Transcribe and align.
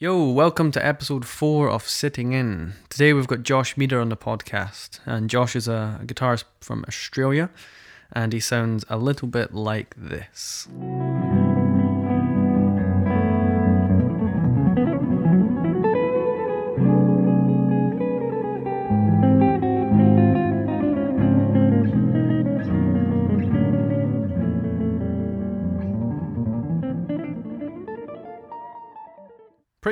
Yo, 0.00 0.30
welcome 0.30 0.70
to 0.70 0.86
episode 0.86 1.26
four 1.26 1.68
of 1.68 1.82
Sitting 1.82 2.32
In. 2.32 2.74
Today 2.88 3.12
we've 3.12 3.26
got 3.26 3.42
Josh 3.42 3.76
Meader 3.76 3.98
on 3.98 4.10
the 4.10 4.16
podcast, 4.16 5.00
and 5.04 5.28
Josh 5.28 5.56
is 5.56 5.66
a 5.66 5.98
guitarist 6.04 6.44
from 6.60 6.84
Australia, 6.86 7.50
and 8.12 8.32
he 8.32 8.38
sounds 8.38 8.84
a 8.88 8.96
little 8.96 9.26
bit 9.26 9.52
like 9.52 9.96
this. 9.96 10.68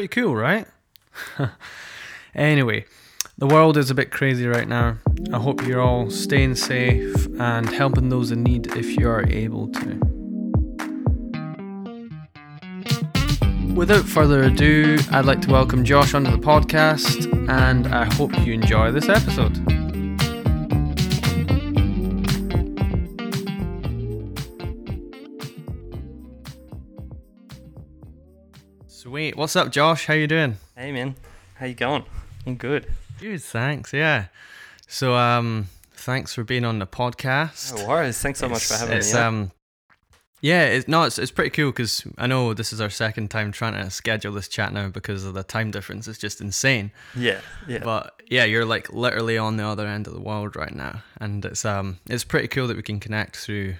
Pretty 0.07 0.21
cool, 0.21 0.37
right? 0.37 0.69
anyway, 2.37 2.85
the 3.39 3.47
world 3.49 3.77
is 3.77 3.91
a 3.91 3.95
bit 3.95 4.13
crazy 4.13 4.47
right 4.47 4.69
now. 4.69 4.99
I 5.33 5.39
hope 5.39 5.67
you're 5.67 5.81
all 5.81 6.11
staying 6.11 6.55
safe 6.55 7.27
and 7.41 7.69
helping 7.69 8.09
those 8.09 8.31
in 8.31 8.45
need 8.45 8.69
if 8.77 8.97
you 8.97 9.09
are 9.09 9.29
able 9.29 9.67
to. 9.67 10.01
Without 13.75 14.05
further 14.05 14.45
ado, 14.45 14.97
I'd 15.11 15.25
like 15.25 15.41
to 15.41 15.51
welcome 15.51 15.85
Josh 15.85 16.15
onto 16.15 16.31
the 16.31 16.39
podcast, 16.39 17.27
and 17.49 17.89
I 17.89 18.05
hope 18.15 18.33
you 18.47 18.53
enjoy 18.53 18.93
this 18.93 19.09
episode. 19.09 19.86
Sweet. 29.17 29.35
What's 29.35 29.57
up, 29.57 29.73
Josh? 29.73 30.05
How 30.05 30.13
you 30.13 30.27
doing? 30.27 30.59
Hey 30.77 30.93
man, 30.93 31.15
how 31.55 31.65
you 31.65 31.73
going? 31.73 32.05
I'm 32.47 32.57
good. 32.57 32.87
Good, 33.19 33.41
thanks. 33.43 33.95
Yeah. 33.95 34.27
So, 34.89 35.15
um, 35.15 35.69
thanks 35.95 36.35
for 36.35 36.45
being 36.45 36.67
on 36.67 36.81
the 36.81 36.87
podcast. 36.87 37.75
No 37.79 37.89
worries. 37.89 38.21
Thanks 38.21 38.41
so 38.41 38.49
much 38.51 38.67
for 38.67 38.75
having 38.75 38.99
it's, 38.99 39.15
me. 39.15 39.19
on. 39.21 39.27
Um, 39.27 39.53
yeah, 40.43 40.65
it's 40.67 40.87
no, 40.87 41.05
it's, 41.05 41.19
it's 41.19 41.31
pretty 41.31 41.49
cool 41.49 41.71
because 41.71 42.07
I 42.19 42.27
know 42.27 42.53
this 42.53 42.75
is 42.75 42.81
our 42.83 42.91
second 42.91 43.31
time 43.31 43.53
trying 43.53 43.73
to 43.83 43.89
schedule 43.91 44.35
this 44.35 44.49
chat 44.49 44.75
now 44.75 44.91
because 44.91 45.25
of 45.25 45.33
the 45.33 45.43
time 45.43 45.71
difference. 45.71 46.07
It's 46.07 46.19
just 46.19 46.43
insane. 46.43 46.91
yeah, 47.17 47.41
yeah. 47.67 47.79
But 47.83 48.21
yeah, 48.29 48.45
you're 48.45 48.67
like 48.67 48.93
literally 48.93 49.39
on 49.39 49.57
the 49.57 49.65
other 49.65 49.87
end 49.87 50.07
of 50.07 50.13
the 50.13 50.21
world 50.21 50.57
right 50.57 50.75
now, 50.75 51.03
and 51.23 51.43
it's 51.43 51.65
um, 51.65 52.01
it's 52.05 52.25
pretty 52.25 52.49
cool 52.49 52.67
that 52.67 52.77
we 52.77 52.83
can 52.83 53.01
connect 53.01 53.37
through 53.39 53.77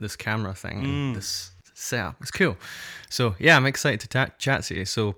this 0.00 0.16
camera 0.16 0.52
thing, 0.52 0.78
and 0.80 0.86
Mm. 0.86 1.14
this 1.14 1.51
setup. 1.82 2.16
It's 2.20 2.30
cool. 2.30 2.56
So 3.08 3.34
yeah, 3.38 3.56
I'm 3.56 3.66
excited 3.66 4.00
to 4.00 4.08
ta- 4.08 4.34
chat 4.38 4.62
to 4.64 4.74
you. 4.76 4.84
So, 4.84 5.16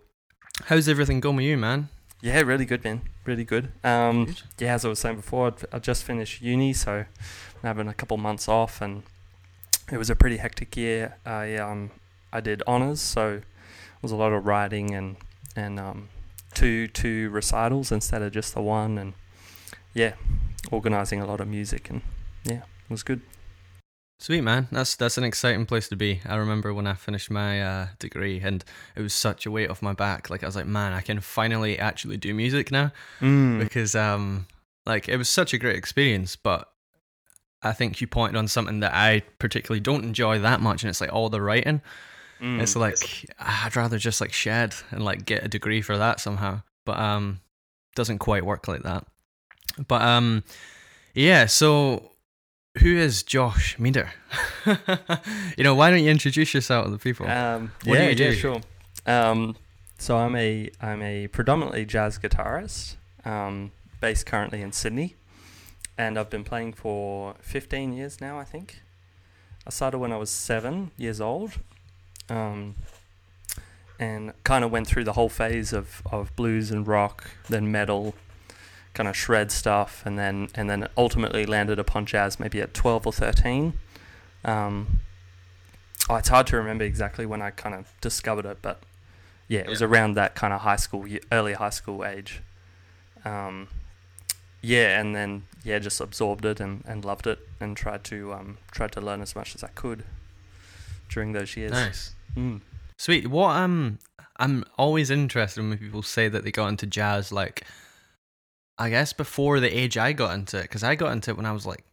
how's 0.67 0.89
everything 0.89 1.21
going 1.21 1.37
with 1.37 1.47
you, 1.47 1.57
man? 1.57 1.89
yeah, 2.23 2.41
really 2.41 2.65
good, 2.65 2.83
man. 2.85 3.03
Really 3.27 3.45
good. 3.45 3.71
Um, 3.85 4.25
Good. 4.27 4.43
yeah, 4.59 4.75
as 4.75 4.85
I 4.85 4.89
was 4.89 4.99
saying 4.99 5.17
before, 5.17 5.49
I'd- 5.49 5.67
I 5.73 5.79
just 5.79 6.05
finished 6.05 6.41
uni, 6.41 6.73
so 6.73 6.93
I'm 6.93 7.63
having 7.63 7.87
a 7.89 7.93
couple 7.95 8.17
months 8.17 8.49
off, 8.49 8.81
and 8.81 9.03
it 9.93 9.99
was 9.99 10.09
a 10.11 10.17
pretty 10.17 10.39
hectic 10.39 10.75
year. 10.77 11.17
I 11.27 11.57
um, 11.57 11.91
I 12.33 12.41
did 12.41 12.63
honors, 12.67 13.01
so 13.03 13.35
it 13.37 14.03
was 14.03 14.11
a 14.13 14.17
lot 14.17 14.33
of 14.33 14.47
writing 14.47 14.95
and 14.95 15.17
and 15.57 15.79
um, 15.79 16.09
two 16.55 16.89
two 16.89 17.29
recitals 17.31 17.93
instead 17.93 18.23
of 18.23 18.33
just 18.33 18.55
the 18.55 18.63
one, 18.63 18.97
and 18.99 19.13
yeah, 19.93 20.15
organizing 20.71 21.21
a 21.21 21.27
lot 21.27 21.41
of 21.41 21.49
music, 21.49 21.91
and 21.91 22.01
yeah, 22.45 22.63
it 22.89 22.91
was 22.91 23.03
good. 23.03 23.21
Sweet 24.21 24.41
man, 24.43 24.69
that's 24.71 24.95
that's 24.97 25.19
an 25.19 25.25
exciting 25.25 25.67
place 25.67 25.89
to 25.89 25.97
be. 25.97 26.21
I 26.25 26.37
remember 26.37 26.73
when 26.73 26.87
I 26.87 26.95
finished 26.95 27.31
my 27.31 27.61
uh, 27.63 27.87
degree, 27.99 28.41
and 28.41 28.65
it 28.97 29.03
was 29.03 29.13
such 29.13 29.45
a 29.45 29.51
weight 29.51 29.69
off 29.71 29.83
my 29.83 29.93
back. 29.93 30.31
Like 30.31 30.43
I 30.43 30.47
was 30.47 30.57
like, 30.57 30.67
man, 30.67 30.93
I 30.93 31.01
can 31.01 31.21
finally 31.21 31.79
actually 31.79 32.17
do 32.17 32.33
music 32.33 32.71
now 32.71 32.93
Mm. 33.21 33.59
because 33.59 33.95
um, 33.95 34.47
like 34.87 35.09
it 35.09 35.17
was 35.17 35.29
such 35.29 35.53
a 35.53 35.59
great 35.59 35.77
experience. 35.77 36.37
But 36.37 36.71
I 37.63 37.73
think 37.73 38.01
you 38.01 38.07
pointed 38.07 38.37
on 38.39 38.47
something 38.49 38.81
that 38.81 38.95
I 38.95 39.23
particularly 39.39 39.81
don't 39.81 40.05
enjoy 40.05 40.39
that 40.39 40.61
much, 40.61 40.83
and 40.85 40.91
it's 40.91 41.01
like 41.01 41.13
all 41.13 41.29
the 41.29 41.43
writing. 41.43 41.83
Mm. 42.41 42.61
It's 42.63 42.77
like 42.77 43.29
I'd 43.39 43.77
rather 43.77 43.99
just 43.99 44.21
like 44.21 44.33
shed 44.33 44.75
and 44.91 45.05
like 45.05 45.27
get 45.27 45.45
a 45.45 45.49
degree 45.49 45.83
for 45.83 45.99
that 45.99 46.21
somehow. 46.21 46.63
But 46.87 46.99
um, 46.99 47.41
doesn't 47.95 48.19
quite 48.19 48.45
work 48.47 48.69
like 48.69 48.85
that. 48.85 49.07
But 49.89 50.03
um, 50.03 50.45
yeah. 51.15 51.47
So 51.47 52.13
who 52.81 52.95
is 52.97 53.23
Josh 53.23 53.79
Meader? 53.79 54.11
you 55.57 55.65
know, 55.65 55.75
why 55.75 55.91
don't 55.91 56.03
you 56.03 56.11
introduce 56.11 56.55
yourself 56.55 56.87
to 56.87 56.91
the 56.91 56.99
people? 56.99 57.27
Um, 57.29 57.73
What 57.85 57.97
do 57.97 58.03
yeah, 58.03 58.09
you 58.11 58.15
do? 58.15 58.25
yeah, 58.25 58.33
sure. 58.35 58.61
Um, 59.07 59.57
so 59.99 60.17
I'm 60.17 60.35
a 60.37 60.71
I'm 60.81 61.03
a 61.03 61.29
predominantly 61.29 61.85
jazz 61.85 62.19
guitarist, 62.19 62.97
um, 63.25 63.71
based 64.01 64.27
currently 64.27 64.61
in 64.61 64.73
Sydney, 64.73 65.15
and 65.97 66.19
I've 66.19 66.31
been 66.31 66.45
playing 66.45 66.73
for 66.73 67.35
15 67.41 67.93
years 67.93 68.21
now. 68.21 68.39
I 68.39 68.45
think 68.45 68.83
I 69.67 69.71
started 69.71 69.99
when 69.99 70.13
I 70.13 70.17
was 70.17 70.31
seven 70.31 70.91
years 70.97 71.21
old, 71.21 71.53
um, 72.29 72.75
and 74.01 74.33
kind 74.43 74.65
of 74.65 74.71
went 74.73 74.87
through 74.89 75.05
the 75.05 75.13
whole 75.13 75.29
phase 75.29 75.73
of, 75.73 76.03
of 76.11 76.35
blues 76.35 76.71
and 76.71 76.87
rock, 76.87 77.31
then 77.49 77.71
metal, 77.71 78.15
kind 78.95 79.09
of 79.09 79.17
shred 79.17 79.51
stuff, 79.51 80.03
and 80.07 80.19
then 80.19 80.49
and 80.55 80.71
then 80.71 80.89
ultimately 80.97 81.45
landed 81.47 81.79
upon 81.79 82.07
jazz 82.07 82.39
maybe 82.41 82.61
at 82.61 82.73
12 82.75 83.07
or 83.07 83.13
13. 83.13 83.75
Um, 84.45 85.01
Oh, 86.09 86.17
it's 86.17 86.29
hard 86.29 86.47
to 86.49 86.57
remember 86.59 86.85
exactly 86.85 87.25
when 87.25 87.41
I 87.41 87.51
kind 87.51 87.75
of 87.75 87.91
discovered 88.03 88.45
it, 88.45 88.59
but 88.61 88.83
yeah, 89.49 89.61
it 89.61 89.69
was 89.69 89.81
around 89.81 90.15
that 90.15 90.35
kind 90.35 90.53
of 90.53 90.61
high 90.61 90.77
school, 90.77 91.07
early 91.33 91.55
high 91.55 91.71
school 91.71 92.05
age. 92.05 92.43
Um, 93.25 93.69
yeah, 94.61 95.01
and 95.01 95.15
then 95.17 95.45
yeah, 95.65 95.79
just 95.79 96.01
absorbed 96.03 96.45
it 96.45 96.61
and, 96.61 96.85
and 96.87 97.07
loved 97.07 97.27
it, 97.27 97.39
and 97.59 97.75
tried 97.75 98.05
to 98.05 98.35
um, 98.35 98.59
tried 98.71 98.93
to 98.93 99.01
learn 99.01 99.23
as 99.23 99.35
much 99.35 99.55
as 99.55 99.65
I 99.65 99.69
could 99.69 100.05
during 101.09 101.33
those 101.33 101.57
years. 101.57 101.73
nice, 101.73 102.15
Mm. 102.37 102.61
sweet. 102.99 103.29
What 103.29 103.57
um, 103.57 103.99
I'm 104.37 104.65
always 104.77 105.09
interested 105.11 105.63
when 105.63 105.79
people 105.79 106.03
say 106.03 106.29
that 106.29 106.45
they 106.45 106.51
got 106.53 106.67
into 106.69 106.87
jazz. 106.87 107.33
Like, 107.33 107.65
I 108.79 108.91
guess 108.91 109.13
before 109.13 109.61
the 109.61 109.77
age 109.77 109.97
I 109.97 110.13
got 110.13 110.35
into 110.35 110.59
it, 110.59 110.63
because 110.63 110.83
I 110.83 110.95
got 110.95 111.13
into 111.13 111.31
it 111.31 111.37
when 111.37 111.47
I 111.47 111.53
was 111.53 111.65
like 111.65 111.85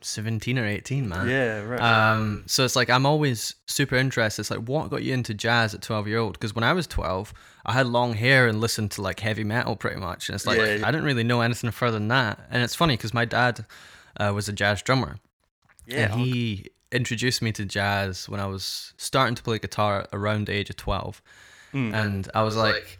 17 0.00 0.58
or 0.58 0.66
18, 0.66 1.08
man. 1.08 1.28
Yeah, 1.28 1.60
right. 1.60 1.80
Um, 1.80 2.44
so 2.46 2.64
it's 2.64 2.76
like 2.76 2.88
I'm 2.88 3.04
always 3.04 3.54
super 3.66 3.96
interested. 3.96 4.42
It's 4.42 4.50
like 4.50 4.66
what 4.66 4.90
got 4.90 5.02
you 5.02 5.12
into 5.12 5.34
jazz 5.34 5.74
at 5.74 5.82
12 5.82 6.08
year 6.08 6.18
old? 6.18 6.34
Because 6.34 6.54
when 6.54 6.64
I 6.64 6.72
was 6.72 6.86
12, 6.86 7.34
I 7.66 7.72
had 7.72 7.86
long 7.86 8.14
hair 8.14 8.46
and 8.46 8.60
listened 8.60 8.90
to 8.92 9.02
like 9.02 9.20
heavy 9.20 9.44
metal 9.44 9.76
pretty 9.76 10.00
much, 10.00 10.28
and 10.28 10.34
it's 10.34 10.46
like 10.46 10.58
Yeah, 10.58 10.76
yeah. 10.76 10.88
I 10.88 10.90
didn't 10.90 11.04
really 11.04 11.24
know 11.24 11.42
anything 11.42 11.70
further 11.70 11.98
than 11.98 12.08
that. 12.08 12.40
And 12.50 12.62
it's 12.62 12.74
funny 12.74 12.96
because 12.96 13.12
my 13.12 13.24
dad 13.26 13.66
uh, 14.18 14.32
was 14.34 14.48
a 14.48 14.52
jazz 14.52 14.80
drummer, 14.82 15.18
yeah, 15.86 16.12
and 16.12 16.20
he 16.20 16.70
introduced 16.90 17.42
me 17.42 17.52
to 17.52 17.64
jazz 17.66 18.28
when 18.28 18.40
I 18.40 18.46
was 18.46 18.94
starting 18.96 19.34
to 19.34 19.42
play 19.42 19.58
guitar 19.58 20.06
around 20.12 20.46
the 20.46 20.52
age 20.52 20.70
of 20.70 20.76
12, 20.76 21.22
mm. 21.74 21.94
and 21.94 22.28
I 22.34 22.42
was 22.42 22.56
like. 22.56 22.98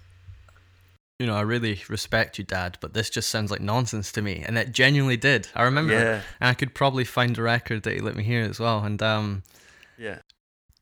You 1.20 1.26
know, 1.26 1.36
I 1.36 1.42
really 1.42 1.82
respect 1.88 2.38
you, 2.38 2.44
Dad, 2.44 2.78
but 2.80 2.94
this 2.94 3.10
just 3.10 3.28
sounds 3.28 3.50
like 3.50 3.60
nonsense 3.60 4.10
to 4.12 4.22
me, 4.22 4.42
and 4.46 4.56
it 4.56 4.72
genuinely 4.72 5.18
did. 5.18 5.48
I 5.54 5.64
remember, 5.64 5.92
yeah, 5.92 6.22
and 6.40 6.48
I 6.48 6.54
could 6.54 6.74
probably 6.74 7.04
find 7.04 7.36
a 7.36 7.42
record 7.42 7.82
that 7.82 7.94
he 7.94 8.00
let 8.00 8.16
me 8.16 8.24
hear 8.24 8.42
as 8.42 8.58
well. 8.58 8.82
And 8.82 9.02
um, 9.02 9.42
yeah. 9.98 10.20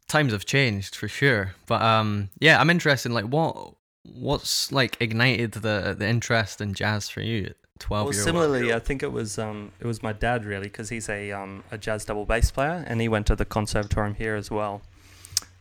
times 0.06 0.32
have 0.32 0.46
changed 0.46 0.94
for 0.94 1.08
sure. 1.08 1.54
But 1.66 1.82
um, 1.82 2.30
yeah, 2.38 2.60
I'm 2.60 2.70
interested 2.70 3.08
in 3.08 3.14
like 3.14 3.24
what 3.24 3.74
what's 4.04 4.70
like 4.70 4.96
ignited 5.00 5.52
the 5.52 5.94
the 5.98 6.06
interest 6.06 6.60
in 6.60 6.72
jazz 6.72 7.08
for 7.10 7.20
you 7.20 7.52
12 7.78 8.04
Well, 8.04 8.12
similarly, 8.12 8.72
I 8.72 8.78
think 8.78 9.02
it 9.02 9.12
was 9.12 9.38
um, 9.38 9.72
it 9.80 9.86
was 9.86 10.02
my 10.02 10.12
dad 10.12 10.44
really 10.44 10.68
because 10.68 10.88
he's 10.88 11.08
a 11.08 11.32
um, 11.32 11.64
a 11.70 11.78
jazz 11.78 12.04
double 12.04 12.26
bass 12.26 12.50
player 12.50 12.84
and 12.86 13.00
he 13.00 13.08
went 13.08 13.26
to 13.26 13.36
the 13.36 13.44
conservatorium 13.44 14.14
here 14.14 14.36
as 14.36 14.50
well, 14.50 14.82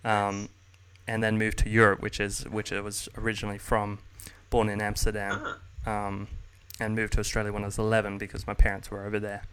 um, 0.04 0.50
and 1.08 1.24
then 1.24 1.38
moved 1.38 1.60
to 1.60 1.70
Europe, 1.70 2.02
which 2.02 2.20
is 2.20 2.44
which 2.50 2.72
it 2.72 2.84
was 2.84 3.08
originally 3.18 3.58
from, 3.58 4.00
born 4.50 4.70
in 4.70 4.82
Amsterdam, 4.82 5.56
um, 5.86 6.28
and 6.80 6.96
moved 6.96 7.14
to 7.14 7.20
Australia 7.20 7.52
when 7.52 7.64
I 7.64 7.68
was 7.68 7.78
11 7.78 8.18
because 8.18 8.46
my 8.48 8.54
parents 8.54 8.90
were 8.92 9.06
over 9.06 9.20
there. 9.20 9.44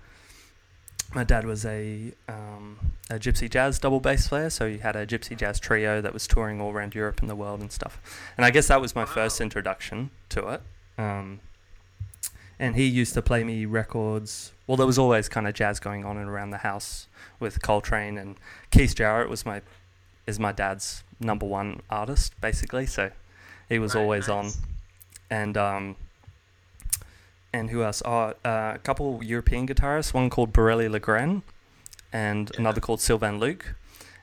My 1.15 1.23
dad 1.25 1.47
was 1.47 1.65
a 1.65 2.13
um, 2.29 2.79
a 3.09 3.15
gypsy 3.15 3.49
jazz 3.49 3.79
double 3.79 4.01
bass 4.01 4.27
player, 4.29 4.51
so 4.51 4.69
he 4.69 4.79
had 4.79 4.97
a 4.97 5.07
gypsy 5.07 5.37
jazz 5.37 5.61
trio 5.61 6.01
that 6.01 6.13
was 6.13 6.27
touring 6.27 6.61
all 6.61 6.73
around 6.73 6.95
Europe 6.95 7.21
and 7.21 7.31
the 7.31 7.37
world 7.37 7.61
and 7.61 7.71
stuff. 7.71 8.01
And 8.37 8.45
I 8.45 8.51
guess 8.51 8.67
that 8.69 8.81
was 8.81 8.95
my 8.97 9.05
first 9.05 9.41
introduction 9.41 10.11
to 10.31 10.49
it. 10.49 10.63
Um, 10.99 11.41
and 12.59 12.75
he 12.77 12.85
used 12.87 13.15
to 13.15 13.23
play 13.23 13.45
me 13.45 13.65
records. 13.65 14.53
Well, 14.67 14.77
there 14.77 14.87
was 14.87 14.99
always 14.99 15.29
kind 15.29 15.47
of 15.47 15.55
jazz 15.55 15.79
going 15.79 16.05
on 16.05 16.17
and 16.17 16.29
around 16.29 16.51
the 16.51 16.59
house 16.59 17.07
with 17.39 17.63
Coltrane 17.63 18.17
and 18.19 18.37
Keith 18.71 18.95
Jarrett 18.97 19.29
was 19.29 19.45
my 19.47 19.61
is 20.27 20.41
my 20.41 20.53
dad's 20.53 21.05
number 21.21 21.47
one 21.47 21.81
artist 21.91 22.33
basically. 22.41 22.87
So 22.87 23.11
he 23.69 23.79
was 23.79 23.95
Right, 23.95 24.01
always 24.03 24.29
nice. 24.29 24.57
on, 24.57 24.63
and 25.39 25.57
um, 25.57 25.97
and 27.53 27.71
who 27.71 27.83
else? 27.83 28.03
Oh, 28.05 28.35
uh, 28.45 28.73
a 28.75 28.81
couple 28.83 29.07
European 29.23 29.67
guitarists. 29.67 30.13
One 30.15 30.29
called 30.31 30.53
Biréli 30.53 30.89
Lagrène, 30.97 31.43
and 32.13 32.51
Yeah. 32.55 32.61
another 32.61 32.81
called 32.81 33.01
Sylvain 33.01 33.39
Luc. 33.39 33.75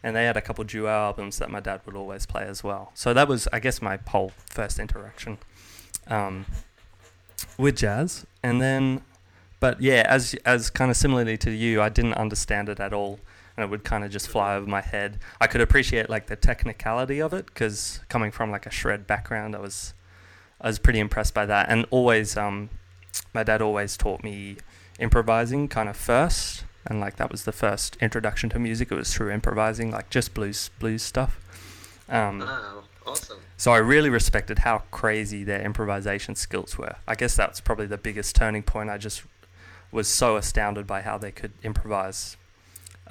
and 0.04 0.16
they 0.16 0.26
had 0.26 0.36
a 0.36 0.42
couple 0.42 0.64
duo 0.64 0.90
albums 0.90 1.38
that 1.38 1.50
my 1.52 1.60
dad 1.60 1.80
would 1.86 1.96
always 1.96 2.26
play 2.26 2.42
as 2.54 2.64
well. 2.64 2.84
So 2.96 3.14
that 3.14 3.28
was, 3.28 3.48
I 3.54 3.60
guess, 3.60 3.84
my 3.84 4.00
whole 4.14 4.32
first 4.58 4.80
interaction 4.80 5.38
um, 6.08 6.48
with 7.56 7.76
jazz. 7.78 8.26
And 8.42 8.60
then, 8.60 9.02
but 9.60 9.80
yeah, 9.80 10.02
as 10.18 10.34
as 10.54 10.72
kind 10.72 10.90
of 10.90 10.98
similarly 10.98 11.38
to 11.46 11.52
you, 11.52 11.84
I 11.84 11.90
didn't 11.90 12.16
understand 12.26 12.68
it 12.68 12.80
at 12.80 12.94
all, 12.94 13.20
and 13.56 13.64
it 13.64 13.70
would 13.70 13.84
kind 13.84 14.04
of 14.04 14.10
just 14.10 14.28
fly 14.28 14.56
over 14.56 14.66
my 14.68 14.82
head. 14.82 15.20
I 15.40 15.46
could 15.46 15.62
appreciate 15.62 16.10
like 16.10 16.26
the 16.26 16.36
technicality 16.36 17.22
of 17.22 17.32
it 17.40 17.46
because 17.46 18.00
coming 18.10 18.32
from 18.32 18.50
like 18.56 18.66
a 18.66 18.72
shred 18.72 19.06
background, 19.06 19.56
I 19.56 19.60
was 19.60 19.94
I 20.62 20.68
was 20.68 20.80
pretty 20.80 21.00
impressed 21.00 21.34
by 21.34 21.46
that, 21.48 21.68
and 21.70 21.86
always 21.90 22.38
um, 22.38 22.70
my 23.34 23.44
dad 23.44 23.62
always 23.62 23.98
taught 23.98 24.24
me 24.24 24.58
improvising 25.00 25.68
kind 25.68 25.90
of 25.90 25.98
first 25.98 26.64
and 26.86 27.00
like 27.00 27.16
that 27.18 27.32
was 27.32 27.44
the 27.44 27.52
first 27.52 27.96
introduction 28.02 28.50
to 28.50 28.60
music. 28.60 28.92
It 28.92 28.96
was 28.96 29.14
through 29.14 29.32
improvising, 29.32 29.92
like 29.92 30.10
just 30.10 30.34
blues 30.34 30.70
blues 30.80 31.04
stuff. 31.04 31.40
Um, 32.10 32.40
wow, 32.40 32.84
awesome. 33.06 33.38
So 33.58 33.72
I 33.72 33.78
really 33.78 34.10
respected 34.10 34.60
how 34.60 34.80
crazy 34.92 35.44
their 35.44 35.62
improvisation 35.62 36.36
skills 36.36 36.78
were. 36.78 36.96
I 37.08 37.16
guess 37.16 37.36
that's 37.36 37.62
probably 37.62 37.86
the 37.86 37.98
biggest 37.98 38.36
turning 38.36 38.64
point. 38.64 38.90
I 38.90 38.98
just 38.98 39.24
was 39.92 40.08
so 40.08 40.38
astounded 40.38 40.88
by 40.88 41.02
how 41.02 41.18
they 41.18 41.32
could 41.32 41.52
improvise 41.64 42.38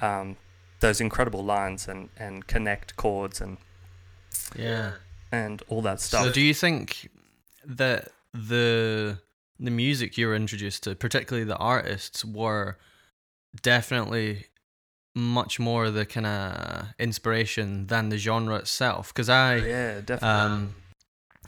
um, 0.01 0.35
those 0.81 0.99
incredible 0.99 1.43
lines 1.43 1.87
and, 1.87 2.09
and 2.17 2.47
connect 2.47 2.95
chords 2.97 3.39
and 3.39 3.57
Yeah. 4.55 4.93
and 5.31 5.63
all 5.69 5.81
that 5.83 6.01
stuff. 6.01 6.25
So 6.25 6.31
do 6.31 6.41
you 6.41 6.53
think 6.53 7.09
that 7.65 8.09
the 8.33 9.19
the 9.59 9.71
music 9.71 10.17
you 10.17 10.27
were 10.27 10.35
introduced 10.35 10.83
to, 10.83 10.95
particularly 10.95 11.45
the 11.45 11.57
artists, 11.57 12.25
were 12.25 12.77
definitely 13.61 14.47
much 15.13 15.59
more 15.59 15.91
the 15.91 16.05
kind 16.05 16.25
of 16.25 16.87
inspiration 16.97 17.87
than 17.87 18.09
the 18.09 18.17
genre 18.17 18.55
itself? 18.55 19.13
Because 19.13 19.29
I, 19.29 19.55
yeah, 19.57 20.01
definitely. 20.01 20.27
um, 20.27 20.75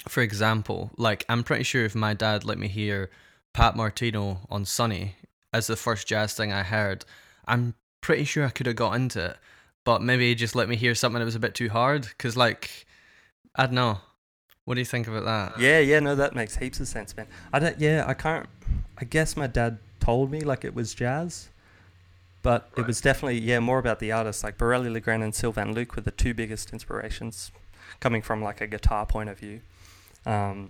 for 0.07 0.21
example, 0.21 0.92
like 0.98 1.25
I'm 1.30 1.44
pretty 1.44 1.63
sure 1.63 1.86
if 1.86 1.95
my 1.95 2.13
dad 2.13 2.44
let 2.44 2.59
me 2.59 2.68
hear 2.68 3.09
Pat 3.54 3.75
Martino 3.75 4.42
on 4.50 4.66
Sunny 4.66 5.16
as 5.54 5.68
the 5.68 5.75
first 5.75 6.07
jazz 6.07 6.33
thing 6.33 6.51
I 6.51 6.63
heard, 6.63 7.06
I'm 7.48 7.75
pretty 8.01 8.25
sure 8.25 8.45
I 8.45 8.50
could 8.50 8.66
have 8.66 8.75
got 8.75 8.95
into 8.95 9.24
it. 9.24 9.38
But 9.86 10.01
maybe 10.01 10.30
he 10.30 10.36
just 10.36 10.56
let 10.56 10.69
me 10.69 10.75
hear 10.75 10.95
something 10.95 11.19
that 11.19 11.25
was 11.25 11.36
a 11.36 11.39
bit 11.39 11.56
too 11.56 11.69
hard. 11.69 12.04
Because, 12.04 12.36
like, 12.38 12.86
I 13.56 13.66
don't 13.66 13.75
know. 13.75 14.00
What 14.65 14.75
do 14.75 14.81
you 14.81 14.86
think 14.86 15.07
about 15.07 15.25
that? 15.25 15.60
Yeah, 15.60 15.80
yeah, 15.80 16.00
no, 16.00 16.15
that 16.15 16.36
makes 16.36 16.56
heaps 16.57 16.80
of 16.80 16.88
sense, 16.88 17.15
man. 17.18 17.27
I 17.51 17.60
don't. 17.60 17.80
Yeah, 17.80 18.06
I 18.07 18.13
can't. 18.13 18.48
I 18.98 19.06
guess 19.06 19.36
my 19.36 19.48
dad 19.48 19.80
told 20.00 20.31
me 20.31 20.42
like 20.42 20.63
it 20.63 20.74
was 20.74 20.94
jazz, 20.94 21.50
but 22.42 22.69
it 22.77 22.88
was 22.88 23.01
definitely 23.01 23.39
yeah 23.39 23.60
more 23.60 23.80
about 23.80 24.00
the 24.00 24.12
artists. 24.12 24.44
Like 24.44 24.57
Biréli 24.57 24.98
Lagrène 24.98 25.24
and 25.24 25.36
Sylvain 25.36 25.74
Luc 25.74 25.95
were 25.95 26.01
the 26.01 26.12
two 26.12 26.33
biggest 26.33 26.71
inspirations, 26.71 27.51
coming 28.00 28.21
from 28.21 28.42
like 28.42 28.62
a 28.62 28.68
guitar 28.68 29.06
point 29.06 29.30
of 29.30 29.38
view. 29.38 29.62
Um, 30.25 30.69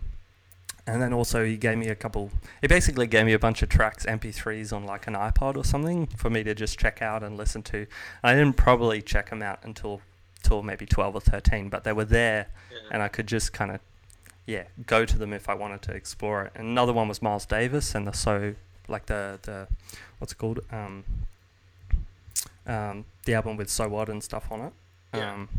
and 0.85 1.01
then 1.01 1.13
also 1.13 1.45
he 1.45 1.55
gave 1.55 1.77
me 1.77 1.87
a 1.87 1.95
couple. 1.95 2.31
He 2.61 2.67
basically 2.67 3.07
gave 3.07 3.25
me 3.25 3.33
a 3.33 3.39
bunch 3.39 3.61
of 3.61 3.69
tracks, 3.69 4.05
MP3s 4.05 4.73
on 4.73 4.85
like 4.85 5.07
an 5.07 5.13
iPod 5.13 5.55
or 5.55 5.63
something, 5.63 6.07
for 6.07 6.31
me 6.31 6.43
to 6.43 6.55
just 6.55 6.79
check 6.79 7.01
out 7.01 7.23
and 7.23 7.37
listen 7.37 7.61
to. 7.63 7.85
I 8.23 8.33
didn't 8.33 8.57
probably 8.57 9.01
check 9.01 9.29
them 9.29 9.43
out 9.43 9.59
until 9.63 10.01
till 10.43 10.61
maybe 10.61 10.85
twelve 10.85 11.15
or 11.15 11.21
thirteen, 11.21 11.69
but 11.69 11.83
they 11.83 11.93
were 11.93 12.05
there 12.05 12.47
Yeah. 12.71 12.77
and 12.91 13.01
I 13.01 13.07
could 13.07 13.27
just 13.27 13.51
kind 13.53 13.71
of, 13.71 13.79
yeah, 14.45 14.63
go 14.85 15.05
to 15.05 15.17
them 15.17 15.33
if 15.33 15.49
I 15.49 15.55
wanted 15.55 15.81
to 15.83 15.93
explore 15.93 16.43
it. 16.43 16.51
And 16.55 16.67
another 16.67 16.93
one 16.93 17.07
was 17.07 17.21
Miles 17.21 17.45
Davis 17.45 17.95
and 17.95 18.05
the 18.07 18.11
so 18.13 18.53
like 18.87 19.05
the 19.07 19.39
the 19.43 19.67
what's 20.19 20.33
it 20.33 20.37
called 20.37 20.59
um 20.71 21.03
um 22.67 23.05
the 23.25 23.33
album 23.33 23.57
with 23.57 23.69
So 23.69 23.87
What 23.89 24.09
and 24.09 24.23
stuff 24.23 24.51
on 24.51 24.61
it. 24.61 24.73
Yeah. 25.13 25.33
Um, 25.33 25.49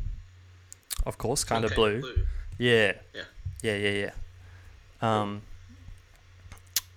of 1.06 1.18
course, 1.18 1.44
kind 1.44 1.64
of 1.64 1.72
Okay, 1.72 2.00
blue. 2.00 2.26
Yeah. 2.58 2.92
Yeah. 3.14 3.22
Yeah, 3.62 3.76
yeah, 3.76 3.90
yeah. 3.90 4.10
Um, 5.20 5.42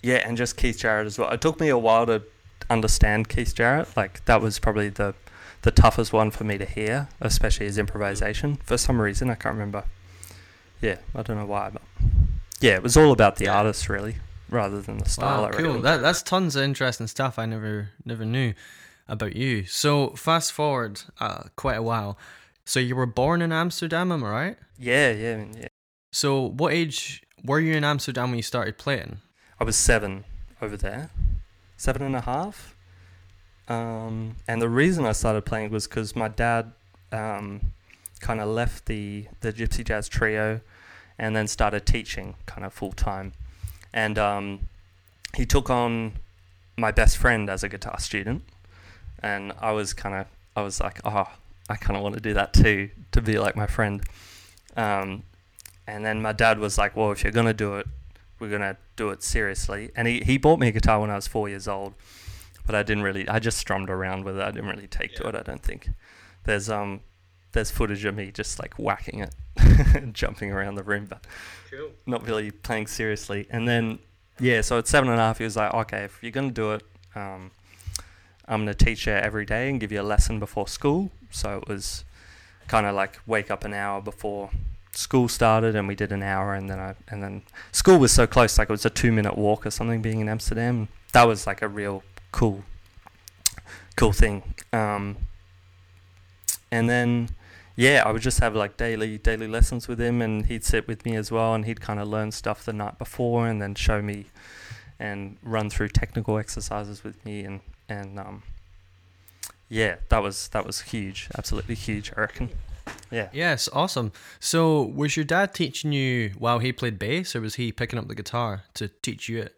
yeah, 0.01 0.18
and 0.28 0.38
just 0.38 0.57
Keith 0.57 0.78
Jarrett 0.80 1.07
as 1.07 1.18
well. 1.18 1.30
It 1.31 1.42
took 1.42 1.60
me 1.60 1.69
a 1.69 1.78
while 1.78 2.06
to 2.06 2.22
understand 2.69 3.30
Keith 3.30 3.56
Jarrett. 3.56 3.95
Like 3.98 4.24
that 4.25 4.42
was 4.42 4.60
probably 4.60 4.90
the 4.90 5.13
the 5.62 5.71
toughest 5.71 6.13
one 6.13 6.31
for 6.31 6.44
me 6.44 6.57
to 6.57 6.65
hear, 6.65 7.09
especially 7.21 7.65
his 7.65 7.77
improvisation. 7.77 8.57
For 8.57 8.77
some 8.77 9.01
reason, 9.01 9.30
I 9.30 9.36
can't 9.36 9.56
remember. 9.56 9.83
Yeah, 10.81 10.98
I 11.15 11.24
don't 11.24 11.38
know 11.38 11.45
why, 11.45 11.69
but 11.71 11.81
yeah, 12.59 12.75
it 12.75 12.83
was 12.83 12.98
all 12.98 13.12
about 13.12 13.38
the 13.38 13.48
artist 13.48 13.89
really, 13.89 14.18
rather 14.50 14.81
than 14.81 15.00
the 15.00 15.09
style. 15.09 15.44
Wow, 15.44 15.51
cool. 15.51 15.81
That 15.81 16.01
that's 16.01 16.21
tons 16.21 16.56
of 16.56 16.63
interesting 16.63 17.07
stuff 17.07 17.39
I 17.39 17.45
never 17.45 17.89
never 18.06 18.25
knew 18.25 18.54
about 19.07 19.36
you. 19.36 19.65
So 19.65 20.09
fast 20.12 20.51
forward 20.51 21.01
uh, 21.19 21.44
quite 21.56 21.75
a 21.75 21.83
while. 21.83 22.18
So 22.65 22.80
you 22.80 22.95
were 22.95 23.06
born 23.06 23.42
in 23.42 23.51
Amsterdam, 23.51 24.12
am 24.12 24.24
I 24.24 24.30
right? 24.30 24.57
Yeah, 24.77 25.12
yeah, 25.12 25.45
yeah. 25.57 25.68
So 26.12 26.50
what 26.50 26.74
age 26.74 27.24
were 27.44 27.59
you 27.59 27.75
in 27.75 27.83
Amsterdam 27.83 28.30
when 28.30 28.38
you 28.38 28.44
started 28.44 28.77
playing? 28.77 29.19
I 29.59 29.63
was 29.63 29.75
seven 29.75 30.25
over 30.62 30.77
there, 30.77 31.09
seven 31.77 32.01
and 32.01 32.15
a 32.15 32.21
half. 32.21 32.75
Um, 33.68 34.36
and 34.48 34.62
the 34.62 34.69
reason 34.69 35.06
I 35.06 35.12
started 35.12 35.46
playing 35.46 35.72
was 35.72 35.88
because 35.88 36.16
my 36.16 36.28
dad 36.28 36.72
um, 37.12 37.62
kind 38.19 38.40
of 38.40 38.48
left 38.48 38.86
the, 38.86 39.28
the 39.42 39.52
Gypsy 39.52 39.84
Jazz 39.84 40.08
Trio 40.08 40.62
and 41.19 41.36
then 41.36 41.48
started 41.48 41.86
teaching 41.86 42.36
kind 42.46 42.66
of 42.66 42.74
full 42.74 42.94
time. 42.94 43.34
And 43.94 44.18
um, 44.18 44.60
he 45.36 45.46
took 45.46 45.69
on 45.69 46.14
my 46.78 46.92
best 46.92 47.18
friend 47.18 47.50
as 47.50 47.64
a 47.64 47.69
guitar 47.69 48.00
student. 48.00 48.44
And 49.19 49.54
I 49.60 49.72
was 49.72 49.94
kind 49.94 50.16
of, 50.16 50.28
I 50.56 50.62
was 50.62 50.80
like, 50.80 51.02
oh, 51.04 51.25
I 51.69 51.75
kind 51.75 51.98
of 51.98 52.04
want 52.04 52.16
to 52.16 52.22
do 52.22 52.34
that 52.36 52.54
too, 52.54 52.90
to 53.12 53.22
be 53.22 53.40
like 53.40 53.56
my 53.56 53.68
friend. 53.68 54.02
Um, 54.75 55.24
and 55.88 56.06
then 56.06 56.22
my 56.22 56.34
dad 56.34 56.60
was 56.60 56.78
like, 56.78 56.96
well, 56.96 57.12
if 57.12 57.24
you're 57.24 57.31
going 57.31 57.48
to 57.48 57.54
do 57.54 57.75
it, 57.75 57.88
we're 58.40 58.50
gonna 58.50 58.78
do 58.96 59.10
it 59.10 59.24
seriously. 59.24 59.92
And 59.96 60.08
he, 60.08 60.22
he 60.22 60.38
bought 60.38 60.60
me 60.60 60.68
a 60.68 60.72
guitar 60.72 61.00
when 61.00 61.10
I 61.10 61.16
was 61.16 61.28
four 61.28 61.50
years 61.50 61.68
old, 61.68 61.94
but 62.68 62.75
I 62.75 62.84
didn't 62.84 63.02
really. 63.04 63.28
I 63.28 63.40
just 63.40 63.58
strummed 63.58 63.90
around 63.90 64.24
with 64.25 64.38
it. 64.38 64.44
I 64.44 64.52
didn't 64.52 64.69
really 64.69 64.88
take 64.88 65.16
to 65.16 65.28
it. 65.28 65.34
I 65.36 65.42
don't 65.42 65.64
think. 65.64 65.90
There's 66.44 66.69
um 66.69 67.02
there's 67.54 67.72
footage 67.72 68.06
of 68.06 68.14
me 68.16 68.30
just 68.31 68.60
like 68.60 68.75
whacking 68.78 69.22
it, 69.22 69.34
jumping 70.14 70.52
around 70.52 70.75
the 70.75 70.84
room, 70.84 71.08
but 71.10 71.25
Cool. 71.72 71.90
not 72.06 72.25
really 72.28 72.52
playing 72.52 72.86
seriously. 72.88 73.48
And 73.50 73.68
then 73.68 73.98
yeah, 74.40 74.62
so 74.62 74.78
at 74.78 74.88
seven 74.88 75.10
and 75.10 75.19
a 75.19 75.24
half, 75.24 75.40
he 75.40 75.44
was 75.46 75.56
like, 75.56 75.74
okay, 75.74 76.04
if 76.04 76.19
you're 76.22 76.31
gonna 76.31 76.52
do 76.52 76.74
it, 76.74 76.84
um, 77.16 77.50
I'm 78.48 78.62
gonna 78.62 78.75
teach 78.75 79.08
you 79.08 79.14
every 79.14 79.46
day 79.46 79.69
and 79.69 79.80
give 79.80 79.92
you 79.92 80.02
a 80.02 80.04
lesson 80.04 80.40
before 80.40 80.68
school. 80.68 81.10
So 81.31 81.58
it 81.58 81.68
was 81.68 82.06
kind 82.68 82.86
of 82.86 82.94
like 82.96 83.19
wake 83.25 83.50
up 83.50 83.64
an 83.64 83.74
hour 83.74 84.02
before 84.02 84.50
school 84.92 85.28
started 85.28 85.75
and 85.75 85.88
we 85.88 85.96
did 85.96 86.12
an 86.12 86.24
hour 86.24 86.54
and 86.56 86.69
then 86.69 86.80
I 86.80 86.96
and 87.08 87.22
then 87.24 87.44
school 87.72 87.98
was 88.00 88.12
so 88.12 88.25
close 88.25 88.58
like 88.58 88.68
it 88.69 88.74
was 88.74 88.83
a 88.86 88.90
2 88.90 89.12
minute 89.12 89.38
walk 89.38 89.66
or 89.66 89.69
something 89.69 90.02
being 90.02 90.19
in 90.21 90.28
Amsterdam 90.28 90.88
that 91.14 91.28
was 91.28 91.45
like 91.45 91.62
a 91.62 91.68
real 91.68 92.04
cool 92.31 92.64
cool 93.96 94.12
thing 94.12 94.54
um 94.74 95.18
and 96.72 96.90
then 96.90 97.30
yeah 97.76 98.04
I 98.06 98.12
would 98.12 98.22
just 98.22 98.40
have 98.40 98.56
like 98.56 98.78
daily 98.78 99.18
daily 99.18 99.48
lessons 99.48 99.88
with 99.88 100.00
him 100.00 100.22
and 100.22 100.46
he'd 100.46 100.64
sit 100.64 100.88
with 100.88 101.06
me 101.06 101.16
as 101.16 101.31
well 101.31 101.54
and 101.56 101.66
he'd 101.66 101.81
kind 101.81 102.00
of 102.00 102.07
learn 102.07 102.31
stuff 102.31 102.64
the 102.64 102.74
night 102.74 102.98
before 102.98 103.48
and 103.48 103.62
then 103.62 103.76
show 103.76 104.02
me 104.02 104.26
and 105.00 105.38
run 105.44 105.69
through 105.69 105.90
technical 105.90 106.38
exercises 106.38 107.04
with 107.04 107.24
me 107.26 107.42
and 107.42 107.62
and 107.90 108.19
um 108.19 108.44
yeah 109.69 109.96
that 110.10 110.22
was 110.22 110.48
that 110.50 110.66
was 110.66 110.81
huge 110.81 111.28
absolutely 111.38 111.76
huge 111.76 112.12
I 112.16 112.22
reckon 112.22 112.50
yeah 113.12 113.30
Yes, 113.34 113.68
awesome. 113.74 114.12
So 114.40 114.81
was 114.81 115.16
your 115.18 115.26
dad 115.26 115.54
teaching 115.54 115.92
you 115.92 116.31
while 116.38 116.60
he 116.60 116.72
played 116.72 116.98
bass, 116.98 117.36
or 117.36 117.42
was 117.42 117.56
he 117.56 117.72
picking 117.72 118.00
up 118.00 118.07
the 118.07 118.16
guitar 118.16 118.64
to 118.76 118.88
teach 118.88 119.28
you 119.28 119.40
it? 119.42 119.56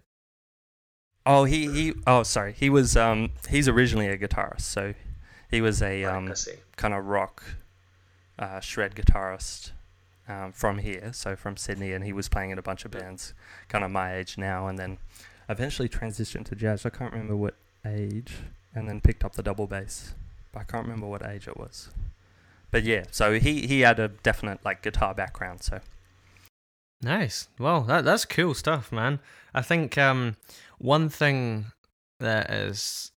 Oh, 1.31 1.43
he, 1.43 1.67
he 1.71 1.93
oh 2.07 2.23
sorry. 2.23 2.53
He 2.53 2.71
was 2.71 2.97
um 2.97 3.29
he's 3.47 3.67
originally 3.67 4.07
a 4.07 4.17
guitarist, 4.17 4.61
so 4.61 4.95
he 5.51 5.61
was 5.61 5.79
a 5.79 6.03
Right, 6.03 6.15
um 6.15 6.33
kind 6.75 6.95
of 6.95 7.05
rock 7.05 7.43
uh, 8.39 8.59
shred 8.61 8.95
guitarist 8.95 9.71
um, 10.27 10.51
from 10.53 10.79
here, 10.79 11.11
so 11.13 11.35
from 11.35 11.55
Sydney, 11.55 11.91
and 11.91 12.03
he 12.03 12.13
was 12.13 12.29
playing 12.29 12.49
in 12.49 12.57
a 12.57 12.63
bunch 12.63 12.83
of 12.83 12.89
bands, 12.89 13.35
kind 13.67 13.83
of 13.83 13.91
my 13.91 14.15
age 14.15 14.39
now, 14.39 14.65
and 14.65 14.79
then 14.79 14.97
eventually 15.47 15.87
transitioned 15.87 16.45
to 16.45 16.55
jazz. 16.55 16.83
I 16.83 16.89
can't 16.89 17.11
remember 17.11 17.35
what 17.35 17.53
age, 17.85 18.37
and 18.73 18.89
then 18.89 18.99
picked 18.99 19.23
up 19.23 19.35
the 19.35 19.43
double 19.43 19.67
bass, 19.67 20.15
but 20.51 20.61
I 20.61 20.63
can't 20.63 20.85
remember 20.85 21.05
what 21.05 21.23
age 21.23 21.47
it 21.47 21.57
was. 21.57 21.89
But 22.71 22.83
yeah, 22.83 23.03
so 23.11 23.39
he 23.39 23.67
he 23.67 23.81
had 23.81 23.99
a 23.99 24.07
definite 24.07 24.65
like 24.65 24.81
guitar 24.81 25.13
background, 25.13 25.61
so 25.61 25.79
Nice. 27.01 27.47
Well, 27.57 27.81
that 27.81 28.03
that's 28.03 28.25
cool 28.25 28.53
stuff, 28.53 28.91
man. 28.91 29.19
I 29.53 29.61
think 29.61 29.97
um, 29.97 30.35
one 30.79 31.07
thing 31.09 31.65
that 32.19 32.49
is 32.49 33.11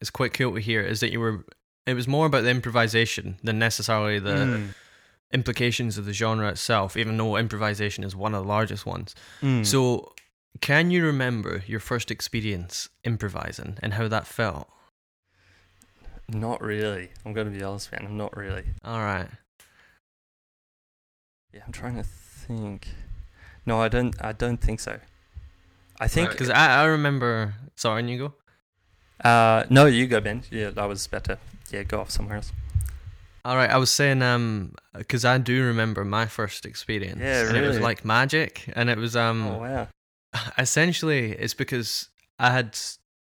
is 0.00 0.10
quite 0.10 0.32
cool 0.34 0.54
to 0.54 0.60
hear 0.60 0.80
is 0.82 1.00
that 1.00 1.10
you 1.10 1.18
were. 1.20 1.44
It 1.86 1.94
was 1.94 2.08
more 2.08 2.26
about 2.26 2.42
the 2.42 2.50
improvisation 2.50 3.38
than 3.42 3.58
necessarily 3.58 4.18
the 4.18 4.30
Mm. 4.30 4.74
implications 5.32 5.98
of 5.98 6.04
the 6.04 6.12
genre 6.12 6.48
itself. 6.48 6.96
Even 6.96 7.16
though 7.16 7.36
improvisation 7.36 8.02
is 8.04 8.14
one 8.16 8.34
of 8.34 8.42
the 8.42 8.48
largest 8.48 8.84
ones. 8.86 9.14
Mm. 9.42 9.64
So, 9.64 10.12
can 10.60 10.90
you 10.90 11.04
remember 11.04 11.62
your 11.66 11.80
first 11.80 12.10
experience 12.10 12.88
improvising 13.04 13.78
and 13.82 13.94
how 13.94 14.08
that 14.08 14.26
felt? 14.26 14.68
Not 16.28 16.60
really. 16.60 17.10
I'm 17.24 17.32
gonna 17.34 17.50
be 17.50 17.62
honest, 17.62 17.92
man. 17.92 18.04
I'm 18.04 18.16
not 18.16 18.36
really. 18.36 18.64
All 18.84 18.98
right. 19.00 19.28
Yeah, 21.52 21.62
I'm 21.64 21.72
trying 21.72 21.96
to 21.96 22.02
think. 22.02 22.88
No, 23.64 23.80
I 23.80 23.88
don't. 23.88 24.14
I 24.22 24.32
don't 24.32 24.60
think 24.60 24.80
so. 24.80 24.98
I 26.00 26.08
think. 26.08 26.30
Because 26.30 26.50
I, 26.50 26.82
I 26.82 26.84
remember. 26.84 27.54
Sorry, 27.74 28.00
and 28.00 28.10
you 28.10 28.18
go. 28.18 28.34
Uh, 29.28 29.64
no, 29.70 29.86
you 29.86 30.06
go, 30.06 30.20
Ben. 30.20 30.42
Yeah, 30.50 30.70
that 30.70 30.84
was 30.86 31.06
better. 31.06 31.38
Yeah, 31.70 31.82
go 31.82 32.00
off 32.00 32.10
somewhere 32.10 32.36
else. 32.36 32.52
All 33.44 33.56
right, 33.56 33.70
I 33.70 33.76
was 33.76 33.90
saying 33.90 34.22
um 34.22 34.74
because 34.96 35.24
I 35.24 35.38
do 35.38 35.64
remember 35.64 36.04
my 36.04 36.26
first 36.26 36.66
experience. 36.66 37.20
Yeah, 37.20 37.46
And 37.46 37.56
it 37.56 37.66
was 37.66 37.78
like 37.78 38.04
magic, 38.04 38.64
and 38.74 38.90
it 38.90 38.98
was 38.98 39.14
um 39.14 39.46
oh 39.46 39.58
wow. 39.58 39.88
essentially 40.58 41.30
it's 41.32 41.54
because 41.54 42.08
I 42.40 42.50
had 42.50 42.76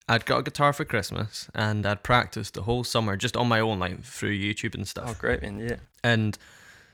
I'd 0.08 0.26
got 0.26 0.40
a 0.40 0.44
guitar 0.44 0.72
for 0.72 0.86
Christmas 0.86 1.50
and 1.56 1.86
I'd 1.86 2.04
practiced 2.04 2.54
the 2.54 2.62
whole 2.62 2.84
summer 2.84 3.18
just 3.18 3.36
on 3.36 3.48
my 3.48 3.60
own, 3.60 3.80
like 3.80 4.04
through 4.04 4.38
YouTube 4.38 4.76
and 4.76 4.88
stuff. 4.88 5.06
Oh, 5.10 5.16
great, 5.20 5.42
man. 5.42 5.60
Yeah. 5.60 5.78
And 6.04 6.38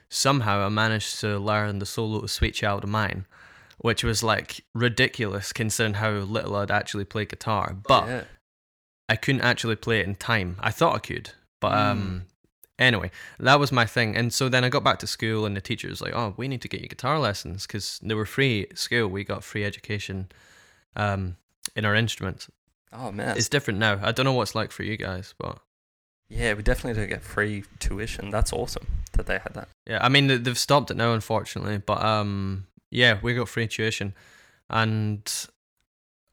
somehow 0.10 0.66
I 0.66 0.70
managed 0.70 1.20
to 1.20 1.38
learn 1.38 1.80
the 1.80 1.86
solo 1.86 2.20
of 2.20 2.32
Sweet 2.32 2.56
Child 2.56 2.84
of 2.86 2.90
Mine, 2.90 3.26
which 3.82 4.04
was 4.04 4.24
like 4.24 4.64
ridiculous 4.74 5.52
considering 5.54 5.96
how 5.96 6.12
little 6.12 6.56
I'd 6.56 6.72
actually 6.72 7.06
played 7.06 7.30
guitar. 7.30 7.76
But 7.88 8.08
yeah. 8.08 8.24
I 9.10 9.16
couldn't 9.16 9.42
actually 9.42 9.76
play 9.76 10.00
it 10.00 10.08
in 10.08 10.16
time. 10.16 10.56
I 10.60 10.72
thought 10.72 10.96
I 10.96 11.00
could, 11.00 11.32
but 11.60 11.72
Mm. 11.74 11.92
um, 11.92 12.26
anyway, 12.80 13.12
that 13.40 13.60
was 13.60 13.72
my 13.72 13.86
thing. 13.86 14.16
And 14.16 14.32
so 14.34 14.48
then 14.50 14.64
I 14.64 14.70
got 14.70 14.84
back 14.84 15.00
to 15.00 15.08
school, 15.08 15.46
and 15.46 15.56
the 15.58 15.62
teacher 15.62 15.90
was 15.90 16.02
like, 16.02 16.14
"Oh, 16.16 16.34
we 16.38 16.48
need 16.48 16.62
to 16.62 16.68
get 16.70 16.82
you 16.82 16.88
guitar 16.88 17.20
lessons 17.20 17.68
because 17.68 18.00
they 18.02 18.14
were 18.14 18.26
free 18.26 18.68
at 18.72 18.78
school. 18.78 19.08
We 19.10 19.24
got 19.24 19.44
free 19.44 19.66
education, 19.66 20.30
um, 20.96 21.36
in 21.76 21.84
our 21.86 21.96
instruments. 21.96 22.50
Oh 22.94 23.12
man. 23.12 23.38
It's 23.38 23.50
different 23.50 23.80
now. 23.80 24.00
I 24.02 24.12
don't 24.12 24.26
know 24.26 24.34
what's 24.34 24.56
like 24.56 24.72
for 24.72 24.84
you 24.84 24.98
guys, 24.98 25.34
but 25.38 25.60
yeah, 26.30 26.54
we 26.54 26.64
definitely 26.64 27.00
don't 27.02 27.10
get 27.10 27.22
free 27.24 27.64
tuition. 27.80 28.30
That's 28.30 28.52
awesome 28.54 28.88
that 29.14 29.26
they 29.26 29.40
had 29.40 29.54
that. 29.56 29.68
yeah, 29.86 30.00
I 30.04 30.10
mean 30.10 30.28
they've 30.44 30.58
stopped 30.58 30.92
it 30.92 30.98
now, 30.98 31.14
unfortunately. 31.14 31.78
But 31.80 32.04
um, 32.04 32.68
yeah, 32.92 33.18
we 33.22 33.34
got 33.34 33.50
free 33.50 33.68
tuition, 33.68 34.14
and 34.70 35.48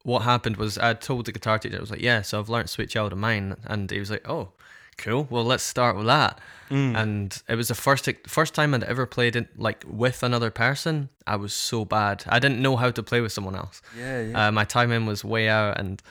what 0.03 0.23
happened 0.23 0.57
was 0.57 0.77
I 0.79 0.95
told 0.95 1.27
the 1.27 1.33
guitar 1.33 1.59
teacher, 1.59 1.77
I 1.77 1.81
was 1.81 1.91
like, 1.91 2.03
"Yeah, 2.03 2.23
so 2.23 2.39
I've 2.39 2.49
learned 2.51 2.69
Sweet 2.69 2.91
Child 2.91 3.13
of 3.13 3.19
Mine," 3.19 3.57
and 3.65 3.91
he 3.91 3.99
was 3.99 4.11
like, 4.11 4.29
"Oh." 4.29 4.53
Cool. 4.99 5.29
Well, 5.31 5.45
let's 5.45 5.63
start 5.63 5.97
with 5.97 6.07
that. 6.07 6.41
Mm. 6.71 6.97
and 7.01 7.43
it 7.49 7.55
was 7.55 7.69
the 7.69 7.75
first 7.75 8.07
first 8.27 8.53
time 8.53 8.75
I'd 8.75 8.83
ever 8.83 9.07
played 9.07 9.37
it 9.37 9.59
like 9.59 9.85
with 9.87 10.23
another 10.23 10.51
person. 10.51 11.09
I 11.27 11.37
was 11.37 11.55
so 11.55 11.85
bad. 11.87 12.25
I 12.29 12.39
didn't 12.41 12.61
know 12.61 12.77
how 12.77 12.91
to 12.91 13.03
play 13.03 13.21
with 13.23 13.33
someone 13.33 13.55
else. 13.55 13.81
yeah, 13.97 14.21
yeah. 14.21 14.49
Uh, 14.49 14.53
my 14.53 14.65
timing 14.65 15.07
was 15.07 15.25
way 15.25 15.49
out, 15.49 15.79
and 15.79 16.03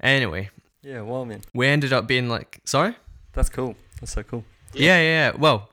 anyway, 0.00 0.48
yeah. 0.80 1.02
Well, 1.02 1.22
I 1.22 1.24
man, 1.24 1.42
we 1.52 1.66
ended 1.66 1.92
up 1.92 2.06
being 2.06 2.28
like, 2.28 2.60
sorry, 2.64 2.94
that's 3.32 3.50
cool. 3.50 3.74
That's 4.00 4.12
so 4.12 4.22
cool. 4.22 4.44
yeah, 4.72 5.00
yeah. 5.00 5.02
yeah. 5.02 5.32
Well, 5.36 5.68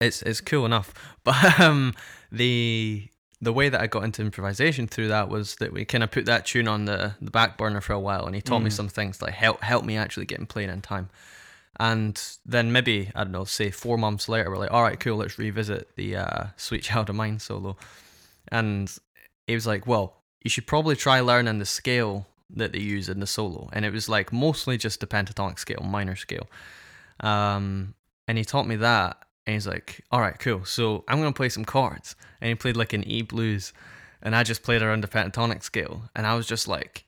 it's 0.00 0.22
it's 0.22 0.40
cool 0.40 0.64
enough, 0.66 0.92
but 1.24 1.58
um, 1.58 1.94
the 2.30 3.08
the 3.40 3.52
way 3.52 3.68
that 3.68 3.80
I 3.80 3.86
got 3.86 4.04
into 4.04 4.22
improvisation 4.22 4.86
through 4.86 5.08
that 5.08 5.28
was 5.28 5.56
that 5.56 5.72
we 5.72 5.84
kind 5.84 6.02
of 6.02 6.10
put 6.10 6.24
that 6.26 6.46
tune 6.46 6.68
on 6.68 6.86
the 6.86 7.14
the 7.20 7.30
back 7.30 7.58
burner 7.58 7.80
for 7.80 7.92
a 7.92 8.00
while, 8.00 8.24
and 8.26 8.34
he 8.34 8.40
taught 8.40 8.60
me 8.62 8.70
Mm. 8.70 8.74
some 8.74 8.88
things 8.88 9.20
like 9.20 9.34
help 9.34 9.62
help 9.62 9.84
me 9.84 9.96
actually 9.96 10.26
get 10.26 10.38
in 10.38 10.46
playing 10.46 10.70
in 10.70 10.80
time. 10.80 11.10
And 11.78 12.18
then 12.46 12.72
maybe 12.72 13.10
I 13.14 13.24
don't 13.24 13.32
know, 13.32 13.44
say 13.44 13.70
four 13.70 13.98
months 13.98 14.28
later, 14.28 14.48
we're 14.50 14.56
like, 14.56 14.72
all 14.72 14.82
right, 14.82 14.98
cool, 14.98 15.18
let's 15.18 15.38
revisit 15.38 15.94
the 15.96 16.16
uh, 16.16 16.44
"Sweet 16.56 16.82
Child 16.82 17.10
of 17.10 17.16
Mine" 17.16 17.38
solo. 17.38 17.76
And 18.48 18.90
he 19.46 19.54
was 19.54 19.66
like, 19.66 19.86
well, 19.86 20.22
you 20.42 20.48
should 20.48 20.66
probably 20.66 20.96
try 20.96 21.20
learning 21.20 21.58
the 21.58 21.66
scale 21.66 22.26
that 22.48 22.72
they 22.72 22.78
use 22.78 23.08
in 23.10 23.20
the 23.20 23.26
solo. 23.26 23.68
And 23.72 23.84
it 23.84 23.92
was 23.92 24.08
like 24.08 24.32
mostly 24.32 24.78
just 24.78 25.00
the 25.00 25.06
pentatonic 25.06 25.58
scale, 25.58 25.82
minor 25.84 26.16
scale. 26.16 26.46
Um, 27.20 27.94
and 28.28 28.38
he 28.38 28.44
taught 28.44 28.66
me 28.66 28.76
that. 28.76 29.18
And 29.46 29.54
he's 29.54 29.66
like, 29.66 30.02
all 30.10 30.20
right, 30.20 30.38
cool. 30.38 30.64
So 30.64 31.04
I'm 31.08 31.20
going 31.20 31.32
to 31.32 31.36
play 31.36 31.48
some 31.48 31.64
chords. 31.64 32.16
And 32.40 32.48
he 32.48 32.54
played 32.54 32.76
like 32.76 32.92
an 32.92 33.04
E 33.06 33.22
blues. 33.22 33.72
And 34.22 34.34
I 34.34 34.42
just 34.42 34.62
played 34.62 34.82
around 34.82 35.04
the 35.04 35.08
pentatonic 35.08 35.62
scale. 35.62 36.10
And 36.16 36.26
I 36.26 36.34
was 36.34 36.46
just 36.46 36.66
like, 36.66 37.04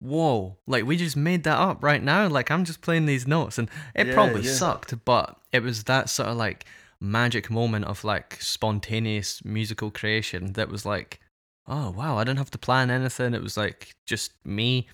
whoa, 0.00 0.58
like 0.66 0.84
we 0.84 0.96
just 0.96 1.16
made 1.16 1.44
that 1.44 1.56
up 1.58 1.82
right 1.82 2.02
now. 2.02 2.28
Like 2.28 2.50
I'm 2.50 2.64
just 2.64 2.82
playing 2.82 3.06
these 3.06 3.26
notes. 3.26 3.56
And 3.58 3.70
it 3.94 4.08
Yeah, 4.08 4.14
probably 4.14 4.42
yeah. 4.42 4.52
sucked, 4.52 5.04
but 5.04 5.38
it 5.52 5.62
was 5.62 5.84
that 5.84 6.10
sort 6.10 6.28
of 6.28 6.36
like 6.36 6.66
magic 7.00 7.50
moment 7.50 7.84
of 7.86 8.04
like 8.04 8.36
spontaneous 8.40 9.44
musical 9.44 9.90
creation 9.90 10.52
that 10.52 10.68
was 10.68 10.84
like, 10.84 11.20
oh 11.66 11.90
wow, 11.90 12.18
I 12.18 12.24
didn't 12.24 12.38
have 12.38 12.50
to 12.50 12.58
plan 12.58 12.90
anything. 12.90 13.32
It 13.32 13.42
was 13.42 13.56
like 13.56 13.94
just 14.06 14.32
me. 14.44 14.88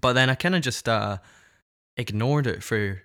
But 0.00 0.14
then 0.14 0.28
I 0.28 0.34
kind 0.34 0.56
of 0.56 0.62
just 0.62 0.88
uh, 0.88 1.18
ignored 1.96 2.46
it 2.46 2.62
for 2.64 3.02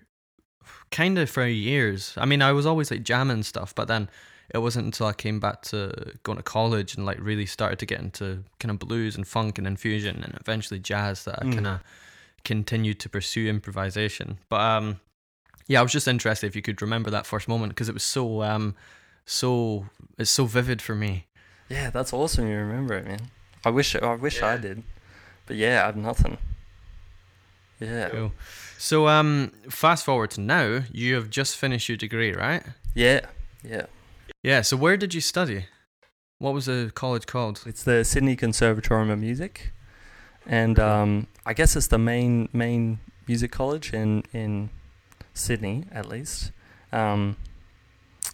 kind 0.90 1.18
of 1.18 1.30
for 1.30 1.46
years. 1.46 2.14
I 2.16 2.24
mean, 2.26 2.42
I 2.42 2.52
was 2.52 2.66
always 2.66 2.90
like 2.90 3.02
jamming 3.02 3.42
stuff, 3.44 3.74
but 3.74 3.88
then 3.88 4.08
it 4.52 4.58
wasn't 4.58 4.84
until 4.86 5.06
I 5.06 5.12
came 5.12 5.38
back 5.40 5.62
to 5.62 6.12
going 6.24 6.36
to 6.36 6.42
college 6.42 6.96
and 6.96 7.06
like 7.06 7.18
really 7.20 7.46
started 7.46 7.78
to 7.78 7.86
get 7.86 8.00
into 8.00 8.42
kind 8.58 8.70
of 8.70 8.78
blues 8.80 9.14
and 9.16 9.26
funk 9.26 9.58
and 9.58 9.66
infusion 9.66 10.22
and 10.24 10.36
eventually 10.40 10.80
jazz 10.80 11.24
that 11.24 11.38
I 11.40 11.44
Mm. 11.44 11.54
kind 11.54 11.66
of 11.68 11.80
continued 12.44 12.98
to 13.00 13.08
pursue 13.08 13.48
improvisation. 13.48 14.38
But 14.48 14.60
um, 14.60 15.00
yeah, 15.68 15.78
I 15.78 15.82
was 15.82 15.92
just 15.92 16.08
interested 16.08 16.46
if 16.48 16.56
you 16.56 16.62
could 16.62 16.82
remember 16.82 17.10
that 17.10 17.26
first 17.26 17.46
moment 17.46 17.70
because 17.72 17.88
it 17.88 17.94
was 17.94 18.02
so 18.02 18.42
um, 18.42 18.74
so 19.24 19.86
it's 20.18 20.30
so 20.30 20.46
vivid 20.46 20.82
for 20.82 20.94
me. 20.96 21.26
Yeah, 21.68 21.90
that's 21.90 22.12
awesome. 22.12 22.48
You 22.48 22.56
remember 22.56 22.94
it, 22.94 23.06
man. 23.06 23.20
I 23.64 23.70
wish. 23.70 23.94
I 23.94 24.14
wish 24.14 24.42
I 24.42 24.56
did. 24.56 24.82
But 25.46 25.56
yeah, 25.56 25.82
I 25.82 25.86
have 25.86 25.96
nothing. 25.96 26.38
Yeah. 27.78 28.08
Cool. 28.08 28.32
So 28.80 29.08
um, 29.08 29.52
fast 29.68 30.06
forward 30.06 30.30
to 30.32 30.40
now, 30.40 30.84
you 30.90 31.14
have 31.16 31.28
just 31.28 31.58
finished 31.58 31.90
your 31.90 31.98
degree, 31.98 32.32
right? 32.32 32.62
Yeah. 32.94 33.26
Yeah. 33.62 33.86
Yeah. 34.42 34.62
So 34.62 34.74
where 34.74 34.96
did 34.96 35.12
you 35.12 35.20
study? 35.20 35.66
What 36.38 36.54
was 36.54 36.64
the 36.64 36.90
college 36.94 37.26
called? 37.26 37.62
It's 37.66 37.84
the 37.84 38.04
Sydney 38.04 38.36
Conservatorium 38.36 39.10
of 39.10 39.18
Music, 39.18 39.74
and 40.46 40.78
um, 40.78 41.26
I 41.44 41.52
guess 41.52 41.76
it's 41.76 41.88
the 41.88 41.98
main 41.98 42.48
main 42.54 43.00
music 43.28 43.52
college 43.52 43.92
in 43.92 44.22
in 44.32 44.70
Sydney, 45.34 45.84
at 45.92 46.06
least. 46.06 46.50
Um, 46.90 47.36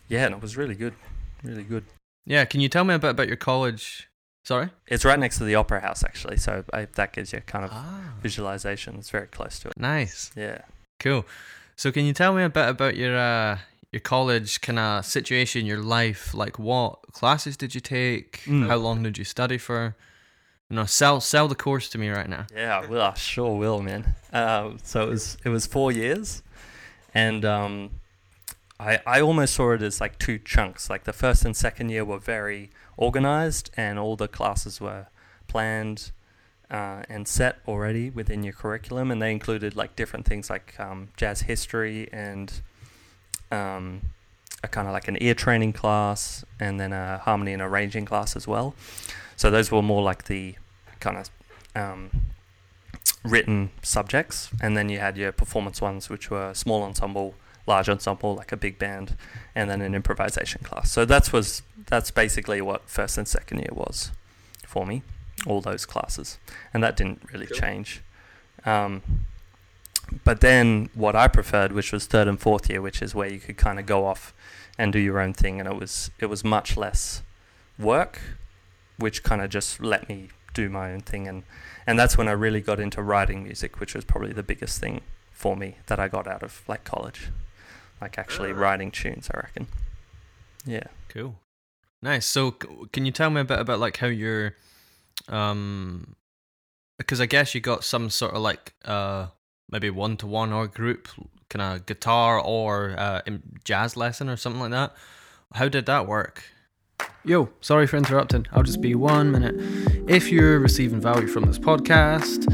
yeah, 0.06 0.26
and 0.26 0.34
it 0.36 0.40
was 0.40 0.56
really 0.56 0.76
good, 0.76 0.94
really 1.42 1.64
good. 1.64 1.82
Yeah. 2.24 2.44
Can 2.44 2.60
you 2.60 2.68
tell 2.68 2.84
me 2.84 2.94
a 2.94 3.00
bit 3.00 3.10
about 3.10 3.26
your 3.26 3.36
college? 3.36 4.08
Sorry. 4.46 4.70
It's 4.86 5.04
right 5.04 5.18
next 5.18 5.38
to 5.38 5.44
the 5.44 5.56
Opera 5.56 5.80
House, 5.80 6.04
actually, 6.04 6.36
so 6.36 6.62
I, 6.72 6.86
that 6.94 7.12
gives 7.12 7.32
you 7.32 7.38
a 7.38 7.42
kind 7.42 7.64
of 7.64 7.72
Ah. 7.74 8.12
visualization. 8.22 8.94
It's 8.94 9.10
very 9.10 9.26
close 9.26 9.58
to 9.58 9.68
it. 9.70 9.74
Nice. 9.76 10.30
Yeah. 10.36 10.58
Cool. 11.00 11.24
So 11.74 11.90
can 11.90 12.04
you 12.04 12.12
tell 12.12 12.32
me 12.32 12.44
a 12.44 12.48
bit 12.48 12.68
about 12.68 12.96
your 12.96 13.16
uh 13.18 13.58
your 13.92 14.00
college 14.00 14.60
kind 14.60 14.78
of 14.78 15.04
situation, 15.04 15.66
your 15.66 15.80
life? 15.80 16.32
Like 16.32 16.60
what 16.60 17.00
classes 17.12 17.56
did 17.56 17.74
you 17.74 17.80
take? 17.80 18.42
Mm. 18.46 18.68
How 18.68 18.76
long 18.76 19.02
did 19.02 19.18
you 19.18 19.24
study 19.24 19.58
for? 19.58 19.96
You 20.70 20.76
know, 20.76 20.86
sell 20.86 21.20
sell 21.20 21.48
the 21.48 21.56
course 21.56 21.88
to 21.90 21.98
me 21.98 22.08
right 22.10 22.28
now. 22.28 22.46
Yeah, 22.54 22.78
I 22.78 22.86
will. 22.86 23.02
I 23.02 23.14
sure 23.14 23.56
will, 23.58 23.82
man. 23.82 24.14
Um, 24.32 24.78
so 24.84 25.02
it 25.02 25.08
was 25.10 25.36
it 25.44 25.48
was 25.48 25.66
four 25.66 25.90
years, 25.90 26.42
and 27.12 27.44
um, 27.44 27.90
I 28.78 29.00
I 29.06 29.20
almost 29.20 29.54
saw 29.54 29.72
it 29.72 29.82
as 29.82 30.00
like 30.00 30.18
two 30.18 30.38
chunks. 30.38 30.88
Like 30.88 31.02
the 31.04 31.12
first 31.12 31.44
and 31.44 31.56
second 31.56 31.90
year 31.90 32.04
were 32.04 32.18
very 32.20 32.70
organized, 32.96 33.70
and 33.76 33.98
all 33.98 34.16
the 34.16 34.28
classes 34.28 34.80
were 34.80 35.06
planned 35.48 36.10
uh, 36.70 37.02
and 37.08 37.28
set 37.28 37.58
already 37.68 38.10
within 38.10 38.42
your 38.42 38.52
curriculum, 38.52 39.10
and 39.10 39.20
they 39.22 39.30
included 39.30 39.76
like 39.76 39.94
different 39.96 40.26
things 40.26 40.50
like 40.50 40.74
um, 40.78 41.08
jazz 41.16 41.42
history 41.42 42.08
and 42.12 42.60
um, 43.50 44.00
a 44.64 44.68
kind 44.68 44.88
of 44.88 44.92
like 44.92 45.08
an 45.08 45.16
ear 45.20 45.34
training 45.34 45.72
class, 45.72 46.44
and 46.58 46.80
then 46.80 46.92
a 46.92 47.18
harmony 47.18 47.52
and 47.52 47.62
arranging 47.62 48.04
class 48.04 48.36
as 48.36 48.48
well. 48.48 48.74
So 49.36 49.50
those 49.50 49.70
were 49.70 49.82
more 49.82 50.02
like 50.02 50.24
the 50.24 50.54
kind 50.98 51.18
of 51.18 51.30
um, 51.74 52.10
written 53.22 53.70
subjects, 53.82 54.50
and 54.60 54.76
then 54.76 54.88
you 54.88 54.98
had 54.98 55.16
your 55.16 55.32
performance 55.32 55.80
ones, 55.80 56.08
which 56.08 56.30
were 56.30 56.54
small 56.54 56.82
ensemble, 56.82 57.34
large 57.66 57.88
ensemble, 57.88 58.34
like 58.34 58.52
a 58.52 58.56
big 58.56 58.78
band, 58.78 59.16
and 59.54 59.68
then 59.70 59.80
an 59.82 59.94
improvisation 59.94 60.62
class. 60.62 60.90
So 60.90 61.04
that's 61.04 61.32
was 61.32 61.62
that's 61.86 62.10
basically 62.10 62.60
what 62.60 62.88
first 62.88 63.18
and 63.18 63.26
second 63.28 63.58
year 63.58 63.70
was 63.72 64.10
for 64.66 64.86
me, 64.86 65.02
all 65.46 65.60
those 65.60 65.86
classes, 65.86 66.38
and 66.72 66.82
that 66.82 66.96
didn't 66.96 67.22
really 67.32 67.46
Cool. 67.46 67.58
change. 67.58 68.02
Um, 68.64 69.02
but 70.24 70.40
then 70.40 70.88
what 70.94 71.16
I 71.16 71.26
preferred, 71.28 71.72
which 71.72 71.92
was 71.92 72.06
third 72.06 72.28
and 72.28 72.38
fourth 72.40 72.70
year, 72.70 72.80
which 72.80 73.02
is 73.02 73.14
where 73.14 73.28
you 73.28 73.40
could 73.40 73.56
kind 73.56 73.78
of 73.78 73.86
go 73.86 74.06
off 74.06 74.32
and 74.78 74.92
do 74.92 74.98
your 74.98 75.18
own 75.20 75.32
thing, 75.34 75.58
and 75.60 75.68
it 75.68 75.76
was 75.76 76.10
it 76.18 76.26
was 76.26 76.44
much 76.44 76.76
less 76.76 77.22
work, 77.78 78.20
which 78.98 79.22
kind 79.22 79.42
of 79.42 79.50
just 79.50 79.80
let 79.80 80.08
me 80.08 80.28
do 80.54 80.68
my 80.68 80.92
own 80.92 81.00
thing, 81.00 81.26
and 81.26 81.42
and 81.86 81.98
that's 81.98 82.16
when 82.16 82.28
I 82.28 82.32
really 82.32 82.60
got 82.60 82.78
into 82.80 83.02
writing 83.02 83.42
music, 83.44 83.80
which 83.80 83.94
was 83.94 84.04
probably 84.04 84.32
the 84.32 84.42
biggest 84.42 84.80
thing 84.80 85.00
for 85.32 85.56
me 85.56 85.76
that 85.86 85.98
I 86.00 86.08
got 86.08 86.26
out 86.26 86.42
of 86.42 86.62
like 86.68 86.84
college, 86.84 87.28
like 88.00 88.18
actually 88.18 88.52
writing 88.52 88.90
tunes. 88.90 89.28
I 89.32 89.38
reckon. 89.38 89.66
Yeah. 90.64 90.84
Cool. 91.08 91.36
Nice. 92.02 92.26
So 92.26 92.50
can 92.50 93.06
you 93.06 93.12
tell 93.12 93.30
me 93.30 93.40
a 93.40 93.44
bit 93.44 93.58
about 93.58 93.80
like 93.80 93.96
how 93.98 94.06
your 94.08 94.54
um 95.28 96.14
because 96.98 97.20
I 97.20 97.26
guess 97.26 97.54
you 97.54 97.60
got 97.60 97.84
some 97.84 98.10
sort 98.10 98.34
of 98.34 98.42
like 98.42 98.74
uh 98.84 99.28
maybe 99.70 99.90
one 99.90 100.16
to 100.18 100.26
one 100.26 100.52
or 100.52 100.66
group 100.66 101.08
kind 101.48 101.62
of 101.62 101.86
guitar 101.86 102.40
or 102.40 102.94
uh, 102.98 103.22
jazz 103.64 103.96
lesson 103.96 104.28
or 104.28 104.36
something 104.36 104.60
like 104.60 104.70
that. 104.70 104.94
How 105.54 105.68
did 105.68 105.86
that 105.86 106.06
work? 106.06 106.44
Yo, 107.24 107.50
sorry 107.60 107.86
for 107.86 107.96
interrupting. 107.96 108.46
I'll 108.52 108.62
just 108.62 108.80
be 108.80 108.94
one 108.94 109.32
minute. 109.32 109.54
If 110.08 110.30
you're 110.30 110.58
receiving 110.58 111.00
value 111.00 111.26
from 111.26 111.44
this 111.44 111.58
podcast, 111.58 112.46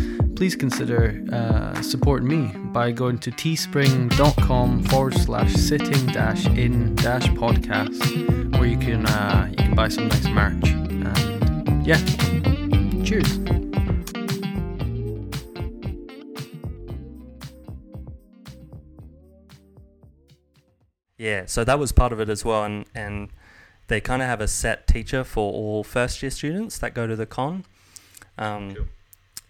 please 0.43 0.57
consider 0.57 1.25
uh, 1.33 1.81
supporting 1.83 2.27
me 2.27 2.49
by 2.73 2.91
going 2.91 3.17
to 3.17 3.31
teespring.com 3.31 4.83
forward 4.87 5.15
slash 5.15 5.53
sitting 5.53 6.05
dash 6.07 6.47
in 6.47 6.97
dash 6.97 7.29
podcast, 7.29 8.59
where 8.59 8.67
you 8.67 8.77
can 8.77 9.07
uh, 9.07 9.47
you 9.51 9.57
can 9.57 9.73
buy 9.77 9.87
some 9.87 10.09
nice 10.09 10.27
merch. 10.27 10.69
And 10.69 11.87
yeah, 11.87 11.97
cheers. 13.05 13.39
Yeah, 21.19 21.47
so 21.47 21.63
that 21.63 21.79
was 21.79 21.93
part 21.93 22.13
of 22.13 22.19
it 22.19 22.29
as 22.29 22.45
well, 22.45 22.65
and 22.65 22.85
and 22.97 23.29
they 23.87 24.01
kind 24.01 24.21
of 24.21 24.27
have 24.27 24.41
a 24.41 24.49
set 24.49 24.89
teacher 24.89 25.23
for 25.23 25.53
all 25.53 25.85
first 25.85 26.21
year 26.21 26.31
students 26.31 26.81
that 26.81 26.95
go 26.95 27.07
to 27.07 27.15
the 27.15 27.27
con. 27.27 27.65
Um, 28.37 28.75
cool. 28.75 28.87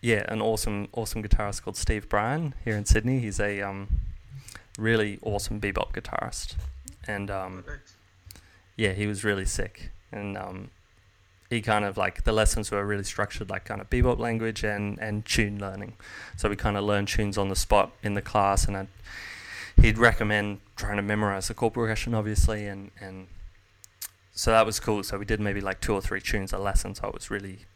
Yeah, 0.03 0.25
an 0.27 0.43
awesome 0.43 0.89
awesome 0.95 1.23
guitarist 1.23 1.63
called 1.63 1.77
Steve 1.77 2.09
Brien 2.09 2.55
here 2.65 2.77
in 2.77 2.85
Sydney. 2.85 3.21
He's 3.21 3.39
a 3.39 3.61
um, 3.61 3.87
really 4.77 5.21
awesome 5.23 5.61
bebop 5.61 5.93
guitarist, 5.93 6.57
and 7.07 7.31
um, 7.31 7.65
yeah, 8.77 8.95
he 8.95 9.07
was 9.07 9.23
really 9.23 9.45
sick, 9.45 9.93
and 10.11 10.37
um, 10.37 10.71
he 11.51 11.63
kind 11.63 11.85
of 11.85 11.97
like 11.97 12.25
the 12.25 12.33
lessons 12.33 12.73
were 12.73 12.85
really 12.85 13.05
structured 13.05 13.49
like 13.49 13.65
kind 13.65 13.81
of 13.81 13.89
bebop 13.91 14.19
language 14.19 14.65
and 14.65 14.99
and 14.99 15.25
tune 15.25 15.61
learning. 15.61 15.93
So 16.37 16.49
we 16.49 16.57
kind 16.57 16.77
of 16.77 16.83
learned 16.83 17.07
tunes 17.07 17.39
on 17.39 17.49
the 17.49 17.55
spot 17.55 17.93
in 18.03 18.15
the 18.15 18.23
class, 18.23 18.67
and 18.67 18.77
I'd, 18.77 18.89
he'd 19.81 19.99
recommend 19.99 20.63
trying 20.75 20.97
to 20.97 21.03
memorize 21.03 21.47
the 21.47 21.55
chord 21.55 21.75
progression, 21.75 22.13
obviously, 22.13 22.67
and 22.67 22.91
and 23.01 23.29
so 24.35 24.51
that 24.51 24.67
was 24.67 24.81
cool. 24.81 25.05
So 25.05 25.17
we 25.17 25.25
did 25.27 25.39
maybe 25.39 25.61
like 25.61 25.81
two 25.81 25.95
or 25.95 26.01
three 26.01 26.21
tunes 26.21 26.53
a 26.53 26.59
lesson. 26.59 26.97
So 26.97 27.07
it 27.07 27.15
was 27.15 27.31
really 27.31 27.67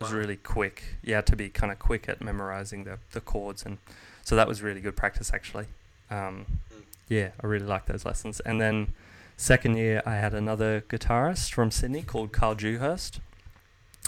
was 0.00 0.12
wow. 0.12 0.18
really 0.18 0.36
quick. 0.36 0.82
You 1.02 1.14
had 1.14 1.26
to 1.26 1.36
be 1.36 1.48
kind 1.48 1.70
of 1.70 1.78
quick 1.78 2.08
at 2.08 2.22
memorizing 2.22 2.84
the 2.84 2.98
the 3.12 3.20
chords, 3.20 3.64
and 3.64 3.78
so 4.22 4.34
that 4.36 4.48
was 4.48 4.62
really 4.62 4.80
good 4.80 4.96
practice 4.96 5.32
actually. 5.34 5.66
Um, 6.10 6.46
mm. 6.72 6.82
Yeah, 7.08 7.30
I 7.40 7.46
really 7.46 7.66
liked 7.66 7.86
those 7.86 8.04
lessons. 8.04 8.40
And 8.40 8.60
then 8.60 8.94
second 9.36 9.76
year, 9.76 10.02
I 10.06 10.14
had 10.16 10.34
another 10.34 10.82
guitarist 10.88 11.52
from 11.52 11.70
Sydney 11.70 12.02
called 12.02 12.32
Carl 12.32 12.54
Dewhurst. 12.54 13.20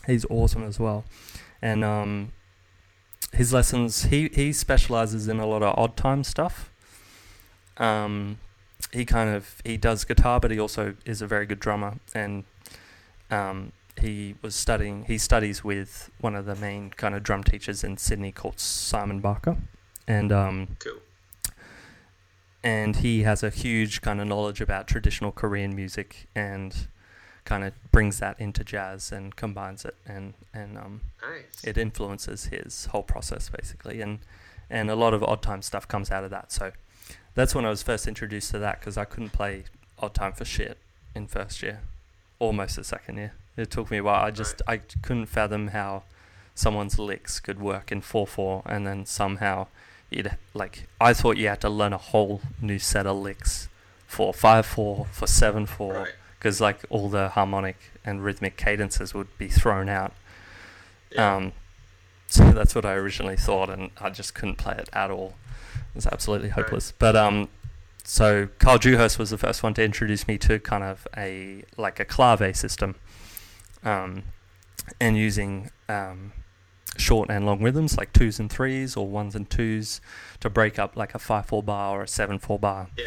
He's 0.06 0.24
awesome 0.30 0.64
as 0.64 0.80
well, 0.80 1.04
and 1.60 1.84
um, 1.84 2.32
his 3.32 3.52
lessons 3.52 4.04
he 4.04 4.28
he 4.32 4.52
specializes 4.52 5.28
in 5.28 5.40
a 5.40 5.46
lot 5.46 5.62
of 5.62 5.78
odd 5.78 5.96
time 5.96 6.24
stuff. 6.24 6.70
Um, 7.76 8.38
he 8.92 9.04
kind 9.04 9.30
of 9.30 9.60
he 9.64 9.76
does 9.76 10.04
guitar, 10.04 10.40
but 10.40 10.50
he 10.50 10.58
also 10.58 10.94
is 11.04 11.22
a 11.22 11.26
very 11.26 11.46
good 11.46 11.60
drummer, 11.60 11.98
and 12.14 12.44
um, 13.30 13.72
he 14.02 14.34
was 14.42 14.54
studying. 14.54 15.04
He 15.04 15.18
studies 15.18 15.64
with 15.64 16.10
one 16.20 16.34
of 16.36 16.44
the 16.44 16.54
main 16.54 16.90
kind 16.90 17.14
of 17.14 17.22
drum 17.22 17.42
teachers 17.42 17.82
in 17.82 17.96
Sydney 17.96 18.32
called 18.32 18.60
Simon 18.60 19.20
Barker, 19.20 19.56
and 20.06 20.30
um, 20.30 20.76
cool. 20.78 20.98
And 22.62 22.96
he 22.96 23.22
has 23.22 23.42
a 23.42 23.50
huge 23.50 24.02
kind 24.02 24.20
of 24.20 24.28
knowledge 24.28 24.60
about 24.60 24.86
traditional 24.86 25.32
Korean 25.32 25.74
music 25.74 26.28
and 26.34 26.86
kind 27.44 27.64
of 27.64 27.72
brings 27.90 28.20
that 28.20 28.38
into 28.38 28.62
jazz 28.62 29.10
and 29.10 29.34
combines 29.34 29.84
it 29.84 29.96
and 30.06 30.34
and 30.54 30.78
um, 30.78 31.00
nice. 31.20 31.64
it 31.64 31.76
influences 31.76 32.46
his 32.46 32.86
whole 32.86 33.02
process 33.02 33.48
basically 33.48 34.00
and 34.00 34.20
and 34.70 34.88
a 34.88 34.94
lot 34.94 35.12
of 35.12 35.24
odd 35.24 35.42
time 35.42 35.60
stuff 35.60 35.88
comes 35.88 36.12
out 36.12 36.22
of 36.22 36.30
that 36.30 36.52
so 36.52 36.70
that's 37.34 37.54
when 37.54 37.64
I 37.64 37.70
was 37.70 37.82
first 37.82 38.06
introduced 38.06 38.50
to 38.50 38.58
that 38.58 38.80
because 38.80 38.96
I 38.96 39.04
couldn't 39.04 39.30
play 39.30 39.64
odd 39.98 40.14
time 40.14 40.32
for 40.32 40.44
shit 40.44 40.78
in 41.14 41.26
first 41.26 41.62
year, 41.62 41.80
almost 42.38 42.76
the 42.76 42.84
second 42.84 43.16
year. 43.16 43.32
It 43.56 43.70
took 43.70 43.90
me 43.90 43.98
a 43.98 44.02
while. 44.02 44.24
I 44.24 44.30
just 44.30 44.62
right. 44.66 44.80
I 44.82 44.96
couldn't 45.02 45.26
fathom 45.26 45.68
how 45.68 46.04
someone's 46.54 46.98
licks 46.98 47.40
could 47.40 47.60
work 47.60 47.92
in 47.92 48.00
four 48.00 48.26
four, 48.26 48.62
and 48.66 48.86
then 48.86 49.06
somehow 49.06 49.66
you'd 50.10 50.36
like 50.54 50.88
I 51.00 51.12
thought 51.12 51.36
you 51.36 51.48
had 51.48 51.60
to 51.62 51.68
learn 51.68 51.92
a 51.92 51.98
whole 51.98 52.40
new 52.60 52.78
set 52.78 53.06
of 53.06 53.16
licks 53.16 53.68
for 54.06 54.32
five 54.32 54.66
four 54.66 55.06
for 55.10 55.26
seven 55.26 55.66
four 55.66 56.08
because 56.38 56.60
right. 56.60 56.66
like 56.66 56.84
all 56.90 57.08
the 57.08 57.30
harmonic 57.30 57.78
and 58.04 58.24
rhythmic 58.24 58.56
cadences 58.56 59.14
would 59.14 59.36
be 59.38 59.48
thrown 59.48 59.88
out. 59.88 60.12
Yeah. 61.10 61.36
Um, 61.36 61.52
so 62.26 62.50
that's 62.52 62.74
what 62.74 62.84
I 62.84 62.94
originally 62.94 63.36
thought, 63.36 63.70
and 63.70 63.90
I 64.00 64.10
just 64.10 64.34
couldn't 64.34 64.56
play 64.56 64.74
it 64.78 64.88
at 64.92 65.10
all. 65.10 65.34
It 65.74 65.96
was 65.96 66.06
absolutely 66.06 66.48
hopeless. 66.50 66.92
But 66.98 67.16
um, 67.16 67.48
so 68.04 68.48
Carl 68.58 68.78
Dewhurst 68.78 69.18
was 69.18 69.30
the 69.30 69.38
first 69.38 69.62
one 69.62 69.74
to 69.74 69.84
introduce 69.84 70.26
me 70.26 70.38
to 70.38 70.58
kind 70.58 70.82
of 70.82 71.06
a 71.16 71.64
like 71.76 72.00
a 72.00 72.04
clave 72.04 72.56
system, 72.56 72.96
um, 73.84 74.24
and 75.00 75.16
using 75.16 75.70
um, 75.88 76.32
short 76.96 77.30
and 77.30 77.46
long 77.46 77.62
rhythms 77.62 77.96
like 77.96 78.12
twos 78.12 78.38
and 78.38 78.50
threes 78.50 78.96
or 78.96 79.08
ones 79.08 79.34
and 79.34 79.48
twos 79.48 80.00
to 80.40 80.50
break 80.50 80.78
up 80.78 80.96
like 80.96 81.14
a 81.14 81.18
five 81.18 81.46
four 81.46 81.62
bar 81.62 81.98
or 81.98 82.02
a 82.02 82.08
seven 82.08 82.38
four 82.38 82.58
bar, 82.58 82.88
yeah. 82.96 83.06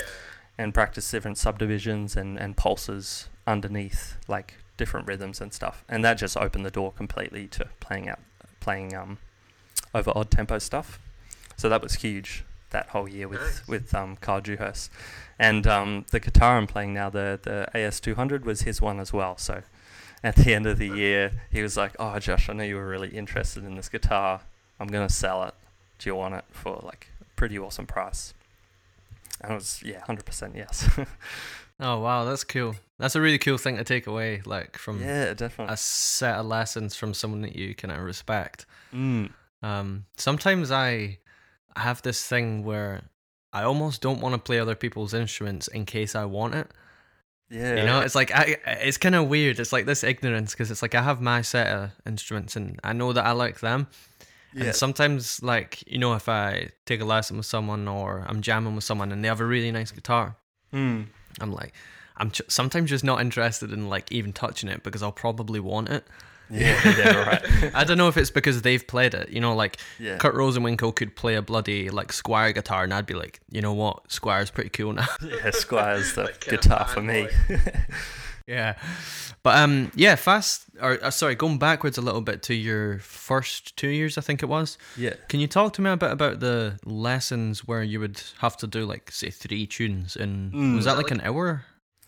and 0.58 0.74
practice 0.74 1.10
different 1.10 1.38
subdivisions 1.38 2.16
and 2.16 2.38
and 2.38 2.58
pulses 2.58 3.30
underneath 3.48 4.18
like 4.28 4.56
different 4.78 5.08
rhythms 5.08 5.40
and 5.42 5.54
stuff, 5.54 5.84
and 5.88 6.04
that 6.04 6.16
just 6.16 6.38
opened 6.38 6.66
the 6.66 6.72
door 6.72 6.92
completely 6.92 7.48
to 7.48 7.68
playing 7.80 8.10
out 8.10 8.20
playing 8.60 8.96
um 8.96 9.18
over 9.94 10.12
odd 10.16 10.32
tempo 10.32 10.60
stuff. 10.60 11.00
So 11.58 11.70
that 11.70 11.82
was 11.82 11.96
huge 11.96 12.44
that 12.72 12.90
whole 12.90 13.08
year 13.08 13.28
with 13.28 13.42
nice. 13.42 13.68
with 13.68 13.96
um, 13.96 14.18
Carl 14.18 14.42
Dewhurst. 14.42 14.92
And 15.40 15.66
um, 15.66 16.06
the 16.12 16.20
guitar 16.20 16.58
I'm 16.58 16.68
playing 16.68 16.94
now, 16.94 17.10
the 17.10 17.40
the 17.42 17.68
AS200, 17.74 18.44
was 18.44 18.62
his 18.62 18.82
one 18.82 19.00
as 19.00 19.14
well. 19.14 19.38
So 19.38 19.64
at 20.30 20.36
the 20.36 20.56
end 20.56 20.66
of 20.66 20.80
the 20.80 20.88
year, 20.88 21.32
he 21.52 21.62
was 21.62 21.78
like, 21.78 21.96
"Oh, 22.00 22.18
Josh, 22.18 22.50
I 22.50 22.54
know 22.54 22.64
you 22.64 22.78
were 22.78 22.88
really 22.88 23.10
interested 23.10 23.64
in 23.64 23.76
this 23.76 23.90
guitar. 23.90 24.42
I'm 24.80 24.88
gonna 24.88 25.08
sell 25.08 25.44
it. 25.44 25.54
Do 26.00 26.10
you 26.10 26.16
want 26.16 26.34
it 26.34 26.46
for 26.50 26.82
like 26.84 27.10
a 27.22 27.26
pretty 27.36 27.60
awesome 27.60 27.86
price?" 27.86 28.34
And 29.42 29.52
I 29.52 29.56
was, 29.56 29.84
yeah, 29.86 30.00
hundred 30.02 30.26
percent 30.26 30.56
yes. 30.56 30.90
oh 31.80 32.00
wow, 32.00 32.26
that's 32.26 32.44
cool. 32.44 32.76
That's 32.98 33.16
a 33.16 33.22
really 33.22 33.38
cool 33.38 33.60
thing 33.60 33.78
to 33.78 33.84
take 33.84 34.08
away, 34.08 34.42
like 34.48 34.80
from 34.80 35.00
yeah, 35.00 35.36
definitely 35.36 35.76
a 35.76 35.78
set 35.78 36.38
of 36.38 36.48
lessons 36.48 36.96
from 36.96 37.14
someone 37.14 37.42
that 37.42 37.56
you 37.56 37.76
kind 37.76 37.92
of 37.92 38.00
respect. 38.00 38.66
Mm. 38.92 39.30
Um, 39.62 40.06
sometimes 40.18 40.72
I 40.72 41.20
I 41.76 41.82
have 41.82 42.02
this 42.02 42.26
thing 42.26 42.64
where 42.64 43.04
I 43.54 43.62
almost 43.62 44.02
don't 44.02 44.22
want 44.22 44.34
to 44.34 44.40
play 44.40 44.60
other 44.60 44.76
people's 44.76 45.14
instruments 45.14 45.68
in 45.68 45.86
case 45.86 46.16
I 46.16 46.26
want 46.26 46.56
it. 46.56 46.72
Yeah. 47.50 47.76
You 47.76 47.86
know, 47.86 48.02
it's 48.02 48.16
like 48.16 48.32
I, 48.32 48.58
it's 48.66 48.98
kind 48.98 49.16
of 49.16 49.28
weird. 49.28 49.60
It's 49.60 49.72
like 49.72 49.86
this 49.86 50.04
ignorance 50.04 50.54
because 50.54 50.72
it's 50.72 50.82
like 50.82 50.96
I 50.96 51.02
have 51.02 51.22
my 51.22 51.42
set 51.42 51.68
of 51.68 51.92
instruments 52.06 52.56
and 52.56 52.80
I 52.84 52.94
know 52.94 53.14
that 53.14 53.26
I 53.26 53.32
like 53.32 53.60
them. 53.60 53.88
Yeah. 54.54 54.66
And 54.66 54.76
sometimes, 54.76 55.44
like 55.44 55.84
you 55.86 55.98
know, 55.98 56.14
if 56.14 56.28
I 56.28 56.70
take 56.86 57.02
a 57.02 57.06
lesson 57.06 57.38
with 57.38 57.46
someone 57.46 57.88
or 57.88 58.26
I'm 58.28 58.42
jamming 58.42 58.76
with 58.76 58.84
someone 58.84 59.12
and 59.12 59.24
they 59.24 59.28
have 59.28 59.42
a 59.42 59.46
really 59.46 59.72
nice 59.72 59.92
guitar, 59.92 60.38
mm. 60.74 61.06
I'm 61.40 61.52
like, 61.52 61.74
I'm 62.18 62.32
ch- 62.32 62.42
sometimes 62.48 62.90
just 62.90 63.04
not 63.04 63.22
interested 63.22 63.72
in 63.72 63.90
like 63.90 64.12
even 64.12 64.34
touching 64.34 64.70
it 64.70 64.82
because 64.84 65.04
I'll 65.04 65.12
probably 65.12 65.60
want 65.60 65.90
it. 65.90 66.06
Yeah, 66.52 66.80
yeah, 66.98 67.28
right. 67.28 67.76
I 67.76 67.84
don't 67.84 67.98
know 67.98 68.08
if 68.08 68.18
it's 68.18 68.30
because 68.30 68.62
they've 68.62 68.86
played 68.86 69.14
it. 69.14 69.30
You 69.30 69.42
know, 69.42 69.56
like 69.56 69.78
yeah. 70.00 70.18
Kurt 70.18 70.36
Rosenwinkel 70.36 70.96
could 70.96 71.16
play 71.16 71.36
a 71.36 71.42
bloody 71.42 71.90
like 71.90 72.10
Squier 72.10 72.54
guitar, 72.54 72.84
and 72.84 72.94
I'd 72.94 73.08
be 73.08 73.16
like, 73.16 73.40
you 73.50 73.62
know 73.62 73.74
what, 73.74 74.08
Squier's 74.10 74.52
pretty 74.52 74.70
cool 74.70 74.94
now. 74.94 75.08
yeah, 75.22 75.50
Squier's 75.52 76.14
the 76.14 76.24
like 76.26 76.46
guitar 76.46 76.88
for 76.88 77.02
me. 77.02 77.28
yeah, 78.48 78.76
but 79.42 79.58
um, 79.58 79.92
yeah, 79.96 80.16
fast. 80.16 80.66
Or 80.80 81.04
uh, 81.04 81.10
sorry, 81.10 81.34
going 81.34 81.58
backwards 81.58 81.98
a 81.98 82.02
little 82.02 82.22
bit 82.22 82.44
to 82.44 82.54
your 82.54 83.00
first 83.00 83.76
two 83.76 83.90
years, 83.90 84.18
I 84.18 84.22
think 84.22 84.44
it 84.44 84.48
was. 84.48 84.78
Yeah. 84.96 85.14
Can 85.30 85.40
you 85.40 85.48
talk 85.48 85.74
to 85.74 85.82
me 85.82 85.90
a 85.90 85.98
bit 85.98 86.12
about 86.12 86.42
the 86.42 86.80
lessons 86.86 87.68
where 87.68 87.82
you 87.82 88.00
would 88.00 88.22
have 88.40 88.56
to 88.58 88.68
do 88.68 88.86
like 88.86 89.12
say 89.12 89.32
three 89.32 89.66
tunes, 89.66 90.16
and 90.16 90.54
mm, 90.54 90.76
was 90.76 90.86
that 90.86 90.98
like, 90.98 91.10
like 91.10 91.12
an 91.12 91.22
hour? 91.22 91.66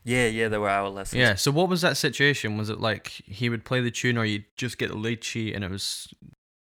Yeah, 0.08 0.28
yeah, 0.28 0.48
there 0.48 0.62
were 0.62 0.70
hour 0.70 0.88
lessons. 0.88 1.20
Yeah. 1.20 1.36
So 1.36 1.52
what 1.52 1.68
was 1.68 1.82
that 1.82 1.98
situation? 1.98 2.58
Was 2.58 2.70
it 2.70 2.80
like 2.80 3.08
he 3.08 3.50
would 3.50 3.66
play 3.66 3.82
the 3.82 3.92
tune, 3.92 4.18
or 4.18 4.24
you'd 4.24 4.46
just 4.56 4.78
get 4.78 4.90
the 4.90 4.96
lead 4.98 5.22
sheet, 5.22 5.54
and 5.54 5.66
it 5.66 5.70
was 5.70 6.14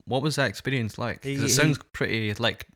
what 0.04 0.22
was 0.22 0.36
that 0.36 0.48
experience 0.48 0.96
like? 0.96 1.22
Because 1.22 1.42
it 1.42 1.48
sounds 1.48 1.78
pretty 1.92 2.32
like 2.34 2.68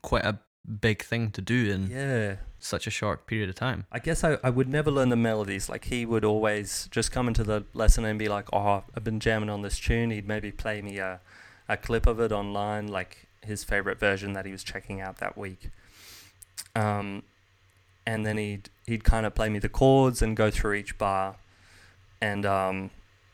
quite 0.00 0.24
a 0.24 0.38
big 0.80 1.02
thing 1.02 1.30
to 1.32 1.40
do 1.40 1.70
in 1.70 1.90
yeah 1.90 2.36
such 2.58 2.86
a 2.86 2.90
short 2.90 3.26
period 3.26 3.50
of 3.50 3.54
time. 3.54 3.84
I 3.92 3.98
guess 3.98 4.24
I, 4.24 4.38
I 4.42 4.48
would 4.48 4.68
never 4.68 4.90
learn 4.90 5.10
the 5.10 5.16
melodies. 5.16 5.68
Like 5.68 5.84
he 5.84 6.06
would 6.06 6.24
always 6.24 6.88
just 6.90 7.12
come 7.12 7.28
into 7.28 7.44
the 7.44 7.66
lesson 7.74 8.06
and 8.06 8.18
be 8.18 8.28
like, 8.28 8.48
"Oh, 8.50 8.84
I've 8.94 9.04
been 9.04 9.20
jamming 9.20 9.50
on 9.50 9.60
this 9.60 9.78
tune." 9.78 10.10
He'd 10.10 10.26
maybe 10.26 10.50
play 10.52 10.80
me 10.80 10.96
a 10.98 11.20
a 11.68 11.76
clip 11.76 12.06
of 12.06 12.18
it 12.18 12.32
online, 12.32 12.88
like 12.88 13.28
his 13.42 13.62
favorite 13.62 14.00
version 14.00 14.32
that 14.32 14.46
he 14.46 14.52
was 14.52 14.64
checking 14.64 15.02
out 15.02 15.18
that 15.18 15.36
week. 15.36 15.68
Um, 16.74 17.24
and 18.08 18.24
then 18.26 18.36
he'd 18.38 18.70
he'd 18.86 19.04
kind 19.04 19.24
of 19.26 19.34
play 19.34 19.48
me 19.50 19.58
the 19.58 19.68
chords 19.68 20.22
and 20.22 20.36
go 20.36 20.50
through 20.50 20.74
each 20.80 20.96
bar, 20.96 21.36
and 22.20 22.44
um, 22.46 22.90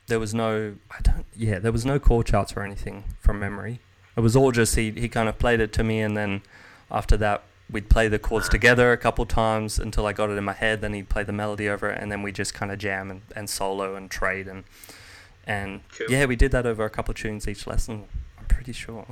there 0.09 0.19
was 0.19 0.33
no 0.35 0.75
I 0.91 1.01
don't 1.03 1.25
yeah 1.37 1.59
there 1.61 1.73
was 1.73 1.85
no 1.87 1.99
chord 1.99 2.27
charts 2.27 2.53
or 2.57 2.63
anything 2.63 3.05
from 3.21 3.39
memory. 3.39 3.79
it 4.17 4.21
was 4.21 4.35
all 4.37 4.53
just 4.53 4.75
he 4.75 4.91
he 4.91 5.09
kind 5.09 5.29
of 5.29 5.39
played 5.39 5.61
it 5.61 5.73
to 5.75 5.83
me, 5.85 6.01
and 6.07 6.17
then 6.17 6.43
after 6.91 7.17
that 7.19 7.43
we'd 7.71 7.89
play 7.89 8.09
the 8.09 8.19
chords 8.19 8.49
together 8.49 8.93
a 8.93 8.97
couple 8.99 9.25
times 9.27 9.79
until 9.79 10.05
I 10.07 10.13
got 10.13 10.29
it 10.31 10.37
in 10.37 10.45
my 10.45 10.53
head. 10.65 10.81
Then 10.83 10.93
he'd 10.93 11.09
play 11.09 11.25
the 11.25 11.33
melody 11.33 11.67
over 11.69 11.89
it, 11.91 11.99
and 12.03 12.11
then 12.13 12.21
we 12.23 12.31
just 12.33 12.53
kind 12.53 12.71
of 12.73 12.79
jam 12.79 13.11
and, 13.11 13.23
and 13.37 13.49
solo 13.49 13.95
and 13.97 14.11
trade 14.11 14.47
and 14.49 14.65
and 15.47 15.81
Cool. 15.97 16.09
yeah, 16.11 16.25
we 16.27 16.37
did 16.37 16.51
that 16.53 16.67
over 16.67 16.85
a 16.85 16.91
couple 16.91 17.13
of 17.13 17.19
tunes 17.19 17.47
each 17.49 17.67
lesson. 17.67 18.05
I'm 18.39 18.47
pretty 18.47 18.73
sure. 18.73 19.07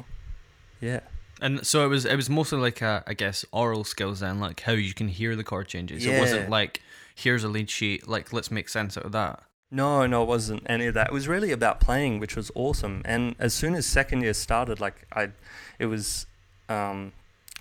Yeah. 0.80 1.00
And 1.42 1.66
so 1.66 1.84
it 1.84 1.88
was 1.88 2.06
it 2.06 2.16
was 2.16 2.30
mostly 2.30 2.58
like 2.58 2.80
a, 2.80 3.02
I 3.06 3.14
guess 3.14 3.44
oral 3.52 3.84
skills 3.84 4.20
then, 4.20 4.38
like 4.40 4.60
how 4.60 4.72
you 4.72 4.94
can 4.94 5.08
hear 5.08 5.34
the 5.36 5.44
chord 5.44 5.66
changes. 5.66 6.06
It 6.06 6.18
wasn't 6.18 6.48
like 6.48 6.80
here's 7.14 7.44
a 7.44 7.48
lead 7.48 7.68
sheet, 7.68 8.08
like 8.08 8.32
let's 8.32 8.50
make 8.50 8.68
sense 8.68 8.96
out 8.96 9.04
of 9.04 9.12
that. 9.12 9.42
No, 9.70 10.06
no, 10.06 10.22
it 10.22 10.26
wasn't 10.26 10.62
any 10.66 10.86
of 10.86 10.94
that. 10.94 11.08
It 11.08 11.12
was 11.12 11.26
really 11.26 11.50
about 11.50 11.80
playing, 11.80 12.20
which 12.20 12.36
was 12.36 12.50
awesome. 12.54 13.02
And 13.04 13.34
as 13.38 13.54
soon 13.54 13.74
as 13.74 13.86
second 13.86 14.20
year 14.20 14.34
started, 14.34 14.80
like 14.80 15.06
I, 15.14 15.30
it 15.78 15.86
was, 15.86 16.26
um, 16.68 17.12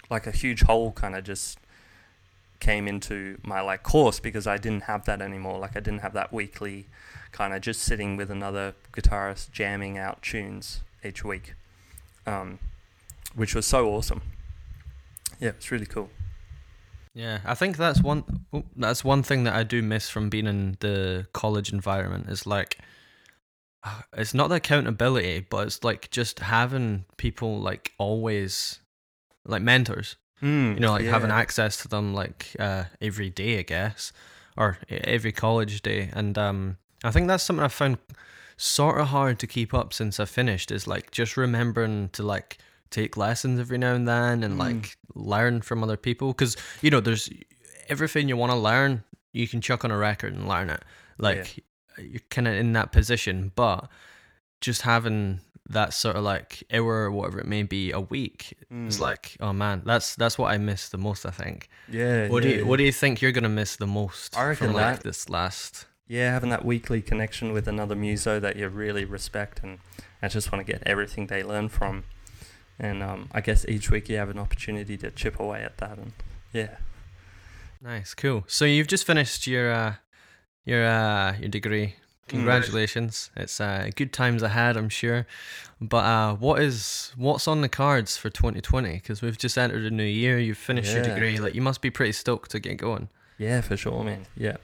like 0.10 0.28
a 0.28 0.32
huge 0.32 0.64
hole 0.64 0.92
kind 0.92 1.16
of 1.16 1.24
just 1.24 1.58
came 2.60 2.86
into 2.88 3.40
my 3.44 3.62
like 3.62 3.82
course 3.82 4.20
because 4.20 4.46
I 4.46 4.58
didn't 4.58 4.84
have 4.84 5.06
that 5.06 5.22
anymore. 5.22 5.58
Like 5.58 5.78
I 5.78 5.80
didn't 5.80 6.02
have 6.02 6.14
that 6.14 6.34
weekly 6.34 6.88
kind 7.32 7.54
of 7.54 7.62
just 7.62 7.82
sitting 7.82 8.18
with 8.18 8.30
another 8.30 8.76
guitarist 8.92 9.52
jamming 9.52 9.98
out 9.98 10.22
tunes 10.22 10.82
each 11.04 11.24
week, 11.24 11.56
um, 12.28 12.60
which 13.36 13.56
was 13.56 13.66
so 13.66 13.90
awesome. 13.90 14.22
Yeah, 15.40 15.50
it's 15.50 15.72
really 15.72 15.86
cool. 15.86 16.10
Yeah, 17.14 17.40
I 17.46 17.56
think 17.56 17.78
that's 17.78 18.02
one 18.02 18.24
oh, 18.54 18.64
that's 18.76 19.04
one 19.04 19.24
thing 19.24 19.44
that 19.44 19.54
I 19.54 19.64
do 19.64 19.82
miss 19.82 20.10
from 20.10 20.30
being 20.30 20.48
in 20.48 20.78
the 20.80 21.28
college 21.34 21.74
environment 21.74 22.30
is 22.30 22.46
like 22.46 22.78
uh, 23.84 24.02
it's 24.14 24.34
not 24.34 24.48
the 24.50 24.56
accountability, 24.56 25.46
but 25.50 25.68
it's 25.68 25.84
like 25.84 26.10
just 26.12 26.40
having 26.40 27.06
people 27.18 27.60
like 27.60 27.92
always 27.98 28.80
like 29.46 29.62
mentors. 29.62 30.16
Mm, 30.42 30.76
You 30.76 30.80
know, 30.80 30.92
like 30.92 31.06
having 31.06 31.32
access 31.32 31.78
to 31.78 31.88
them 31.88 32.14
like 32.14 32.56
uh 32.60 32.86
every 33.02 33.30
day, 33.30 33.60
I 33.60 33.64
guess, 33.64 34.14
or 34.56 34.78
every 34.90 35.32
college 35.32 35.82
day. 35.82 36.12
And 36.14 36.38
um 36.38 36.78
I 37.04 37.12
think 37.12 37.28
that's 37.28 37.44
something 37.44 37.66
I 37.66 37.68
found 37.68 37.98
sort 38.58 39.02
of 39.02 39.08
hard 39.08 39.40
to 39.40 39.48
keep 39.48 39.74
up 39.74 39.92
since 39.92 40.20
I 40.20 40.26
finished 40.26 40.72
is 40.72 40.88
like 40.88 41.12
just 41.12 41.36
remembering 41.36 42.10
to 42.14 42.24
like 42.24 42.58
take 42.92 43.18
lessons 43.18 43.60
every 43.60 43.78
now 43.78 43.94
and 43.96 44.08
then 44.08 44.44
and 44.44 44.56
Mm. 44.56 44.60
like 44.60 44.98
learn 45.16 45.62
from 45.62 45.84
other 45.84 45.98
people 45.98 46.28
because 46.34 46.56
you 46.82 46.90
know 46.92 47.00
there's 47.00 47.30
everything 47.90 48.30
you 48.30 48.38
want 48.38 48.52
to 48.52 48.58
learn 48.58 49.04
you 49.34 49.48
can 49.48 49.62
chuck 49.62 49.84
on 49.84 49.92
a 49.92 49.98
record 49.98 50.34
and 50.34 50.48
learn 50.48 50.70
it 50.70 50.84
like 51.18 51.64
you're 51.98 52.22
kind 52.30 52.48
of 52.48 52.54
in 52.54 52.74
that 52.74 52.92
position 52.92 53.52
but 53.56 53.90
just 54.62 54.82
having 54.84 55.40
that 55.70 55.94
sort 55.94 56.16
of 56.16 56.24
like 56.24 56.64
hour 56.74 57.04
or 57.06 57.12
whatever 57.12 57.40
it 57.40 57.46
may 57.48 57.64
be 57.64 57.92
a 57.92 58.00
week 58.00 58.54
it's 58.70 58.98
Mm. 58.98 59.00
like 59.02 59.38
oh 59.40 59.54
man 59.54 59.84
that's 59.86 60.16
that's 60.16 60.38
what 60.38 60.52
i 60.52 60.58
miss 60.58 60.90
the 60.90 60.98
most 60.98 61.26
i 61.26 61.32
think 61.32 61.70
yeah. 61.90 62.28
what 62.28 62.44
do 62.44 62.50
you 62.50 62.58
yeah. 62.60 62.64
what 62.64 62.78
do 62.78 62.84
you 62.84 62.92
think 62.92 63.22
you're 63.22 63.32
gonna 63.32 63.50
miss 63.50 63.76
the 63.78 63.88
most 63.88 64.38
I 64.38 64.46
reckon 64.48 64.68
from 64.68 64.76
like 64.76 64.96
that- 64.98 65.04
this 65.04 65.30
last 65.30 65.86
Yeah, 66.08 66.34
having 66.34 66.50
that 66.50 66.66
weekly 66.66 67.02
connection 67.02 67.54
with 67.54 67.68
another 67.70 67.96
muso 67.96 68.38
that 68.42 68.58
you 68.58 68.68
really 68.68 69.06
respect 69.06 69.62
and 69.64 69.80
I 70.22 70.28
just 70.28 70.52
want 70.52 70.66
to 70.66 70.70
get 70.72 70.84
everything 70.86 71.28
they 71.28 71.42
learn 71.42 71.70
from. 71.70 72.04
And 72.82 73.04
um, 73.04 73.30
I 73.32 73.42
guess 73.42 73.64
each 73.68 73.92
week 73.92 74.10
you 74.10 74.18
have 74.18 74.30
an 74.32 74.40
opportunity 74.40 74.98
to 74.98 75.12
chip 75.12 75.40
away 75.40 75.62
at 75.62 75.78
that. 75.78 75.98
And 76.00 76.14
yeah, 76.52 76.78
Nice, 77.80 78.14
cool. 78.16 78.44
So 78.48 78.66
you've 78.66 78.88
just 78.88 79.06
finished 79.06 79.46
your 79.48 79.72
uh, 79.72 79.94
your 80.66 80.86
uh, 80.86 81.36
your 81.40 81.50
degree. 81.50 81.96
Congratulations! 82.28 83.30
It's 83.36 83.60
uh, 83.60 83.90
good 83.96 84.12
times 84.14 84.42
ahead, 84.42 84.78
I'm 84.78 84.90
sure. 84.90 85.28
But 85.80 86.06
uh, 86.06 86.36
what 86.36 86.62
is 86.62 87.12
what's 87.18 87.48
on 87.48 87.62
the 87.62 87.70
cards 87.70 88.18
for 88.18 88.30
2020? 88.30 88.94
Because 88.94 89.22
we've 89.22 89.38
just 89.38 89.58
entered 89.58 89.84
a 89.84 89.92
new 89.92 90.04
year. 90.04 90.40
You've 90.40 90.58
finished 90.58 90.94
your 90.94 91.04
degree. 91.04 91.38
Like 91.40 91.56
you 91.56 91.62
must 91.62 91.82
be 91.82 91.90
pretty 91.92 92.14
stoked 92.14 92.52
to 92.52 92.60
get 92.60 92.78
going. 92.78 93.10
yeah, 93.38 93.62
for 93.62 93.76
sure, 93.78 94.04
man. 94.04 94.26
Yeah. 94.38 94.58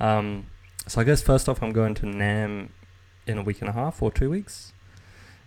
Um, 0.00 0.46
so 0.86 1.00
I 1.00 1.04
guess 1.04 1.22
first 1.22 1.48
off, 1.48 1.62
I'm 1.62 1.72
going 1.72 1.94
to 1.96 2.06
NAMM 2.06 2.68
in 3.26 3.38
a 3.38 3.42
week 3.42 3.60
and 3.60 3.68
a 3.68 3.72
half 3.72 4.02
or 4.02 4.10
two 4.12 4.28
weeks, 4.30 4.72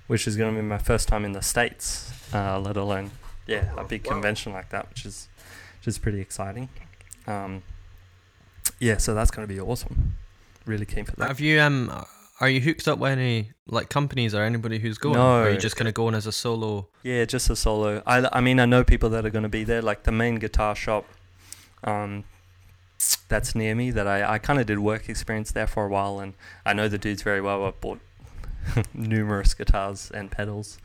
which 0.09 0.25
is 0.25 0.35
going 0.35 0.55
to 0.55 0.59
be 0.59 0.67
my 0.67 0.79
first 0.79 1.07
time 1.07 1.23
in 1.23 1.33
the 1.33 1.41
States, 1.41 2.11
uh, 2.33 2.59
let 2.59 2.75
alone, 2.75 3.11
yeah, 3.45 3.69
a 3.77 3.83
big 3.83 4.03
convention 4.03 4.51
like 4.51 4.69
that, 4.69 4.89
which 4.89 5.05
is 5.05 5.29
just 5.81 6.01
pretty 6.01 6.19
exciting. 6.19 6.67
Um, 7.27 7.61
yeah, 8.79 8.97
so 8.97 9.13
that's 9.13 9.29
going 9.29 9.47
to 9.47 9.53
be 9.53 9.59
awesome. 9.59 10.15
Really 10.65 10.87
keen 10.87 11.05
for 11.05 11.15
that. 11.17 11.27
Have 11.27 11.39
you 11.39 11.61
um? 11.61 12.05
Are 12.41 12.49
you 12.49 12.59
hooked 12.59 12.87
up 12.87 12.97
with 12.97 13.11
any 13.11 13.51
like 13.67 13.89
companies 13.89 14.33
or 14.33 14.41
anybody 14.41 14.79
who's 14.79 14.97
going? 14.97 15.17
Or 15.17 15.43
are 15.43 15.51
you 15.51 15.57
just 15.57 15.75
kind 15.75 15.87
of 15.87 15.93
going 15.93 16.15
as 16.15 16.25
a 16.25 16.31
solo? 16.31 16.87
Yeah, 17.03 17.25
just 17.25 17.47
a 17.51 17.55
solo. 17.55 18.01
I, 18.07 18.27
I 18.31 18.41
mean, 18.41 18.59
I 18.59 18.65
know 18.65 18.83
people 18.83 19.09
that 19.11 19.27
are 19.27 19.29
going 19.29 19.43
to 19.43 19.49
be 19.49 19.63
there, 19.63 19.83
like 19.83 20.03
the 20.03 20.11
main 20.11 20.35
guitar 20.35 20.73
shop 20.73 21.05
um, 21.83 22.23
that's 23.27 23.53
near 23.53 23.75
me 23.75 23.91
that 23.91 24.07
I, 24.07 24.33
I 24.33 24.37
kind 24.39 24.59
of 24.59 24.65
did 24.65 24.79
work 24.79 25.07
experience 25.07 25.51
there 25.51 25.67
for 25.67 25.85
a 25.85 25.89
while, 25.89 26.19
and 26.19 26.33
I 26.65 26.73
know 26.73 26.87
the 26.87 26.97
dudes 26.97 27.21
very 27.21 27.41
well. 27.41 27.63
I 27.63 27.71
bought 27.71 27.99
numerous 28.93 29.53
guitars 29.53 30.11
and 30.13 30.31
pedals 30.31 30.77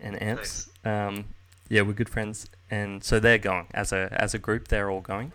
and 0.00 0.20
amps. 0.22 0.68
Um, 0.84 1.26
yeah, 1.68 1.82
we're 1.82 1.92
good 1.92 2.08
friends, 2.08 2.48
and 2.70 3.02
so 3.04 3.20
they're 3.20 3.38
going 3.38 3.66
as 3.72 3.92
a 3.92 4.08
as 4.12 4.34
a 4.34 4.38
group. 4.38 4.68
They're 4.68 4.90
all 4.90 5.00
going. 5.00 5.32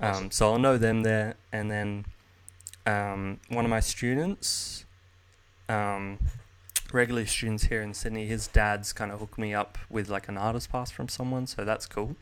Um, 0.00 0.30
so 0.32 0.52
I'll 0.52 0.58
know 0.58 0.76
them 0.76 1.02
there, 1.04 1.36
and 1.52 1.70
then 1.70 2.04
um, 2.86 3.38
one 3.48 3.64
of 3.64 3.70
my 3.70 3.78
students, 3.78 4.84
um, 5.68 6.18
regular 6.92 7.24
students 7.26 7.64
here 7.64 7.80
in 7.80 7.94
Sydney, 7.94 8.26
his 8.26 8.48
dad's 8.48 8.92
kind 8.92 9.12
of 9.12 9.20
hooked 9.20 9.38
me 9.38 9.54
up 9.54 9.78
with 9.88 10.08
like 10.08 10.26
an 10.28 10.36
artist 10.36 10.72
pass 10.72 10.90
from 10.90 11.08
someone, 11.08 11.46
so 11.46 11.64
that's 11.64 11.86
cool. 11.86 12.16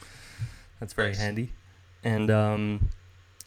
That's 0.81 0.93
very 0.93 1.09
Nice. 1.11 1.19
handy, 1.21 1.53
and 2.05 2.31
um, 2.31 2.91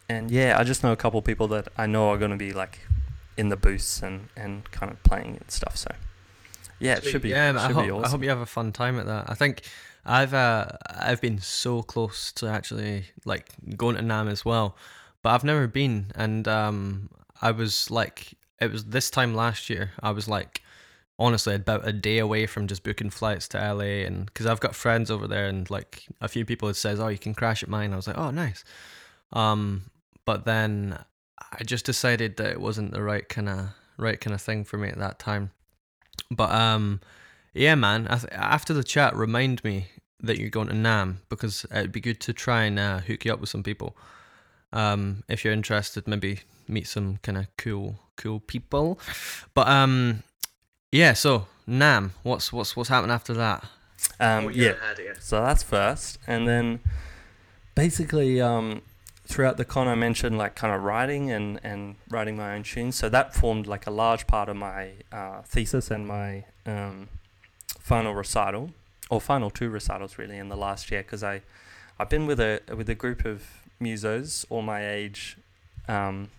and 0.10 0.32
yeah, 0.32 0.56
I 0.58 0.64
just 0.64 0.84
know 0.84 0.92
a 0.92 0.96
couple 0.98 1.22
people 1.22 1.48
that 1.50 1.68
I 1.78 1.86
know 1.86 2.10
are 2.10 2.18
going 2.18 2.32
to 2.32 2.38
be 2.38 2.52
like 2.54 2.80
in 3.38 3.50
the 3.50 3.58
booths 3.58 4.02
and 4.02 4.30
and 4.36 4.70
kind 4.72 4.92
of 4.92 5.02
playing 5.04 5.38
and 5.38 5.52
stuff. 5.52 5.78
So 5.78 5.92
yeah, 6.80 6.96
it 6.98 7.04
should 7.04 7.22
be 7.22 7.30
Yeah, 7.30 7.54
I 7.58 7.72
hope, 7.72 7.86
be 7.86 7.92
awesome. 7.92 8.06
I 8.06 8.10
hope 8.10 8.24
you 8.24 8.30
have 8.30 8.40
a 8.40 8.46
fun 8.46 8.72
time 8.72 9.00
at 9.00 9.06
that. 9.06 9.30
I 9.30 9.36
think 9.36 9.64
I've 10.06 10.34
uh, 10.34 10.68
I've 10.90 11.22
been 11.22 11.40
so 11.40 11.82
close 11.82 12.32
to 12.34 12.48
actually 12.48 13.06
like 13.26 13.50
going 13.76 13.96
to 13.96 14.02
NAMM 14.02 14.30
as 14.30 14.46
well, 14.46 14.78
but 15.22 15.30
I've 15.30 15.44
never 15.44 15.68
been. 15.68 16.12
And 16.16 16.48
um, 16.48 17.10
I 17.42 17.52
was 17.52 17.90
like, 17.90 18.34
it 18.60 18.72
was 18.72 18.86
this 18.86 19.10
time 19.10 19.34
last 19.34 19.70
year. 19.70 19.92
I 20.02 20.12
was 20.12 20.28
like, 20.28 20.62
honestly, 21.18 21.56
about 21.56 21.88
a 21.88 21.94
day 21.94 22.20
away 22.20 22.46
from 22.46 22.68
just 22.68 22.84
booking 22.84 23.10
flights 23.10 23.48
to 23.50 23.58
LA, 23.58 24.06
and 24.06 24.26
because 24.28 24.46
I've 24.46 24.60
got 24.60 24.76
friends 24.76 25.10
over 25.10 25.28
there, 25.28 25.48
and 25.48 25.70
like 25.70 26.06
a 26.22 26.28
few 26.28 26.46
people 26.46 26.68
had 26.68 26.76
says, 26.76 27.00
oh, 27.00 27.08
you 27.08 27.18
can 27.18 27.34
crash 27.34 27.64
at 27.64 27.70
mine. 27.70 27.94
I 27.94 27.96
was 27.96 28.08
like, 28.08 28.18
oh, 28.18 28.32
nice. 28.32 28.64
Um, 29.34 29.90
but 30.26 30.46
then 30.46 31.00
I 31.52 31.64
just 31.64 31.86
decided 31.86 32.38
that 32.38 32.52
it 32.52 32.62
wasn't 32.62 32.92
the 32.92 33.04
right 33.04 33.28
kind 33.28 33.50
of 33.50 33.70
right 33.98 34.20
kind 34.20 34.34
of 34.34 34.42
thing 34.42 34.64
for 34.64 34.78
me 34.78 34.90
at 34.90 35.00
that 35.00 35.20
time. 35.20 35.52
But 36.32 36.52
um, 36.52 37.02
yeah, 37.54 37.76
man. 37.76 38.08
Th- 38.08 38.32
after 38.32 38.74
the 38.74 38.84
chat, 38.84 39.16
remind 39.16 39.64
me 39.64 39.88
that 40.22 40.38
you're 40.38 40.50
going 40.50 40.68
to 40.68 40.74
NAMM 40.74 41.18
because 41.30 41.66
it'd 41.72 41.92
be 41.92 42.02
good 42.02 42.20
to 42.22 42.34
try 42.34 42.64
and 42.64 42.80
uh, 42.80 43.00
hook 43.00 43.26
you 43.26 43.34
up 43.34 43.40
with 43.40 43.50
some 43.50 43.64
people. 43.64 43.96
Um, 44.74 45.24
if 45.30 45.44
you're 45.44 45.54
interested, 45.54 46.08
maybe 46.08 46.42
meet 46.68 46.88
some 46.88 47.18
kind 47.18 47.38
of 47.38 47.48
cool, 47.58 48.00
cool 48.18 48.40
people. 48.40 49.00
But 49.54 49.68
um, 49.68 50.24
yeah. 50.92 51.14
So 51.14 51.48
NAMM, 51.68 52.12
what's 52.24 52.52
what's 52.52 52.76
what's 52.76 52.90
happening 52.90 53.14
after 53.14 53.34
that? 53.34 53.64
Um, 54.20 54.52
yeah, 54.52 54.74
So 55.20 55.42
that's 55.42 55.64
first, 55.64 56.20
and 56.28 56.48
then 56.48 56.80
basically 57.74 58.42
um, 58.42 58.82
throughout 59.26 59.58
the 59.58 59.66
con, 59.66 59.88
I 59.88 59.96
mentioned 59.96 60.38
like 60.38 60.56
kind 60.56 60.74
of 60.74 60.84
writing 60.84 61.32
and 61.32 61.60
and 61.64 61.96
writing 62.10 62.38
my 62.38 62.56
own 62.56 62.64
tunes. 62.64 62.96
So 62.96 63.10
that 63.10 63.34
formed 63.34 63.68
like 63.68 63.88
a 63.88 63.92
large 63.92 64.28
part 64.28 64.50
of 64.50 64.56
my 64.56 64.92
uh, 65.12 65.42
thesis 65.44 65.92
and 65.92 66.08
my 66.08 66.46
um, 66.66 67.10
final 67.80 68.14
recital, 68.14 68.72
or 69.10 69.20
final 69.22 69.50
two 69.50 69.70
recitals 69.70 70.18
really 70.18 70.38
in 70.38 70.50
the 70.50 70.58
last 70.58 70.92
year, 70.92 71.02
because 71.02 71.24
I 71.24 71.42
I've 72.00 72.10
been 72.10 72.26
with 72.26 72.40
a 72.40 72.62
with 72.76 72.90
a 72.90 72.96
group 72.96 73.26
of 73.26 73.44
musos 73.82 74.46
all 74.50 74.62
my 74.62 74.88
age. 74.88 75.38
Um, 75.88 76.30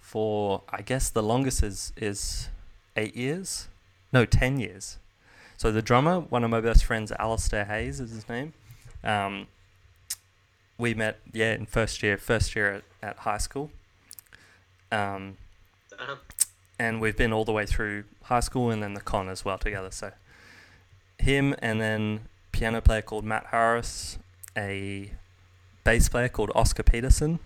for 0.00 0.62
I 0.70 0.82
guess 0.82 1.10
the 1.10 1.22
longest 1.22 1.62
is 1.62 1.92
is 1.96 2.48
eight 2.96 3.14
years, 3.14 3.68
no 4.12 4.24
ten 4.24 4.58
years. 4.58 4.98
So 5.56 5.72
the 5.72 5.82
drummer, 5.82 6.20
one 6.20 6.44
of 6.44 6.50
my 6.50 6.60
best 6.60 6.84
friends, 6.84 7.12
Alistair 7.18 7.64
Hayes 7.64 7.98
is 8.00 8.12
his 8.12 8.28
name. 8.28 8.52
Um, 9.02 9.48
we 10.78 10.94
met, 10.94 11.18
yeah, 11.32 11.54
in 11.54 11.66
first 11.66 12.02
year, 12.02 12.16
first 12.16 12.54
year 12.54 12.72
at, 12.72 12.82
at 13.02 13.16
high 13.18 13.38
school. 13.38 13.70
Um, 14.90 15.36
and 16.78 17.00
we've 17.00 17.16
been 17.16 17.32
all 17.32 17.44
the 17.44 17.52
way 17.52 17.66
through 17.66 18.04
high 18.24 18.40
school 18.40 18.70
and 18.70 18.82
then 18.82 18.94
the 18.94 19.00
con 19.00 19.28
as 19.28 19.44
well 19.44 19.58
together. 19.58 19.90
So 19.90 20.12
him 21.18 21.54
and 21.58 21.80
then 21.80 22.20
piano 22.52 22.80
player 22.80 23.02
called 23.02 23.24
Matt 23.24 23.46
Harris, 23.50 24.18
a 24.56 25.10
bass 25.84 26.08
player 26.08 26.28
called 26.28 26.52
Oscar 26.54 26.84
Peterson, 26.84 27.40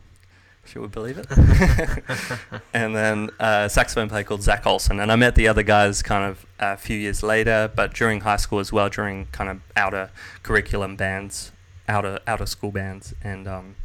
if 0.65 0.75
you 0.75 0.81
would 0.83 0.93
believe 0.93 1.19
it. 1.19 1.27
and 2.75 2.95
then 2.95 3.31
uh, 3.41 3.69
saxophone 3.69 4.09
player 4.09 4.25
called 4.25 4.43
Zach 4.43 4.67
Olson. 4.67 5.01
And 5.01 5.11
I 5.11 5.17
met 5.17 5.35
the 5.35 5.49
other 5.49 5.63
guys 5.63 6.03
kind 6.03 6.31
of 6.31 6.47
a 6.59 6.77
few 6.77 6.97
years 6.97 7.23
later, 7.23 7.71
but 7.75 7.95
during 7.95 8.21
high 8.21 8.37
school 8.37 8.59
as 8.59 8.73
well, 8.73 8.89
during 8.89 9.27
kind 9.33 9.51
of 9.51 9.61
outer 9.77 10.11
curriculum 10.43 10.97
bands, 10.97 11.53
outer 11.93 12.21
of 12.27 12.49
school 12.49 12.71
bands, 12.71 13.15
and 13.23 13.47
um, 13.47 13.77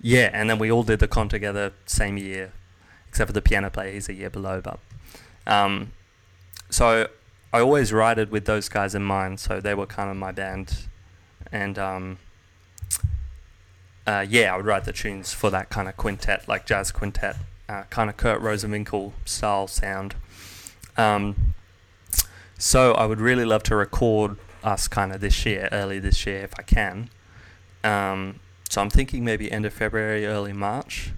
yeah, 0.00 0.30
and 0.32 0.48
then 0.48 0.58
we 0.58 0.70
all 0.70 0.82
did 0.82 1.00
the 1.00 1.08
con 1.08 1.28
together 1.28 1.72
same 1.86 2.16
year, 2.16 2.52
except 3.08 3.28
for 3.28 3.32
the 3.32 3.42
piano 3.42 3.70
player, 3.70 3.92
he's 3.92 4.08
a 4.08 4.14
year 4.14 4.30
below, 4.30 4.60
but 4.60 4.78
um, 5.46 5.92
so 6.70 7.08
I 7.52 7.60
always 7.60 7.92
rided 7.92 8.30
with 8.30 8.46
those 8.46 8.68
guys 8.68 8.94
in 8.94 9.02
mind, 9.02 9.40
so 9.40 9.60
they 9.60 9.74
were 9.74 9.86
kind 9.86 10.10
of 10.10 10.16
my 10.16 10.32
band, 10.32 10.86
and 11.52 11.78
um, 11.78 12.18
uh, 14.06 14.24
yeah, 14.28 14.52
I 14.52 14.56
would 14.56 14.66
write 14.66 14.84
the 14.84 14.92
tunes 14.92 15.32
for 15.32 15.50
that 15.50 15.70
kind 15.70 15.88
of 15.88 15.96
quintet, 15.96 16.48
like 16.48 16.66
jazz 16.66 16.90
quintet, 16.92 17.36
uh, 17.68 17.84
kind 17.90 18.10
of 18.10 18.16
Kurt 18.16 18.40
Rosenwinkel 18.40 19.12
style 19.24 19.66
sound. 19.66 20.14
Um, 20.96 21.54
so 22.58 22.92
I 22.92 23.06
would 23.06 23.20
really 23.20 23.44
love 23.44 23.62
to 23.64 23.76
record 23.76 24.36
us 24.64 24.88
kind 24.88 25.12
of 25.12 25.20
this 25.20 25.44
year, 25.46 25.68
early 25.72 25.98
this 25.98 26.26
year, 26.26 26.38
if 26.42 26.52
I 26.58 26.62
can. 26.62 27.10
Um, 27.84 28.40
so 28.68 28.80
I'm 28.80 28.90
thinking 28.90 29.24
maybe 29.24 29.50
end 29.52 29.66
of 29.66 29.72
February, 29.72 30.26
early 30.26 30.52
March. 30.52 31.12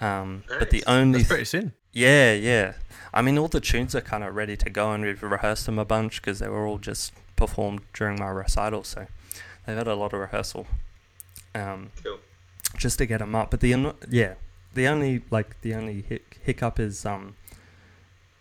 Um, 0.00 0.44
But 0.48 0.70
the 0.70 0.82
only 0.86 1.18
That's 1.20 1.28
pretty 1.28 1.44
soon. 1.44 1.72
yeah, 1.92 2.32
yeah. 2.32 2.74
I 3.12 3.22
mean, 3.22 3.38
all 3.38 3.48
the 3.48 3.60
tunes 3.60 3.94
are 3.94 4.00
kind 4.00 4.24
of 4.24 4.34
ready 4.34 4.56
to 4.56 4.70
go, 4.70 4.92
and 4.92 5.04
we've 5.04 5.22
rehearsed 5.22 5.66
them 5.66 5.78
a 5.78 5.84
bunch 5.84 6.20
because 6.20 6.38
they 6.38 6.48
were 6.48 6.66
all 6.66 6.78
just 6.78 7.12
performed 7.36 7.80
during 7.92 8.18
my 8.18 8.28
recital. 8.28 8.84
So 8.84 9.06
they've 9.66 9.76
had 9.76 9.86
a 9.88 9.94
lot 9.94 10.12
of 10.12 10.20
rehearsal, 10.20 10.66
um, 11.54 11.90
Cool. 12.02 12.18
just 12.76 12.98
to 12.98 13.06
get 13.06 13.18
them 13.18 13.34
up. 13.34 13.50
But 13.50 13.60
the 13.60 13.94
yeah, 14.08 14.34
the 14.74 14.86
only 14.88 15.22
like 15.30 15.60
the 15.62 15.74
only 15.74 16.02
hic- 16.08 16.38
hiccup 16.42 16.78
is 16.78 17.04
um, 17.06 17.36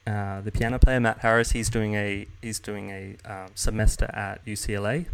uh, 0.08 0.42
the 0.42 0.52
piano 0.52 0.80
player 0.80 1.00
Matt 1.00 1.20
Harris. 1.20 1.52
He's 1.52 1.70
doing 1.70 1.94
a 1.96 2.26
he's 2.42 2.60
doing 2.60 2.90
a 2.90 3.16
um, 3.26 3.50
semester 3.56 4.10
at 4.14 4.44
UCLA. 4.46 5.06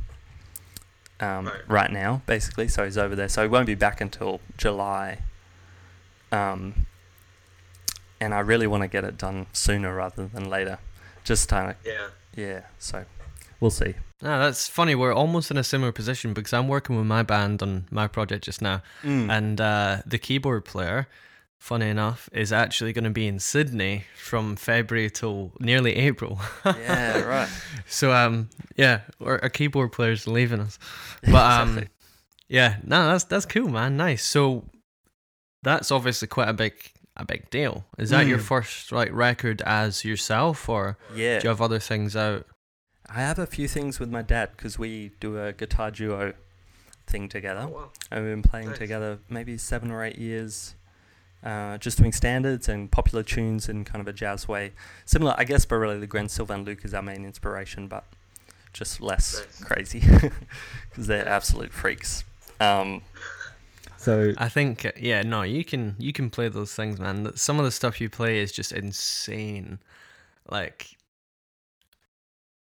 Um, 1.20 1.46
Right. 1.48 1.62
right 1.70 1.92
now, 1.92 2.22
basically, 2.26 2.68
so 2.68 2.84
he's 2.84 2.98
over 2.98 3.16
there. 3.16 3.30
So 3.30 3.42
he 3.44 3.48
won't 3.48 3.66
be 3.68 3.76
back 3.76 4.02
until 4.02 4.42
July. 4.58 5.20
Um, 6.32 6.86
and 8.20 8.34
I 8.34 8.40
really 8.40 8.68
want 8.68 8.84
to 8.84 8.88
get 8.88 9.04
it 9.04 9.18
done 9.18 9.46
sooner 9.54 9.94
rather 9.96 10.26
than 10.28 10.50
later. 10.50 10.80
Just 11.24 11.48
kind 11.50 11.72
of, 11.72 11.76
Yeah. 11.86 12.08
yeah. 12.36 12.62
So 12.80 13.06
we'll 13.60 13.72
see. 13.72 13.96
No, 14.22 14.40
that's 14.40 14.68
funny. 14.68 14.96
We're 14.96 15.14
almost 15.14 15.52
in 15.52 15.58
a 15.58 15.64
similar 15.64 15.92
position 15.92 16.34
because 16.34 16.52
I'm 16.54 16.68
working 16.68 16.96
with 16.98 17.06
my 17.06 17.24
band 17.24 17.62
on 17.62 17.86
my 17.92 18.08
project 18.08 18.44
just 18.46 18.62
now, 18.62 18.82
Mm. 19.04 19.30
and 19.30 19.62
uh, 19.62 19.98
the 20.06 20.18
keyboard 20.18 20.66
player, 20.66 21.08
funny 21.64 21.88
enough, 21.88 22.28
is 22.34 22.52
actually 22.52 22.92
going 22.92 23.06
to 23.06 23.10
be 23.10 23.26
in 23.26 23.40
Sydney 23.40 24.04
from 24.18 24.58
February 24.58 25.10
till 25.10 25.54
nearly 25.62 25.96
April. 25.96 26.38
yeah, 26.66 27.22
right. 27.22 27.50
So 27.88 28.12
um, 28.12 28.50
yeah, 28.76 29.02
our, 29.22 29.42
our 29.44 29.50
keyboard 29.50 29.92
player's 29.94 30.28
leaving 30.28 30.60
us. 30.60 30.78
But 31.24 31.62
um, 31.62 31.84
yeah, 32.50 32.78
no, 32.84 33.08
that's 33.08 33.24
that's 33.26 33.46
cool, 33.46 33.70
man. 33.70 33.96
Nice. 33.98 34.24
So 34.24 34.66
that's 35.64 35.90
obviously 35.92 36.28
quite 36.28 36.50
a 36.50 36.54
big 36.54 36.74
a 37.16 37.26
big 37.26 37.50
deal. 37.50 37.86
Is 37.98 38.10
that 38.10 38.26
your 38.28 38.40
Mm. 38.40 38.44
first 38.44 38.92
like 38.92 39.10
record 39.14 39.62
as 39.66 40.04
yourself, 40.04 40.68
or 40.68 40.98
yeah. 41.16 41.40
do 41.40 41.44
you 41.46 41.50
have 41.50 41.62
other 41.62 41.80
things 41.80 42.16
out? 42.16 42.46
I 43.08 43.20
have 43.22 43.40
a 43.40 43.46
few 43.48 43.68
things 43.68 44.00
with 44.00 44.10
my 44.10 44.22
dad 44.22 44.52
because 44.58 44.78
we 44.80 45.12
do 45.20 45.40
a 45.40 45.54
guitar 45.54 45.92
duo 45.92 46.34
thing 47.08 47.30
together. 47.30 47.62
Oh, 47.70 47.74
wow. 47.74 47.92
And 48.12 48.24
we've 48.26 48.34
been 48.34 48.42
playing 48.50 48.70
Nice. 48.70 48.78
together 48.80 49.20
maybe 49.30 49.58
seven 49.58 49.92
or 49.92 50.04
eight 50.04 50.18
years, 50.18 50.76
uh, 51.44 51.78
just 51.78 51.98
doing 51.98 52.12
standards 52.14 52.70
and 52.70 52.92
popular 52.92 53.24
tunes 53.24 53.68
in 53.68 53.84
kind 53.84 54.00
of 54.02 54.08
a 54.08 54.14
jazz 54.14 54.48
way. 54.48 54.72
Similar, 55.06 55.36
I 55.38 55.44
guess, 55.44 55.66
but 55.66 55.76
really 55.76 56.00
the 56.00 56.08
Glenn 56.08 56.30
Sylvain 56.30 56.64
Luc 56.64 56.86
is 56.86 56.94
our 56.94 57.02
main 57.02 57.26
inspiration, 57.26 57.88
but 57.88 58.06
just 58.72 59.02
less 59.02 59.40
Nice. 59.40 59.64
crazy 59.64 60.00
because 60.90 61.08
they're 61.08 61.28
absolute 61.28 61.72
freaks. 61.74 62.24
Um, 62.60 63.02
so 63.98 64.34
I 64.38 64.50
think 64.50 64.92
yeah, 65.00 65.22
no, 65.22 65.44
you 65.44 65.64
can 65.64 65.96
you 66.00 66.12
can 66.14 66.30
play 66.30 66.48
those 66.50 66.74
things, 66.74 67.00
man. 67.00 67.24
Th- 67.24 67.38
Some 67.38 67.60
of 67.60 67.66
the 67.66 67.72
stuff 67.72 68.02
you 68.02 68.10
play 68.10 68.40
is 68.40 68.52
just 68.52 68.72
insane. 68.72 69.80
Like 70.50 70.98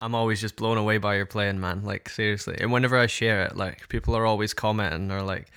I'm 0.00 0.14
always 0.14 0.40
just 0.40 0.56
blown 0.56 0.78
away 0.78 0.98
by 0.98 1.16
your 1.16 1.26
playing, 1.26 1.58
man. 1.60 1.84
Like 1.84 2.08
seriously. 2.08 2.56
And 2.60 2.70
whenever 2.72 2.96
I 2.96 3.06
share 3.06 3.42
it, 3.44 3.56
like 3.56 3.88
people 3.88 4.14
are 4.14 4.24
always 4.26 4.54
commenting 4.54 5.10
or 5.10 5.22
like, 5.22 5.48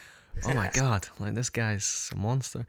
"Oh 0.45 0.53
my 0.53 0.69
god, 0.73 1.07
like 1.19 1.33
this 1.35 1.49
guy's 1.49 2.09
a 2.11 2.15
monster." 2.15 2.65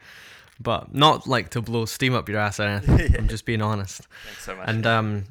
But 0.60 0.94
not 0.94 1.26
like 1.26 1.48
to 1.50 1.62
blow 1.62 1.86
steam 1.86 2.14
up 2.14 2.28
your 2.28 2.38
ass 2.38 2.60
or 2.60 2.64
anything. 2.64 3.16
I'm 3.18 3.28
just 3.28 3.44
being 3.44 3.62
honest. 3.62 4.02
thanks 4.24 4.44
so 4.44 4.54
much. 4.54 4.68
And 4.68 4.86
um 4.86 5.24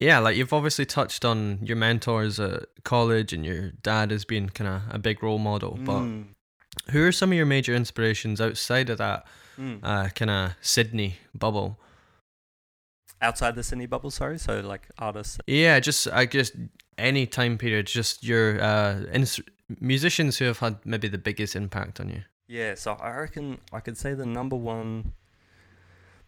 yeah, 0.00 0.18
like 0.18 0.36
you've 0.36 0.52
obviously 0.52 0.86
touched 0.86 1.24
on 1.24 1.58
your 1.62 1.76
mentors 1.76 2.40
at 2.40 2.66
college 2.84 3.32
and 3.32 3.44
your 3.44 3.70
dad 3.82 4.10
has 4.10 4.24
been 4.24 4.48
kind 4.48 4.68
of 4.68 4.82
a 4.94 4.98
big 4.98 5.22
role 5.22 5.38
model, 5.38 5.78
but 5.84 6.00
Mm, 6.00 6.24
who 6.90 7.06
are 7.06 7.12
some 7.12 7.30
of 7.32 7.36
your 7.36 7.46
major 7.46 7.74
inspirations 7.74 8.40
outside 8.40 8.88
of 8.90 8.98
that 8.98 9.26
mm. 9.58 9.78
uh, 9.82 10.08
kind 10.08 10.30
of 10.30 10.52
Sydney 10.60 11.18
bubble? 11.34 11.78
outside 13.20 13.54
the 13.54 13.62
Sydney 13.62 13.86
bubble, 13.86 14.10
sorry. 14.10 14.38
So 14.38 14.60
like 14.60 14.88
artists. 14.98 15.38
Yeah, 15.46 15.78
just 15.80 16.08
I 16.08 16.24
guess 16.24 16.50
any 16.98 17.26
time 17.26 17.58
period, 17.58 17.86
just 17.86 18.24
your 18.24 18.60
uh, 18.60 19.02
ins- 19.12 19.40
musicians 19.80 20.38
who 20.38 20.46
have 20.46 20.58
had 20.58 20.78
maybe 20.84 21.08
the 21.08 21.18
biggest 21.18 21.56
impact 21.56 22.00
on 22.00 22.08
you. 22.08 22.22
Yeah, 22.46 22.74
so 22.74 22.92
I 22.94 23.16
reckon 23.16 23.58
I 23.72 23.80
could 23.80 23.96
say 23.96 24.14
the 24.14 24.26
number 24.26 24.56
one 24.56 25.12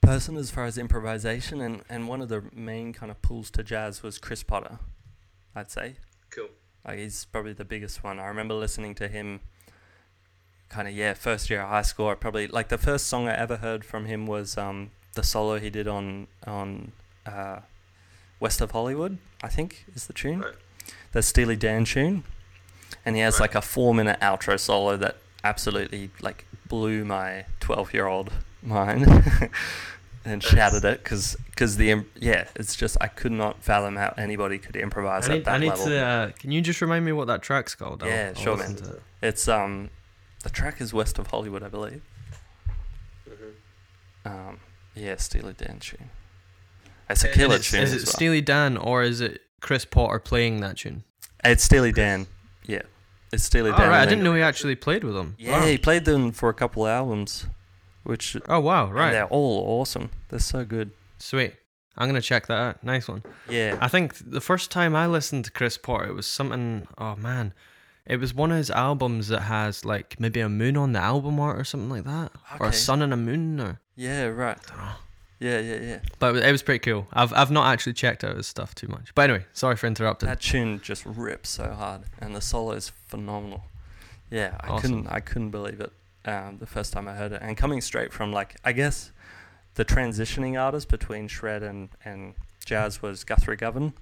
person 0.01 0.37
as 0.37 0.51
far 0.51 0.65
as 0.65 0.79
improvisation 0.79 1.61
and, 1.61 1.83
and 1.89 2.09
one 2.09 2.21
of 2.21 2.29
the 2.29 2.45
main 2.53 2.93
kind 2.93 3.11
of 3.11 3.21
pulls 3.23 3.51
to 3.53 3.63
jazz 3.63 4.03
was 4.03 4.19
Chris 4.19 4.43
Potter, 4.43 4.79
I'd 5.55 5.71
say. 5.71 5.97
Cool. 6.31 6.49
Like 6.87 6.99
he's 6.99 7.25
probably 7.25 7.53
the 7.53 7.65
biggest 7.65 8.05
one. 8.05 8.19
I 8.19 8.27
remember 8.27 8.55
listening 8.55 8.95
to 8.97 9.09
him 9.09 9.41
kind 10.69 10.89
of 10.89 10.95
yeah, 10.95 11.15
first 11.15 11.49
year 11.51 11.63
of 11.63 11.69
high 11.69 11.83
school. 11.83 12.09
I 12.09 12.15
probably 12.15 12.47
like 12.49 12.69
the 12.69 12.79
first 12.79 13.07
song 13.07 13.29
I 13.29 13.37
ever 13.37 13.57
heard 13.57 13.85
from 13.85 14.07
him 14.07 14.27
was 14.27 14.59
um 14.59 14.91
the 15.15 15.23
solo 15.23 15.59
he 15.59 15.71
did 15.71 15.89
on 15.89 16.27
on 16.47 16.93
uh 17.27 17.61
West 18.41 18.61
of 18.61 18.73
Hollywood, 18.73 19.19
I 19.43 19.49
think 19.49 19.87
is 19.95 20.07
the 20.07 20.13
tune. 20.13 20.41
Right. 20.41 20.55
The 21.13 21.23
Steely 21.23 21.57
Dan 21.57 21.85
tune. 21.85 22.25
And 23.05 23.17
he 23.17 23.23
has 23.23 23.35
Right. 23.35 23.41
like 23.43 23.55
a 23.55 23.63
4 23.63 23.95
minute 23.95 24.19
outro 24.21 24.59
solo 24.59 24.97
that 24.97 25.17
absolutely 25.43 26.11
like 26.21 26.47
blew 26.69 27.05
my 27.05 27.45
12 27.61 27.93
year 27.95 28.07
old 28.07 28.33
mind 28.63 29.03
and 30.25 30.43
Nice. 30.43 30.45
shattered 30.51 30.85
it 30.87 31.03
because 31.05 31.37
cause 31.55 31.77
the 31.77 31.91
im- 31.91 32.07
yeah 32.19 32.49
it's 32.57 32.75
just 32.75 32.97
i 33.03 33.07
could 33.09 33.31
not 33.33 33.63
fathom 33.63 33.97
how 33.97 34.15
anybody 34.17 34.59
could 34.59 34.75
improvise 34.75 35.29
I 35.29 35.33
at 35.33 35.37
need, 35.37 35.45
that 35.45 35.55
I 35.55 35.59
need 35.59 35.69
level 35.69 35.87
to. 35.87 35.99
Uh, 36.01 36.31
can 36.39 36.51
you 36.51 36.63
just 36.63 36.81
remind 36.81 37.05
me 37.05 37.13
what 37.13 37.27
that 37.27 37.43
track's 37.43 37.75
called? 37.75 38.03
I'll- 38.03 38.09
Yeah, 38.09 38.33
I'll 38.35 38.43
sure, 38.43 38.57
man. 38.57 38.75
to 38.77 38.95
it. 38.95 39.03
it's 39.21 39.47
um 39.49 39.91
the 40.43 40.49
track 40.51 40.81
is 40.81 40.95
west 40.95 41.19
of 41.19 41.27
hollywood 41.27 41.63
i 41.63 41.69
believe 41.69 42.01
Mhm. 43.29 43.53
um 44.25 44.61
yeah 44.95 45.17
steely 45.17 45.53
dan 45.53 45.79
tune 45.79 46.09
it's 47.11 47.23
a 47.25 47.29
killer 47.29 47.57
Is, 47.57 47.71
tune 47.71 47.83
is 47.83 47.93
it 47.93 47.97
as 47.97 48.07
well. 48.07 48.13
Steely 48.15 48.41
Dan 48.41 48.79
or 48.79 49.03
is 49.03 49.21
it 49.21 49.43
Chris 49.61 49.85
Potter 49.85 50.19
playing 50.19 50.61
that 50.61 50.79
tune? 50.79 51.05
it's 51.45 51.63
steely 51.65 51.93
dan 51.93 52.27
yeah 52.67 52.83
it's 53.33 53.45
steely 53.45 53.71
dan 53.73 53.89
right. 53.91 54.01
I 54.03 54.07
didn't 54.07 54.23
know 54.25 54.35
he 54.35 54.43
actually 54.43 54.75
played 54.77 55.03
with 55.05 55.15
them. 55.15 55.35
yeah 55.39 55.61
Wow. 55.61 55.67
he 55.67 55.79
played 55.79 56.05
them 56.05 56.33
for 56.33 56.49
a 56.49 56.55
couple 56.55 56.87
albums 56.87 57.47
which 58.05 58.37
Oh 58.49 58.61
wow! 58.61 58.91
Right. 58.91 59.13
they're 59.13 59.27
all 59.27 59.81
awesome 59.81 60.11
they're 60.29 60.39
so 60.39 60.65
good 60.65 60.91
Sweet. 61.19 61.55
I'm 61.97 62.09
gonna 62.09 62.21
check 62.21 62.49
that 62.49 62.59
out. 62.59 62.85
Nice 62.85 63.09
one. 63.09 63.23
yeah 63.49 63.79
I 63.81 63.89
think 63.89 64.15
the 64.31 64.41
first 64.41 64.71
time 64.71 64.95
I 64.97 65.07
listened 65.07 65.45
to 65.47 65.51
Chris 65.53 65.79
Potter, 65.79 66.07
it 66.09 66.15
was 66.15 66.27
something. 66.27 66.87
Oh 66.99 67.15
man, 67.17 67.55
it 68.05 68.17
was 68.19 68.35
one 68.35 68.51
of 68.51 68.59
his 68.59 68.71
albums 68.71 69.29
that 69.29 69.43
has 69.43 69.85
like 69.85 70.19
maybe 70.19 70.41
a 70.41 70.49
moon 70.49 70.77
on 70.77 70.93
the 70.93 70.99
album 70.99 71.39
art 71.39 71.59
or 71.59 71.63
something 71.65 71.89
like 71.89 72.03
that, 72.05 72.33
or 72.61 72.67
a 72.67 72.73
sun 72.73 73.01
and 73.01 73.13
a 73.13 73.17
moon, 73.17 73.61
or 73.61 73.81
yeah 73.97 74.25
right 74.27 74.59
I 74.67 74.69
don't 74.77 74.85
know. 74.85 74.93
Yeah 75.41 75.59
yeah 75.61 75.81
yeah 75.81 75.99
But 76.19 76.37
it 76.37 76.53
was, 76.53 76.63
pretty 76.63 76.79
cool. 76.81 77.07
I've 77.13 77.33
I've 77.33 77.51
not 77.51 77.67
actually 77.73 77.93
checked 77.95 78.25
out 78.25 78.37
his 78.37 78.47
stuff 78.47 78.75
too 78.75 78.89
much. 78.89 79.15
But 79.15 79.31
anyway, 79.31 79.47
sorry 79.53 79.77
for 79.77 79.87
interrupting. 79.87 80.29
That 80.29 80.41
tune 80.41 80.81
just 80.83 81.05
rips 81.05 81.51
so 81.51 81.71
hard, 81.73 82.03
and 82.21 82.35
the 82.35 82.41
solo 82.41 82.73
is 82.73 82.89
phenomenal. 83.09 83.65
Yeah, 84.31 84.57
I 84.61 84.69
Awesome. 84.69 84.81
couldn't 84.81 85.07
I 85.09 85.21
couldn't 85.21 85.51
believe 85.51 85.81
it 85.81 85.93
um, 86.25 86.59
the 86.59 86.67
first 86.67 86.93
time 86.93 87.07
I 87.09 87.15
heard 87.15 87.33
it, 87.33 87.41
and 87.43 87.57
coming 87.57 87.81
straight 87.81 88.13
from 88.13 88.33
like 88.33 88.57
I 88.65 88.73
guess 88.73 89.11
the 89.75 89.85
transitioning 89.85 90.61
artist 90.61 90.89
between 90.89 91.29
shred 91.29 91.63
and 91.63 91.89
and 92.05 92.35
jazz 92.65 93.03
was 93.03 93.25
Guthrie 93.25 93.57
Govan. 93.57 93.93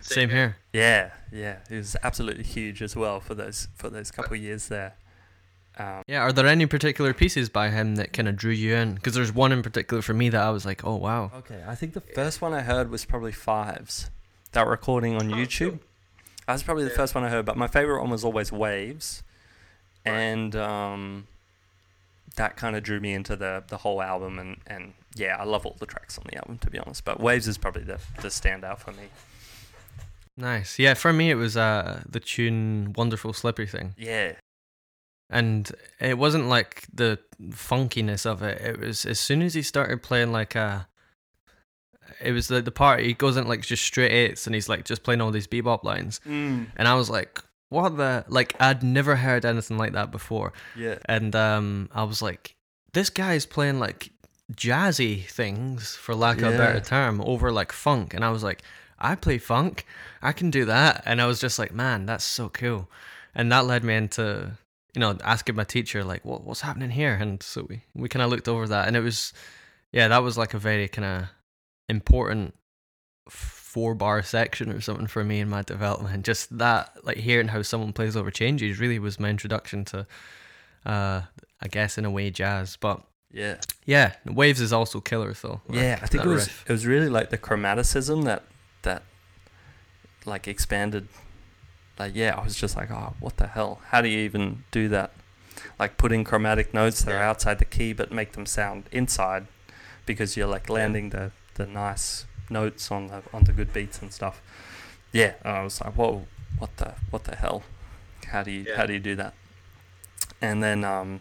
Same 0.00 0.30
here. 0.30 0.56
Yeah, 0.72 1.10
yeah, 1.32 1.56
he 1.68 1.76
was 1.76 1.96
absolutely 2.02 2.44
huge 2.44 2.80
as 2.80 2.94
well 2.94 3.18
for 3.20 3.34
those 3.34 3.68
for 3.74 3.90
those 3.90 4.10
couple 4.12 4.34
of 4.36 4.40
years 4.42 4.68
there. 4.68 4.94
Um, 5.78 6.02
Yeah. 6.06 6.20
Are 6.22 6.32
there 6.32 6.46
any 6.46 6.66
particular 6.66 7.12
pieces 7.12 7.48
by 7.48 7.68
him 7.70 7.96
that 7.96 8.12
kind 8.12 8.28
of 8.28 8.36
drew 8.36 8.52
you 8.52 8.74
in? 8.74 8.94
Because 8.94 9.14
there's 9.14 9.32
one 9.32 9.52
in 9.52 9.62
particular 9.62 10.02
for 10.02 10.14
me 10.14 10.28
that 10.30 10.42
I 10.42 10.50
was 10.50 10.64
like, 10.64 10.84
oh 10.84 10.96
wow. 10.96 11.30
okay, 11.36 11.62
I 11.66 11.74
think 11.74 11.92
the 11.92 12.00
first 12.00 12.40
one 12.40 12.52
I 12.54 12.62
heard 12.62 12.90
was 12.90 13.04
probably 13.04 13.32
Fives. 13.32 14.10
That 14.52 14.66
recording 14.66 15.16
on 15.16 15.32
Oh, 15.32 15.36
YouTube. 15.36 15.70
cool. 15.70 15.80
That 16.46 16.52
was 16.54 16.62
probably 16.62 16.84
the 16.84 16.90
Yeah. 16.90 16.96
first 16.96 17.14
one 17.14 17.24
I 17.24 17.28
heard, 17.28 17.44
but 17.44 17.56
my 17.56 17.66
favorite 17.66 18.00
one 18.00 18.10
was 18.10 18.24
always 18.24 18.50
Waves, 18.52 19.22
Right. 20.06 20.12
and 20.12 20.54
um, 20.56 21.26
that 22.36 22.56
kind 22.56 22.76
of 22.76 22.82
drew 22.82 23.00
me 23.00 23.12
into 23.12 23.34
the 23.36 23.64
the 23.68 23.78
whole 23.78 24.00
album, 24.00 24.38
and 24.38 24.58
and 24.66 24.94
yeah, 25.14 25.36
I 25.38 25.44
love 25.44 25.66
all 25.66 25.76
the 25.78 25.86
tracks 25.86 26.16
on 26.16 26.24
the 26.30 26.36
album 26.36 26.58
to 26.58 26.70
be 26.70 26.78
honest. 26.78 27.04
But 27.04 27.20
Waves 27.20 27.46
is 27.48 27.58
probably 27.58 27.82
the 27.82 27.98
the 28.22 28.28
standout 28.28 28.78
for 28.78 28.92
me. 28.92 29.08
Nice. 30.36 30.78
Yeah, 30.78 30.94
for 30.94 31.12
me 31.12 31.30
it 31.30 31.34
was 31.34 31.56
uh 31.56 32.02
the 32.08 32.20
tune 32.20 32.92
"Wonderful 32.96 33.32
Slippery" 33.32 33.66
thing, 33.66 33.94
Yeah, 33.98 34.32
and 35.28 35.70
it 36.00 36.18
wasn't 36.18 36.48
like 36.48 36.84
the 36.92 37.18
funkiness 37.50 38.26
of 38.26 38.42
it. 38.42 38.60
It 38.60 38.80
was 38.80 39.04
as 39.04 39.18
soon 39.18 39.42
as 39.42 39.54
he 39.54 39.62
started 39.62 40.02
playing 40.02 40.32
like 40.32 40.54
a. 40.54 40.88
It 42.20 42.32
was 42.32 42.48
the 42.48 42.62
the 42.62 42.70
part 42.70 43.00
he 43.00 43.14
goes 43.14 43.36
in 43.36 43.48
like 43.48 43.62
just 43.62 43.82
straight 43.82 44.12
eights 44.12 44.46
and 44.46 44.54
he's 44.54 44.68
like 44.68 44.84
just 44.84 45.02
playing 45.02 45.20
all 45.20 45.32
these 45.32 45.48
bebop 45.48 45.82
lines, 45.82 46.20
mm. 46.26 46.66
and 46.76 46.88
I 46.88 46.94
was 46.94 47.10
like, 47.10 47.42
"What 47.68 47.96
the?" 47.96 48.24
Like 48.28 48.54
I'd 48.60 48.82
never 48.82 49.16
heard 49.16 49.44
anything 49.44 49.76
like 49.76 49.92
that 49.92 50.10
before, 50.10 50.52
yeah, 50.76 50.98
and 51.06 51.34
um, 51.34 51.90
I 51.92 52.04
was 52.04 52.22
like, 52.22 52.54
"This 52.92 53.10
guy's 53.10 53.44
playing 53.44 53.80
like 53.80 54.10
jazzy 54.52 55.26
things, 55.28 55.96
for 55.96 56.14
lack 56.14 56.38
of 56.38 56.54
a 56.54 56.56
better 56.56 56.80
term, 56.80 57.20
over 57.22 57.50
like 57.50 57.72
funk," 57.72 58.14
and 58.14 58.24
I 58.24 58.30
was 58.30 58.44
like, 58.44 58.62
"I 59.00 59.16
play 59.16 59.38
funk, 59.38 59.84
I 60.22 60.32
can 60.32 60.50
do 60.50 60.64
that," 60.66 61.02
and 61.04 61.20
I 61.20 61.26
was 61.26 61.40
just 61.40 61.58
like, 61.58 61.74
"Man, 61.74 62.06
that's 62.06 62.24
so 62.24 62.48
cool," 62.48 62.88
and 63.34 63.50
that 63.50 63.66
led 63.66 63.82
me 63.82 63.96
into 63.96 64.52
you 64.96 65.00
know 65.00 65.18
asking 65.22 65.56
my 65.56 65.64
teacher 65.64 66.02
like, 66.02 66.24
"What 66.24 66.42
what's 66.44 66.62
happening 66.62 66.88
here?" 66.88 67.12
And 67.20 67.42
so 67.42 67.66
we 67.68 67.82
we 67.94 68.08
kind 68.08 68.22
of 68.22 68.30
looked 68.30 68.48
over 68.48 68.66
that, 68.66 68.88
and 68.88 68.96
it 68.96 69.00
was, 69.00 69.34
yeah, 69.92 70.08
that 70.08 70.22
was 70.22 70.38
like 70.38 70.54
a 70.54 70.58
very 70.58 70.88
kind 70.88 71.04
of 71.04 71.28
important 71.90 72.54
four 73.28 73.94
bar 73.94 74.22
section 74.22 74.72
or 74.72 74.80
something 74.80 75.06
for 75.06 75.22
me 75.22 75.38
in 75.40 75.50
my 75.50 75.60
development. 75.60 76.24
Just 76.24 76.56
that, 76.56 76.96
like 77.04 77.18
hearing 77.18 77.48
how 77.48 77.60
someone 77.60 77.92
plays 77.92 78.16
over 78.16 78.30
changes, 78.30 78.80
really 78.80 78.98
was 78.98 79.20
my 79.20 79.28
introduction 79.28 79.84
to, 79.84 80.06
uh, 80.86 81.20
I 81.60 81.68
guess 81.68 81.98
in 81.98 82.06
a 82.06 82.10
way, 82.10 82.30
jazz. 82.30 82.78
But 82.80 83.02
yeah, 83.30 83.58
yeah, 83.84 84.14
Waves 84.24 84.62
is 84.62 84.72
also 84.72 85.00
killer 85.02 85.34
though. 85.34 85.60
yeah. 85.70 85.98
I 86.00 86.06
think 86.06 86.24
it 86.24 86.28
was 86.28 86.46
riff. 86.46 86.64
it 86.70 86.72
was 86.72 86.86
really 86.86 87.10
like 87.10 87.28
the 87.28 87.36
chromaticism 87.36 88.24
that 88.24 88.44
that 88.80 89.02
like 90.24 90.48
expanded. 90.48 91.08
Like 91.98 92.14
yeah, 92.14 92.34
I 92.36 92.44
was 92.44 92.56
just 92.56 92.76
like, 92.76 92.90
oh, 92.90 93.14
what 93.20 93.36
the 93.38 93.46
hell? 93.46 93.80
How 93.88 94.00
do 94.00 94.08
you 94.08 94.18
even 94.18 94.64
do 94.70 94.88
that? 94.88 95.12
Like 95.78 95.96
put 95.96 96.12
in 96.12 96.24
chromatic 96.24 96.74
notes 96.74 97.02
that 97.02 97.14
are 97.14 97.22
outside 97.22 97.58
the 97.58 97.64
key 97.64 97.92
but 97.92 98.12
make 98.12 98.32
them 98.32 98.46
sound 98.46 98.84
inside, 98.92 99.46
because 100.04 100.36
you're 100.36 100.46
like 100.46 100.68
landing 100.68 101.10
the 101.10 101.32
the 101.54 101.66
nice 101.66 102.26
notes 102.50 102.90
on 102.90 103.08
the 103.08 103.22
on 103.32 103.44
the 103.44 103.52
good 103.52 103.72
beats 103.72 104.00
and 104.00 104.12
stuff. 104.12 104.42
Yeah, 105.12 105.34
I 105.44 105.62
was 105.62 105.80
like, 105.80 105.94
whoa, 105.94 106.26
what 106.58 106.76
the 106.76 106.94
what 107.10 107.24
the 107.24 107.36
hell? 107.36 107.62
How 108.26 108.42
do 108.42 108.50
you 108.50 108.66
how 108.76 108.86
do 108.86 108.92
you 108.92 108.98
do 108.98 109.16
that? 109.16 109.34
And 110.40 110.62
then 110.62 110.84
um, 110.84 111.20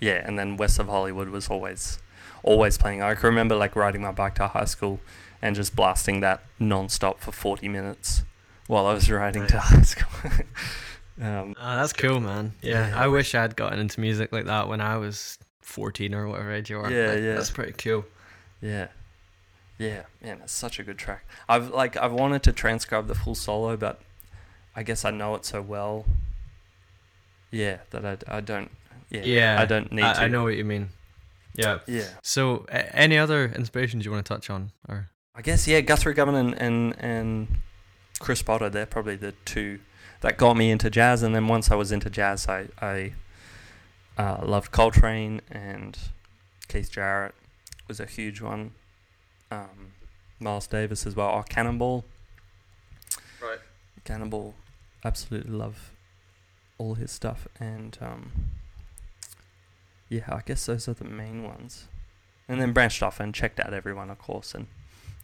yeah, 0.00 0.22
and 0.24 0.38
then 0.38 0.56
West 0.56 0.78
of 0.78 0.86
Hollywood 0.86 1.28
was 1.28 1.48
always 1.48 1.98
always 2.42 2.78
playing. 2.78 3.02
I 3.02 3.14
can 3.14 3.26
remember 3.26 3.56
like 3.56 3.74
riding 3.74 4.02
my 4.02 4.12
bike 4.12 4.36
to 4.36 4.48
high 4.48 4.64
school 4.64 5.00
and 5.40 5.56
just 5.56 5.74
blasting 5.74 6.20
that 6.20 6.44
non-stop 6.60 7.20
for 7.20 7.32
40 7.32 7.68
minutes 7.68 8.22
while 8.66 8.86
I 8.86 8.94
was 8.94 9.10
riding 9.10 9.46
to 9.48 9.58
high 9.58 9.82
school. 9.82 10.30
um, 11.20 11.54
Oh, 11.60 11.76
that's 11.76 11.92
cool, 11.92 12.20
man. 12.20 12.52
Yeah, 12.62 12.88
Yeah. 12.88 13.00
I 13.02 13.08
wish 13.08 13.34
I'd 13.34 13.56
gotten 13.56 13.78
into 13.78 14.00
music 14.00 14.32
like 14.32 14.46
that 14.46 14.68
when 14.68 14.80
I 14.80 14.96
was 14.96 15.38
fourteen 15.60 16.14
or 16.14 16.28
whatever 16.28 16.52
age 16.52 16.70
you 16.70 16.78
are. 16.80 16.90
Yeah, 16.90 17.12
Like, 17.12 17.22
yeah. 17.22 17.34
that's 17.34 17.50
pretty 17.50 17.72
cool. 17.72 18.04
yeah. 18.60 18.88
Yeah, 19.78 20.02
man, 20.22 20.38
it's 20.44 20.52
such 20.52 20.78
a 20.78 20.84
good 20.84 20.96
track. 20.98 21.24
I've 21.48 21.70
like 21.70 21.96
I've 21.96 22.12
wanted 22.12 22.44
to 22.44 22.52
transcribe 22.52 23.08
the 23.08 23.16
full 23.16 23.34
solo, 23.34 23.76
but 23.76 24.00
I 24.76 24.84
guess 24.84 25.04
I 25.04 25.10
know 25.10 25.34
it 25.34 25.44
so 25.44 25.60
well. 25.60 26.04
Yeah, 27.50 27.78
that 27.90 28.04
I, 28.04 28.36
I 28.36 28.40
don't. 28.40 28.70
Yeah, 29.10 29.22
Yeah, 29.24 29.56
I 29.60 29.64
don't 29.64 29.90
need 29.90 30.02
to. 30.02 30.06
I, 30.06 30.24
I 30.24 30.28
know 30.28 30.44
what 30.44 30.56
you 30.56 30.64
mean. 30.64 30.90
Yeah. 31.54 31.80
Yeah, 31.86 32.06
So, 32.22 32.64
any 32.70 33.18
other 33.18 33.46
inspirations 33.46 34.04
you 34.06 34.10
want 34.12 34.24
to 34.24 34.32
touch 34.32 34.48
on, 34.48 34.70
or 34.88 35.10
I 35.34 35.42
guess 35.42 35.66
yeah, 35.66 35.80
Guthrie 35.80 36.14
Govan 36.14 36.34
and, 36.36 36.54
and 36.54 36.94
and 36.98 37.48
Chris 38.22 38.40
Potter, 38.40 38.70
they're 38.70 38.86
probably 38.86 39.16
the 39.16 39.32
two 39.44 39.80
that 40.20 40.38
got 40.38 40.56
me 40.56 40.70
into 40.70 40.88
jazz. 40.88 41.22
And 41.22 41.34
then 41.34 41.48
once 41.48 41.70
I 41.70 41.74
was 41.74 41.92
into 41.92 42.08
jazz, 42.08 42.48
I 42.48 42.68
I 42.80 43.12
uh, 44.16 44.44
loved 44.46 44.70
Coltrane 44.70 45.40
and 45.50 45.98
Keith 46.68 46.90
Jarrett 46.90 47.34
was 47.88 48.00
a 48.00 48.06
huge 48.06 48.40
one. 48.40 48.70
Um, 49.50 49.92
Miles 50.38 50.66
Davis 50.66 51.04
as 51.06 51.16
well. 51.16 51.30
Oh, 51.34 51.42
Cannonball. 51.42 52.04
Right. 53.42 53.58
Cannonball, 54.04 54.54
absolutely 55.04 55.52
love 55.52 55.90
all 56.78 56.94
his 56.94 57.10
stuff, 57.10 57.46
and 57.60 57.98
um, 58.00 58.32
yeah, 60.08 60.24
I 60.28 60.42
guess 60.44 60.66
those 60.66 60.88
are 60.88 60.94
the 60.94 61.04
main 61.04 61.44
ones. 61.44 61.86
And 62.48 62.60
then 62.60 62.72
branched 62.72 63.02
off 63.02 63.20
and 63.20 63.34
checked 63.34 63.60
out 63.60 63.72
everyone, 63.72 64.10
of 64.10 64.18
course, 64.18 64.54
and 64.54 64.66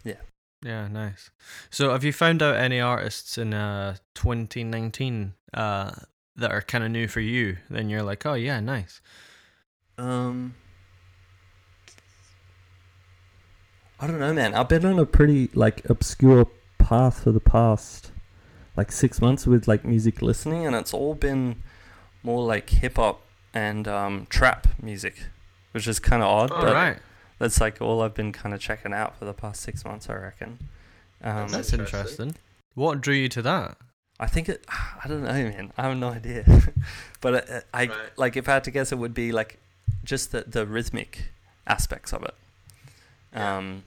yeah, 0.04 0.20
nice. 0.62 1.30
So, 1.70 1.90
have 1.92 2.04
you 2.04 2.12
found 2.12 2.42
out 2.42 2.56
any 2.56 2.80
artists 2.80 3.38
in 3.38 3.54
uh 3.54 3.96
2019 4.14 5.34
uh 5.54 5.92
that 6.36 6.50
are 6.50 6.62
kind 6.62 6.84
of 6.84 6.90
new 6.90 7.08
for 7.08 7.20
you? 7.20 7.58
Then 7.70 7.88
you're 7.88 8.02
like, 8.02 8.24
oh 8.26 8.34
yeah, 8.34 8.60
nice. 8.60 9.00
Um, 9.96 10.54
I 14.00 14.06
don't 14.06 14.20
know, 14.20 14.32
man. 14.32 14.54
I've 14.54 14.68
been 14.68 14.84
on 14.84 14.98
a 14.98 15.06
pretty 15.06 15.50
like 15.54 15.88
obscure 15.90 16.46
path 16.78 17.24
for 17.24 17.32
the 17.32 17.40
past 17.40 18.12
like 18.76 18.92
six 18.92 19.20
months 19.20 19.46
with 19.46 19.66
like 19.66 19.84
music 19.84 20.22
listening, 20.22 20.64
and 20.66 20.76
it's 20.76 20.94
all 20.94 21.14
been 21.14 21.62
more 22.22 22.44
like 22.44 22.70
hip 22.70 22.96
hop 22.96 23.22
and 23.52 23.88
um, 23.88 24.26
trap 24.30 24.68
music, 24.80 25.26
which 25.72 25.88
is 25.88 25.98
kind 25.98 26.22
of 26.22 26.28
odd. 26.28 26.52
All 26.52 26.62
but 26.62 26.72
right, 26.72 26.98
that's 27.38 27.60
like 27.60 27.80
all 27.80 28.02
I've 28.02 28.14
been 28.14 28.32
kind 28.32 28.54
of 28.54 28.60
checking 28.60 28.92
out 28.92 29.16
for 29.18 29.24
the 29.24 29.34
past 29.34 29.60
six 29.62 29.84
months, 29.84 30.08
I 30.08 30.14
reckon. 30.14 30.58
Um, 31.22 31.48
that's 31.48 31.72
interesting. 31.72 32.34
What 32.74 33.00
drew 33.00 33.14
you 33.14 33.28
to 33.30 33.42
that? 33.42 33.76
I 34.20 34.26
think 34.26 34.48
it. 34.48 34.64
I 35.04 35.08
don't 35.08 35.22
know, 35.22 35.32
man. 35.32 35.72
I 35.76 35.82
have 35.88 35.96
no 35.96 36.08
idea. 36.08 36.44
but 37.20 37.50
uh, 37.50 37.60
I 37.74 37.86
Right. 37.86 37.96
like 38.16 38.36
if 38.36 38.48
I 38.48 38.54
had 38.54 38.64
to 38.64 38.70
guess, 38.70 38.92
it 38.92 38.98
would 38.98 39.14
be 39.14 39.32
like 39.32 39.58
just 40.04 40.32
the 40.32 40.44
the 40.46 40.66
rhythmic 40.66 41.32
aspects 41.66 42.12
of 42.12 42.22
it. 42.24 42.34
Yeah. 43.32 43.56
Um, 43.58 43.84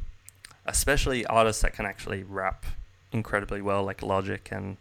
especially 0.65 1.25
artists 1.25 1.61
that 1.63 1.73
can 1.73 1.85
actually 1.85 2.23
rap 2.23 2.65
incredibly 3.11 3.61
well, 3.61 3.83
like 3.83 4.01
Logic 4.03 4.47
and 4.51 4.77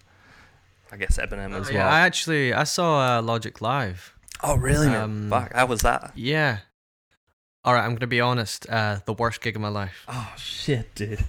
I 0.92 0.96
guess 0.96 1.16
Eminem 1.18 1.54
as 1.59 1.68
Oh, 1.68 1.72
yeah, 1.72 1.85
well. 1.85 1.92
I 1.92 2.00
actually 2.00 2.52
I 2.52 2.64
saw 2.64 3.18
uh, 3.18 3.22
Logic 3.22 3.61
live. 3.61 4.14
oh, 4.42 4.56
really? 4.56 4.88
Man? 4.88 5.00
um, 5.00 5.30
Fuck, 5.30 5.52
how 5.54 5.66
was 5.66 5.80
that? 5.80 6.12
Yeah. 6.14 6.59
All 7.64 7.75
right, 7.75 7.85
I'm 7.85 7.94
gonna 7.94 8.07
be 8.07 8.20
honest. 8.20 8.68
Uh, 8.68 9.01
the 9.05 9.12
worst 9.12 9.40
gig 9.42 9.55
of 9.55 9.62
my 9.62 9.68
life. 9.68 10.05
Oh 10.09 10.33
shit, 10.37 10.94
dude! 10.94 11.25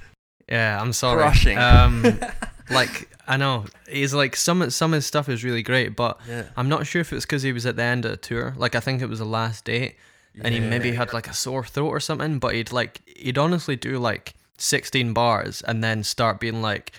Yeah, 0.48 0.82
I'm 0.82 0.94
sorry. 0.94 1.22
Crushing. 1.22 1.58
Um, 1.58 2.20
like 2.70 3.10
I 3.28 3.38
know 3.38 3.66
he's 3.90 4.14
like 4.14 4.36
some 4.36 4.70
some 4.70 4.94
of 4.94 4.98
his 4.98 5.06
stuff 5.06 5.30
is 5.30 5.44
really 5.44 5.64
great, 5.64 5.96
but 5.96 6.20
yeah. 6.28 6.46
I'm 6.56 6.70
not 6.70 6.88
sure 6.88 7.02
if 7.02 7.12
it's 7.12 7.26
because 7.26 7.44
he 7.44 7.52
was 7.52 7.66
at 7.66 7.76
the 7.76 7.84
end 7.84 8.06
of 8.06 8.12
the 8.12 8.18
tour. 8.18 8.54
Like 8.58 8.76
I 8.76 8.80
think 8.80 9.02
it 9.02 9.08
was 9.08 9.20
the 9.20 9.26
last 9.26 9.66
date, 9.66 9.96
and 10.42 10.54
he 10.54 10.60
maybe 10.60 10.94
had 10.94 11.14
like 11.14 11.28
a 11.28 11.34
sore 11.34 11.66
throat 11.66 11.90
or 11.90 12.00
something. 12.00 12.40
But 12.40 12.56
he'd 12.56 12.72
like 12.72 13.02
he'd 13.18 13.38
honestly 13.38 13.76
do 13.76 13.98
like 13.98 14.34
16 14.58 15.14
bars 15.14 15.62
and 15.62 15.84
then 15.84 16.04
start 16.04 16.40
being 16.40 16.62
like, 16.62 16.94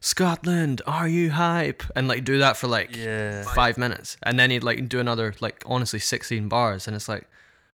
"Scotland, 0.00 0.80
are 0.86 1.08
you 1.08 1.30
hype?" 1.32 1.82
and 1.94 2.08
like 2.08 2.24
do 2.24 2.38
that 2.38 2.56
for 2.56 2.68
like 2.68 2.96
yeah. 2.96 3.42
five 3.54 3.76
minutes, 3.76 4.16
and 4.22 4.38
then 4.38 4.50
he'd 4.50 4.64
like 4.64 4.88
do 4.88 4.98
another 4.98 5.34
like 5.40 5.62
honestly 5.66 5.98
16 5.98 6.48
bars, 6.48 6.86
and 6.86 6.96
it's 6.96 7.08
like. 7.08 7.26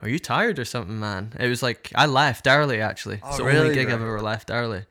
Are 0.06 0.10
you 0.10 0.20
tired 0.20 0.60
or 0.60 0.66
something, 0.66 1.00
man? 1.00 1.34
It 1.40 1.48
was 1.48 1.64
like 1.64 1.92
I 1.96 2.06
left 2.06 2.46
early. 2.46 2.80
Actually, 2.80 3.20
Oh, 3.24 3.28
it's 3.30 3.38
the 3.38 3.44
really, 3.44 3.58
only 3.60 3.74
gig 3.74 3.88
bro? 3.88 3.96
I've 3.96 4.02
ever 4.02 4.22
left 4.22 4.52
early. 4.52 4.86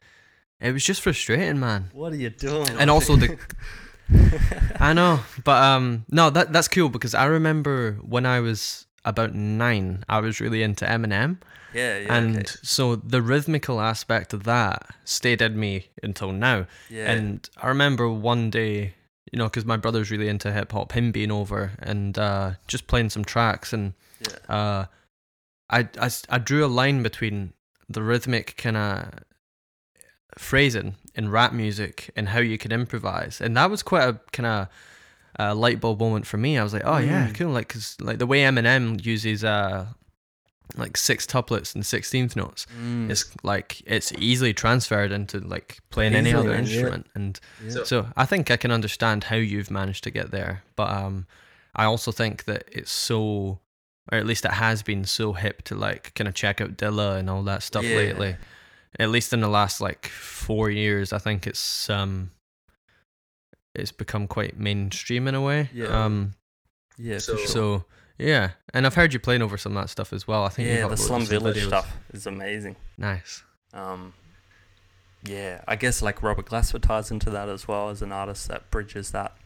It 0.60 0.72
was 0.72 0.84
just 0.84 1.02
frustrating, 1.02 1.60
man. 1.60 1.90
What 1.92 2.12
are 2.12 2.16
you 2.16 2.30
doing? 2.30 2.68
And 2.70 2.90
also 2.90 3.14
the 3.14 3.38
I 4.80 4.92
know, 4.92 5.20
but 5.44 5.62
um, 5.62 6.04
no, 6.10 6.30
that 6.30 6.52
that's 6.52 6.66
cool 6.66 6.88
because 6.88 7.14
I 7.14 7.26
remember 7.26 7.98
when 8.02 8.26
I 8.26 8.40
was 8.40 8.86
about 9.04 9.34
nine, 9.34 10.04
I 10.08 10.18
was 10.18 10.40
really 10.40 10.62
into 10.64 10.84
Eminem, 10.84 11.38
yeah, 11.72 11.98
yeah, 11.98 12.14
and 12.14 12.36
okay. 12.38 12.46
so 12.62 12.96
the 12.96 13.22
rhythmical 13.22 13.80
aspect 13.80 14.32
of 14.32 14.42
that 14.44 14.86
stayed 15.04 15.40
in 15.40 15.58
me 15.60 15.90
until 16.02 16.32
now. 16.32 16.66
yeah, 16.90 17.10
And 17.12 17.48
I 17.62 17.68
remember 17.68 18.10
one 18.10 18.50
day, 18.50 18.94
you 19.32 19.38
know, 19.38 19.44
because 19.44 19.64
my 19.64 19.76
brother's 19.76 20.10
really 20.10 20.28
into 20.28 20.50
hip 20.52 20.72
hop, 20.72 20.92
him 20.92 21.12
being 21.12 21.30
over 21.30 21.72
and 21.78 22.18
uh, 22.18 22.52
just 22.66 22.86
playing 22.86 23.10
some 23.10 23.24
tracks, 23.24 23.72
and 23.72 23.94
yeah, 24.20 24.54
uh, 24.54 24.84
I, 25.78 25.88
I 26.06 26.10
I 26.36 26.38
drew 26.38 26.64
a 26.64 26.72
line 26.80 27.02
between 27.02 27.52
the 27.88 28.02
rhythmic 28.02 28.56
kind 28.56 28.76
of 28.76 29.10
phrasing 30.38 30.94
in 31.14 31.30
rap 31.30 31.52
music 31.52 32.10
and 32.16 32.28
how 32.28 32.40
you 32.40 32.58
can 32.58 32.72
improvise, 32.72 33.40
and 33.40 33.56
that 33.56 33.70
was 33.70 33.82
quite 33.82 34.08
a 34.08 34.20
kind 34.32 34.46
of 34.46 34.68
uh, 35.38 35.54
light 35.54 35.80
bulb 35.80 36.00
moment 36.00 36.26
for 36.26 36.36
me. 36.38 36.58
I 36.58 36.62
was 36.62 36.72
like, 36.72 36.82
oh 36.84 36.98
yeah, 36.98 37.28
Mm. 37.28 37.34
cool. 37.34 37.50
Like, 37.52 37.68
cause 37.68 37.96
like 38.00 38.18
the 38.18 38.26
way 38.26 38.40
Eminem 38.42 39.04
uses 39.04 39.44
uh 39.44 39.86
like 40.76 40.96
six 40.96 41.26
tuplets 41.26 41.74
and 41.74 41.84
sixteenth 41.86 42.34
notes, 42.36 42.66
Mm. 42.80 43.10
it's 43.10 43.24
like 43.42 43.82
it's 43.86 44.12
easily 44.18 44.54
transferred 44.54 45.12
into 45.12 45.38
like 45.40 45.78
playing 45.90 46.14
any 46.14 46.32
other 46.32 46.48
man, 46.50 46.64
yeah. 46.66 46.72
instrument, 46.72 47.06
and 47.14 47.40
yeah. 47.64 47.84
so 47.84 48.06
I 48.16 48.24
think 48.26 48.50
I 48.50 48.56
can 48.56 48.70
understand 48.72 49.24
how 49.24 49.36
you've 49.36 49.70
managed 49.70 50.02
to 50.04 50.10
get 50.10 50.30
there, 50.30 50.62
but 50.76 50.90
um, 50.90 51.26
I 51.76 51.84
also 51.84 52.10
think 52.12 52.44
that 52.44 52.64
it's 52.72 52.92
so 52.92 53.58
or 54.12 54.18
at 54.18 54.26
least 54.26 54.44
it 54.44 54.52
has 54.52 54.82
been 54.82 55.04
so 55.04 55.32
hip 55.32 55.62
to 55.62 55.74
like 55.74 56.14
kind 56.14 56.28
of 56.28 56.34
check 56.34 56.60
out 56.60 56.76
Dilla 56.76 57.18
and 57.18 57.28
all 57.30 57.42
that 57.44 57.62
stuff 57.62 57.84
Yeah. 57.84 57.96
lately. 57.96 58.36
At 58.98 59.08
least 59.10 59.32
in 59.32 59.40
the 59.40 59.48
last 59.48 59.80
like 59.80 60.06
four 60.06 60.70
years, 60.70 61.12
I 61.12 61.18
think 61.18 61.46
it's 61.46 61.90
um, 61.90 62.30
it's 63.74 63.92
become 63.92 64.26
quite 64.28 64.58
mainstream 64.58 65.26
in 65.28 65.34
a 65.34 65.40
way. 65.40 65.70
Yeah. 65.72 66.04
Um. 66.04 66.34
Yeah, 66.96 67.18
So- 67.18 67.36
sure. 67.36 67.46
So 67.48 67.84
yeah, 68.18 68.50
and 68.72 68.86
I've 68.86 68.94
heard 68.94 69.12
you 69.12 69.18
playing 69.18 69.42
over 69.42 69.56
some 69.58 69.76
of 69.76 69.82
that 69.82 69.88
stuff 69.88 70.12
as 70.12 70.28
well. 70.28 70.44
I 70.44 70.48
think 70.48 70.68
yeah, 70.68 70.82
got 70.82 70.90
the 70.90 70.96
Slum 70.96 71.24
Village 71.26 71.56
videos. 71.56 71.66
stuff 71.68 71.96
is 72.12 72.26
amazing. 72.26 72.76
Nice. 72.96 73.42
Um, 73.72 74.14
yeah, 75.24 75.62
I 75.66 75.74
guess 75.74 76.00
like 76.02 76.22
Robert 76.22 76.46
Glasper 76.46 76.80
ties 76.80 77.10
into 77.10 77.30
that 77.30 77.48
as 77.48 77.66
well 77.66 77.88
as 77.88 78.02
an 78.02 78.12
artist 78.12 78.46
that 78.46 78.70
bridges 78.70 79.10
that 79.10 79.36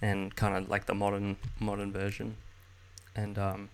and 0.00 0.34
kind 0.34 0.56
of 0.56 0.70
like 0.70 0.86
the 0.86 0.94
modern 0.94 1.36
modern 1.60 1.92
version, 1.92 2.36
and 3.14 3.36
um, 3.36 3.68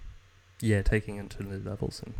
yeah, 0.60 0.82
taking 0.82 1.16
it 1.18 1.30
to 1.30 1.42
new 1.42 1.58
levels 1.58 2.02
and 2.04 2.14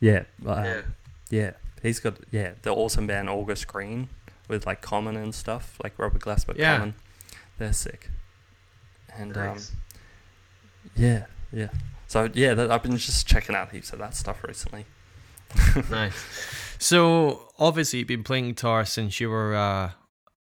yeah, 0.00 0.24
um, 0.46 0.64
yeah. 0.64 0.82
yeah, 1.30 1.50
he's 1.82 2.00
got 2.00 2.16
yeah 2.30 2.52
the 2.62 2.72
awesome 2.72 3.06
band 3.06 3.28
August 3.28 3.66
Greene 3.68 4.08
with 4.48 4.66
like 4.66 4.80
Common 4.80 5.16
and 5.16 5.34
stuff 5.34 5.78
like 5.82 5.98
Robert 5.98 6.20
Glasper 6.20 6.56
Yeah. 6.56 6.78
Common, 6.78 6.94
they're 7.58 7.72
sick, 7.72 8.10
and 9.16 9.36
um, 9.36 9.58
yeah, 10.96 11.26
yeah. 11.52 11.68
So 12.08 12.28
yeah, 12.34 12.54
that, 12.54 12.70
I've 12.70 12.82
been 12.82 12.96
just 12.96 13.26
checking 13.26 13.54
out 13.54 13.70
heaps 13.72 13.92
of 13.92 13.98
that 14.00 14.14
stuff 14.14 14.42
recently. 14.44 14.86
nice. 15.90 16.14
So 16.78 17.52
obviously 17.58 18.00
you've 18.00 18.08
been 18.08 18.24
playing 18.24 18.48
guitar 18.48 18.84
since 18.84 19.20
you 19.20 19.30
were 19.30 19.54
uh, 19.54 19.90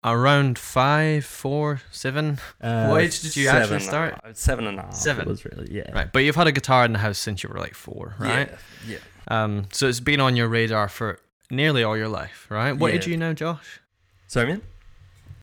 around 0.04 0.58
five, 0.58 1.26
four, 1.26 1.82
seven. 1.91 2.39
What 2.60 3.02
age 3.02 3.22
did 3.22 3.36
you 3.36 3.47
actually 3.49 3.80
start? 3.82 4.16
uh, 4.24 4.34
Seven 4.34 4.68
and 4.68 4.80
a 4.80 4.84
half. 4.84 4.93
Seven. 4.95 5.28
Was 5.28 5.45
really 5.45 5.68
yeah. 5.72 5.91
Right, 5.91 6.12
but 6.12 6.20
you've 6.24 6.36
had 6.36 6.47
a 6.47 6.52
guitar 6.52 6.86
in 6.86 6.93
the 6.93 6.99
house 6.99 7.18
since 7.20 7.43
you 7.43 7.49
were 7.49 7.60
like 7.60 7.74
four, 7.76 8.16
right? 8.20 8.49
Yeah. 8.88 8.97
Um, 9.28 9.68
so 9.72 9.88
it's 9.88 9.99
been 9.99 10.20
on 10.20 10.36
your 10.36 10.47
radar 10.47 10.89
for 10.89 11.20
nearly 11.49 11.84
all 11.84 11.95
your 11.97 12.08
life, 12.08 12.47
right? 12.49 12.72
What 12.74 12.91
Yeah. 12.91 12.97
age 12.97 13.08
are 13.08 13.12
you 13.12 13.18
now, 13.18 13.34
Josh? 13.34 13.80
So 14.28 14.45
man, 14.45 14.62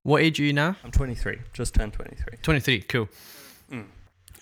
What 0.02 0.22
age 0.22 0.40
are 0.40 0.44
you 0.44 0.52
now? 0.52 0.76
I'm 0.82 0.90
23. 0.90 1.38
Just 1.52 1.74
turned 1.74 1.92
23. 1.92 2.38
23, 2.42 2.80
cool. 2.82 3.08
Mm. 3.70 3.84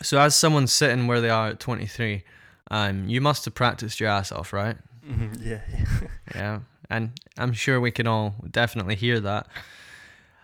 So 0.02 0.18
as 0.20 0.34
someone 0.34 0.66
sitting 0.68 1.06
where 1.08 1.20
they 1.20 1.30
are 1.30 1.48
at 1.48 1.60
23, 1.60 2.22
um, 2.70 3.08
you 3.08 3.20
must 3.20 3.44
have 3.46 3.54
practiced 3.54 3.98
your 4.00 4.08
ass 4.08 4.30
off, 4.32 4.52
right? 4.52 4.76
Mhm, 5.06 5.38
Yeah. 5.44 5.60
yeah. 5.72 6.08
Yeah, 6.34 6.58
and 6.90 7.12
I'm 7.38 7.52
sure 7.52 7.80
we 7.80 7.90
can 7.90 8.06
all 8.06 8.34
definitely 8.50 8.94
hear 8.96 9.18
that. 9.20 9.46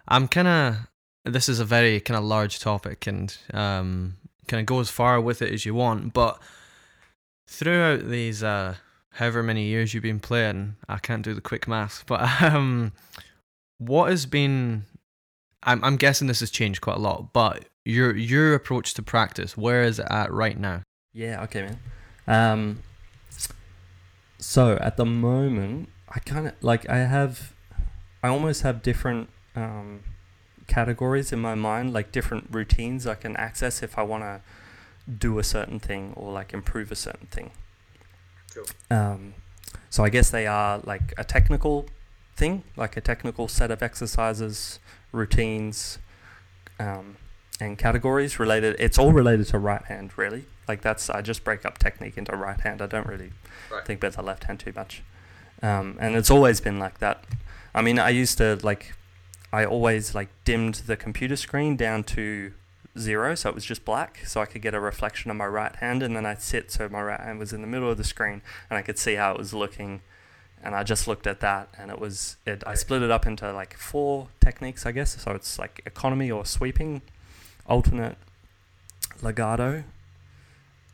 I'm 0.08 0.28
kind 0.28 0.48
of. 0.48 0.76
This 1.24 1.48
is 1.48 1.60
a 1.60 1.64
very 1.64 2.00
kind 2.00 2.18
of 2.18 2.24
large 2.24 2.58
topic, 2.58 3.06
and 3.06 3.36
um, 3.54 4.16
kind 4.48 4.60
of 4.60 4.66
go 4.66 4.80
as 4.80 4.90
far 4.90 5.20
with 5.20 5.40
it 5.40 5.52
as 5.52 5.64
you 5.64 5.74
want. 5.74 6.12
But 6.12 6.40
throughout 7.48 8.08
these, 8.08 8.42
uh, 8.42 8.74
however 9.10 9.42
many 9.42 9.64
years 9.64 9.94
you've 9.94 10.02
been 10.02 10.20
playing, 10.20 10.76
I 10.88 10.98
can't 10.98 11.22
do 11.22 11.34
the 11.34 11.40
quick 11.40 11.68
math, 11.68 12.04
but 12.06 12.42
um, 12.42 12.92
what 13.78 14.10
has 14.10 14.26
been? 14.26 14.84
I'm 15.62 15.82
I'm 15.84 15.96
guessing 15.96 16.26
this 16.26 16.40
has 16.40 16.50
changed 16.50 16.80
quite 16.80 16.96
a 16.96 17.00
lot, 17.00 17.32
but 17.32 17.66
your 17.84 18.16
your 18.16 18.54
approach 18.54 18.94
to 18.94 19.02
practice, 19.02 19.56
where 19.56 19.82
is 19.82 19.98
it 19.98 20.06
at 20.10 20.32
right 20.32 20.58
now? 20.58 20.82
Yeah, 21.12 21.42
okay, 21.44 21.62
man. 21.62 21.78
Um, 22.26 22.82
so 24.38 24.76
at 24.80 24.96
the 24.96 25.04
moment, 25.04 25.88
I 26.08 26.18
kind 26.20 26.48
of 26.48 26.54
like 26.62 26.88
I 26.88 26.98
have, 26.98 27.54
I 28.22 28.28
almost 28.28 28.62
have 28.62 28.82
different 28.82 29.28
um, 29.56 30.00
categories 30.66 31.32
in 31.32 31.40
my 31.40 31.54
mind, 31.54 31.92
like 31.92 32.12
different 32.12 32.48
routines 32.50 33.06
I 33.06 33.14
can 33.14 33.36
access 33.36 33.82
if 33.82 33.98
I 33.98 34.02
want 34.02 34.22
to 34.24 34.40
do 35.10 35.38
a 35.38 35.44
certain 35.44 35.80
thing 35.80 36.12
or 36.16 36.32
like 36.32 36.52
improve 36.52 36.92
a 36.92 36.96
certain 36.96 37.26
thing. 37.26 37.50
Cool. 38.54 38.64
Um, 38.90 39.34
so 39.90 40.04
I 40.04 40.08
guess 40.10 40.30
they 40.30 40.46
are 40.46 40.78
like 40.84 41.12
a 41.18 41.24
technical 41.24 41.86
thing, 42.36 42.62
like 42.76 42.96
a 42.96 43.00
technical 43.00 43.48
set 43.48 43.70
of 43.70 43.82
exercises, 43.82 44.78
routines, 45.10 45.98
um, 46.78 47.16
and 47.60 47.76
categories 47.78 48.38
related. 48.38 48.76
It's 48.78 48.98
all 48.98 49.12
related 49.12 49.46
to 49.48 49.58
right 49.58 49.84
hand, 49.84 50.16
really. 50.16 50.44
Like 50.68 50.80
that's 50.80 51.10
I 51.10 51.20
just 51.22 51.44
break 51.44 51.64
up 51.66 51.78
technique 51.78 52.16
into 52.16 52.34
right 52.36 52.60
hand. 52.60 52.80
I 52.80 52.86
don't 52.86 53.06
really 53.06 53.32
Right. 53.70 53.84
think 53.84 54.00
about 54.00 54.12
the 54.14 54.22
left 54.22 54.44
hand 54.44 54.60
too 54.60 54.72
much, 54.74 55.02
um, 55.62 55.96
and 56.00 56.14
it's 56.14 56.30
always 56.30 56.60
been 56.60 56.78
like 56.78 56.98
that. 56.98 57.24
I 57.74 57.80
mean, 57.82 57.98
I 57.98 58.10
used 58.10 58.36
to 58.38 58.58
like, 58.62 58.94
I 59.52 59.64
always 59.64 60.14
like 60.14 60.30
dimmed 60.44 60.76
the 60.86 60.96
computer 60.96 61.36
screen 61.36 61.76
down 61.76 62.04
to 62.04 62.52
zero, 62.98 63.34
so 63.34 63.48
it 63.48 63.54
was 63.54 63.64
just 63.64 63.84
black, 63.84 64.20
so 64.26 64.40
I 64.40 64.46
could 64.46 64.62
get 64.62 64.74
a 64.74 64.80
reflection 64.80 65.30
of 65.30 65.36
my 65.36 65.46
right 65.46 65.74
hand, 65.76 66.02
and 66.02 66.16
then 66.16 66.24
I'd 66.24 66.42
sit 66.42 66.70
so 66.70 66.88
my 66.88 67.02
right 67.02 67.20
hand 67.20 67.38
was 67.38 67.52
in 67.52 67.60
the 67.60 67.66
middle 67.66 67.90
of 67.90 67.98
the 67.98 68.04
screen, 68.04 68.42
and 68.70 68.78
I 68.78 68.82
could 68.82 68.98
see 68.98 69.14
how 69.14 69.32
it 69.32 69.38
was 69.38 69.52
looking, 69.52 70.00
and 70.62 70.74
I 70.74 70.82
just 70.84 71.06
looked 71.06 71.26
at 71.26 71.40
that, 71.40 71.68
and 71.78 71.90
it 71.90 71.98
was 71.98 72.36
it. 72.46 72.62
I 72.66 72.74
split 72.74 73.02
it 73.02 73.10
up 73.10 73.26
into 73.26 73.52
like 73.52 73.76
four 73.76 74.28
techniques, 74.40 74.86
I 74.86 74.92
guess. 74.92 75.22
So 75.22 75.32
it's 75.32 75.58
like 75.58 75.82
economy 75.86 76.30
or 76.30 76.46
sweeping, 76.46 77.02
alternate, 77.66 78.16
legato, 79.20 79.84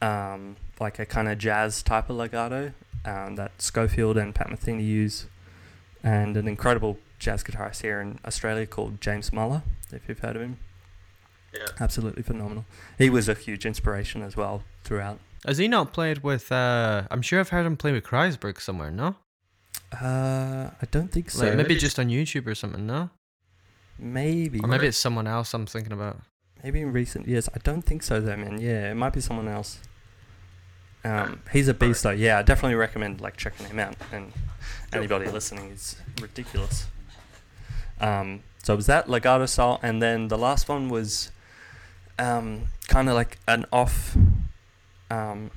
um, 0.01 0.57
like 0.81 0.99
a 0.99 1.07
kind 1.07 1.29
of 1.29 1.39
jazz 1.39 1.83
type 1.83 2.11
of 2.11 2.17
legato 2.17 2.73
um, 3.05 3.37
that 3.37 3.61
Scofield 3.61 4.17
and 4.17 4.35
Pat 4.35 4.49
Metheny 4.49 4.87
use, 4.87 5.27
and 6.03 6.37
an 6.37 6.49
incredible 6.49 6.99
jazz 7.19 7.43
guitarist 7.43 7.83
here 7.83 8.01
in 8.01 8.19
Australia 8.27 8.67
called 8.67 9.01
James 9.01 9.33
Muller, 9.33 9.63
if 9.93 10.09
you've 10.09 10.21
heard 10.21 10.37
of 10.37 10.43
him. 10.43 10.59
Yeah. 11.55 11.67
Absolutely 11.81 12.23
phenomenal. 12.23 12.65
He 12.99 13.09
was 13.11 13.29
a 13.29 13.35
huge 13.35 13.65
inspiration 13.67 14.23
as 14.23 14.37
well 14.37 14.63
throughout. 14.85 15.19
Has 15.47 15.59
he 15.59 15.67
not 15.69 15.93
played 15.93 16.23
with? 16.23 16.51
Uh, 16.53 17.05
I'm 17.11 17.23
sure 17.23 17.41
I've 17.41 17.49
heard 17.49 17.65
him 17.65 17.77
play 17.77 17.93
with 17.93 18.05
Kreisberg 18.05 18.61
somewhere. 18.61 18.91
No, 18.91 19.17
Uh, 19.93 20.71
I 20.83 20.87
don't 20.91 21.11
think 21.11 21.31
so. 21.31 21.45
like 21.47 21.55
maybe 21.57 21.69
maybe- 21.71 21.81
just 21.81 21.99
on 21.99 22.09
YouTube 22.09 22.47
or 22.47 22.55
something. 22.55 22.87
No, 22.87 23.11
maybe, 23.99 24.61
or 24.61 24.69
maybe 24.69 24.87
it's 24.87 24.99
someone 24.99 25.27
else 25.27 25.55
I'm 25.55 25.67
thinking 25.67 25.93
about. 25.93 26.21
maybe 26.63 26.81
in 26.83 26.93
recent 26.93 27.27
years. 27.29 27.49
I 27.55 27.59
don't 27.63 27.83
think 27.83 28.03
so 28.03 28.21
though, 28.21 28.37
man. 28.37 28.61
Yeah, 28.61 28.91
it 28.91 28.95
might 28.97 29.13
be 29.13 29.21
someone 29.21 29.49
else. 29.49 29.79
Um, 31.05 31.41
he's 31.53 31.69
a 31.69 31.75
beast 31.75 32.03
though. 32.03 32.11
Yeah, 32.11 32.39
I 32.39 32.43
definitely 32.43 32.75
recommend 32.75 33.21
like 33.21 33.37
checking 33.37 33.67
him 33.67 33.79
out. 33.79 33.95
And 34.13 34.33
anybody 34.93 35.31
listening 35.31 35.71
is 35.71 35.97
ridiculous. 36.21 36.89
Um, 38.01 38.43
so 38.63 38.75
it 38.75 38.77
was 38.77 38.87
that 38.87 39.09
legato 39.09 39.47
style, 39.47 39.81
and 39.83 40.03
then 40.03 40.29
the 40.29 40.39
last 40.39 40.69
one 40.69 40.89
was 40.89 41.31
um, 42.19 42.65
kind 42.89 43.09
of 43.09 43.15
like 43.15 43.39
an 43.47 43.65
off, 43.73 44.17
um, 45.11 45.51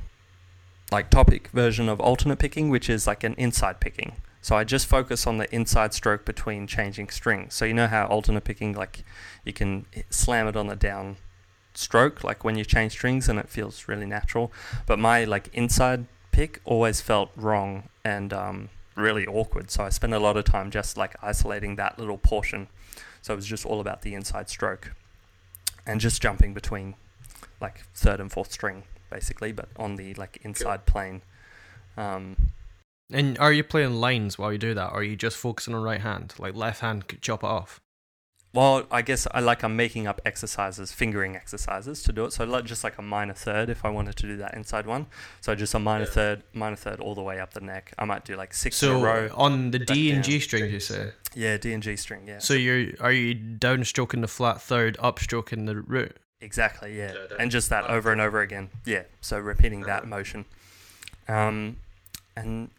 like 0.91 1.09
topic 1.09 1.49
version 1.49 1.89
of 1.89 1.99
alternate 1.99 2.39
picking, 2.39 2.69
which 2.69 2.89
is 2.89 3.07
like 3.07 3.23
an 3.23 3.33
inside 3.35 3.79
picking. 3.79 4.13
So 4.41 4.55
I 4.55 4.63
just 4.63 4.87
focus 4.87 5.27
on 5.27 5.37
the 5.37 5.53
inside 5.53 5.93
stroke 5.93 6.25
between 6.25 6.65
changing 6.65 7.09
strings. 7.09 7.53
So 7.53 7.65
you 7.65 7.73
know 7.73 7.87
how 7.87 8.05
alternate 8.07 8.43
picking, 8.43 8.73
like 8.73 9.03
you 9.45 9.53
can 9.53 9.85
slam 10.09 10.47
it 10.47 10.55
on 10.55 10.67
the 10.67 10.75
down 10.75 11.17
stroke, 11.73 12.23
like 12.23 12.43
when 12.43 12.57
you 12.57 12.65
change 12.65 12.93
strings, 12.93 13.29
and 13.29 13.37
it 13.37 13.49
feels 13.49 13.87
really 13.87 14.07
natural. 14.07 14.51
But 14.87 14.99
my 14.99 15.25
like 15.25 15.49
inside 15.53 16.05
pick 16.31 16.61
always 16.65 17.01
felt 17.01 17.29
wrong 17.35 17.89
and 18.03 18.33
um, 18.33 18.69
really 18.95 19.25
awkward. 19.25 19.71
So 19.71 19.83
I 19.83 19.89
spent 19.89 20.13
a 20.13 20.19
lot 20.19 20.37
of 20.37 20.45
time 20.45 20.71
just 20.71 20.97
like 20.97 21.15
isolating 21.21 21.75
that 21.77 21.97
little 21.97 22.17
portion. 22.17 22.67
So 23.21 23.33
it 23.33 23.35
was 23.35 23.45
just 23.45 23.65
all 23.65 23.79
about 23.79 24.01
the 24.01 24.13
inside 24.13 24.49
stroke 24.49 24.93
and 25.85 25.99
just 25.99 26.21
jumping 26.21 26.53
between 26.53 26.95
like 27.59 27.83
third 27.93 28.19
and 28.19 28.31
fourth 28.31 28.51
string 28.51 28.83
basically, 29.09 29.51
but 29.51 29.69
on 29.75 29.95
the 29.95 30.13
like 30.15 30.39
inside 30.43 30.85
plane. 30.85 31.21
Um, 31.97 32.35
And 33.11 33.37
are 33.39 33.51
you 33.51 33.63
playing 33.63 33.95
lines 33.95 34.37
while 34.37 34.53
you 34.53 34.57
do 34.57 34.73
that, 34.73 34.91
or 34.91 34.99
are 34.99 35.03
you 35.03 35.17
just 35.17 35.35
focusing 35.35 35.75
on 35.75 35.81
right 35.83 35.99
hand, 36.01 36.33
like 36.39 36.55
left 36.55 36.79
hand 36.79 37.03
chop 37.21 37.43
it 37.43 37.47
off? 37.47 37.81
Well, 38.53 38.85
I 38.91 39.01
guess 39.01 39.27
I 39.31 39.39
like 39.39 39.63
I'm 39.63 39.77
making 39.77 40.07
up 40.07 40.19
exercises, 40.25 40.91
fingering 40.91 41.37
exercises 41.37 42.03
to 42.03 42.11
do 42.11 42.25
it. 42.25 42.33
So 42.33 42.43
like 42.43 42.65
just 42.65 42.83
like 42.83 42.97
a 42.97 43.01
minor 43.01 43.33
third 43.33 43.69
if 43.69 43.85
I 43.85 43.89
wanted 43.89 44.17
to 44.17 44.27
do 44.27 44.35
that 44.37 44.55
inside 44.55 44.85
one. 44.85 45.05
So 45.39 45.55
just 45.55 45.73
a 45.73 45.79
minor 45.79 46.03
Yeah. 46.03 46.11
third, 46.11 46.43
minor 46.53 46.75
third 46.75 46.99
all 46.99 47.15
the 47.15 47.21
way 47.21 47.39
up 47.39 47.53
the 47.53 47.61
neck. 47.61 47.93
I 47.97 48.03
might 48.03 48.25
do 48.25 48.35
like 48.35 48.53
six 48.53 48.75
So 48.75 48.97
in 48.97 49.01
a 49.01 49.05
row. 49.05 49.29
on 49.35 49.71
the 49.71 49.79
D 49.79 50.11
and 50.11 50.17
down. 50.21 50.23
G 50.31 50.39
string, 50.41 50.69
you 50.69 50.81
say. 50.81 51.11
Yeah, 51.33 51.55
D 51.55 51.71
and 51.71 51.81
G 51.81 51.95
string. 51.95 52.23
Yeah. 52.27 52.39
So 52.39 52.53
you're 52.53 52.87
are 52.99 53.13
you 53.13 53.33
downstroking 53.35 54.19
the 54.19 54.27
flat 54.27 54.61
third, 54.61 54.97
upstroking 54.97 55.65
the 55.65 55.77
root? 55.79 56.17
Exactly, 56.41 56.97
yeah. 56.97 57.13
Yeah, 57.13 57.27
that- 57.29 57.39
and 57.39 57.51
just 57.51 57.69
that 57.69 57.83
that- 57.83 57.89
over 57.91 58.11
and 58.11 58.19
over 58.19 58.41
again. 58.41 58.69
Yeah. 58.83 59.03
So 59.21 59.39
repeating 59.39 59.81
that 59.81 59.99
Uh-huh. 60.01 60.07
motion. 60.07 60.45
Um 61.29 61.77
and 62.35 62.69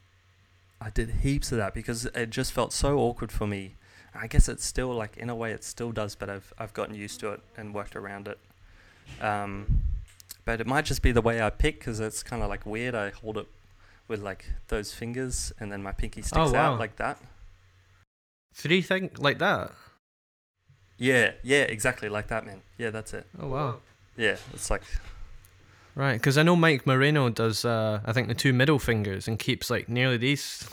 I 0.82 0.90
did 0.90 1.10
heaps 1.22 1.50
of 1.52 1.58
that 1.58 1.72
because 1.72 2.04
it 2.06 2.28
just 2.30 2.52
felt 2.52 2.74
so 2.74 2.98
awkward 2.98 3.32
for 3.32 3.46
me. 3.46 3.76
I 4.14 4.26
guess 4.26 4.48
it's 4.48 4.64
still 4.64 4.94
like 4.94 5.16
in 5.16 5.30
a 5.30 5.34
way 5.34 5.52
it 5.52 5.64
still 5.64 5.92
does, 5.92 6.14
but 6.14 6.28
I've 6.30 6.52
I've 6.58 6.74
gotten 6.74 6.94
used 6.94 7.20
to 7.20 7.30
it 7.32 7.40
and 7.56 7.74
worked 7.74 7.96
around 7.96 8.28
it. 8.28 8.38
Um 9.20 9.82
but 10.44 10.60
it 10.60 10.66
might 10.66 10.84
just 10.84 11.02
be 11.02 11.12
the 11.12 11.20
way 11.22 11.40
I 11.40 11.50
pick 11.50 11.78
because 11.78 12.00
it's 12.00 12.22
kind 12.22 12.42
of 12.42 12.48
like 12.48 12.66
weird. 12.66 12.94
I 12.94 13.10
hold 13.10 13.36
it 13.38 13.46
with 14.08 14.20
like 14.20 14.46
those 14.68 14.92
fingers 14.92 15.52
and 15.60 15.70
then 15.70 15.82
my 15.82 15.92
pinky 15.92 16.22
sticks 16.22 16.36
Oh, 16.50 16.52
wow. 16.52 16.72
out 16.74 16.78
like 16.80 16.96
that. 16.96 17.18
Three 18.54 18.82
thing 18.82 19.10
like 19.18 19.38
that. 19.38 19.70
Yeah, 20.98 21.32
yeah, 21.42 21.62
exactly 21.62 22.08
like 22.08 22.28
that, 22.28 22.44
man. 22.44 22.60
Yeah, 22.78 22.90
that's 22.90 23.14
it. 23.14 23.26
Oh 23.40 23.48
wow. 23.48 23.76
Yeah, 24.16 24.36
it's 24.52 24.70
like 24.70 24.82
Right, 25.94 26.14
because 26.14 26.38
I 26.38 26.42
know 26.42 26.56
Mike 26.56 26.86
Moreno 26.86 27.28
does. 27.28 27.64
Uh, 27.66 28.00
I 28.06 28.12
think 28.14 28.28
the 28.28 28.34
two 28.34 28.52
middle 28.54 28.78
fingers 28.78 29.28
and 29.28 29.38
keeps 29.38 29.68
like 29.68 29.88
nearly 29.90 30.16
these 30.16 30.66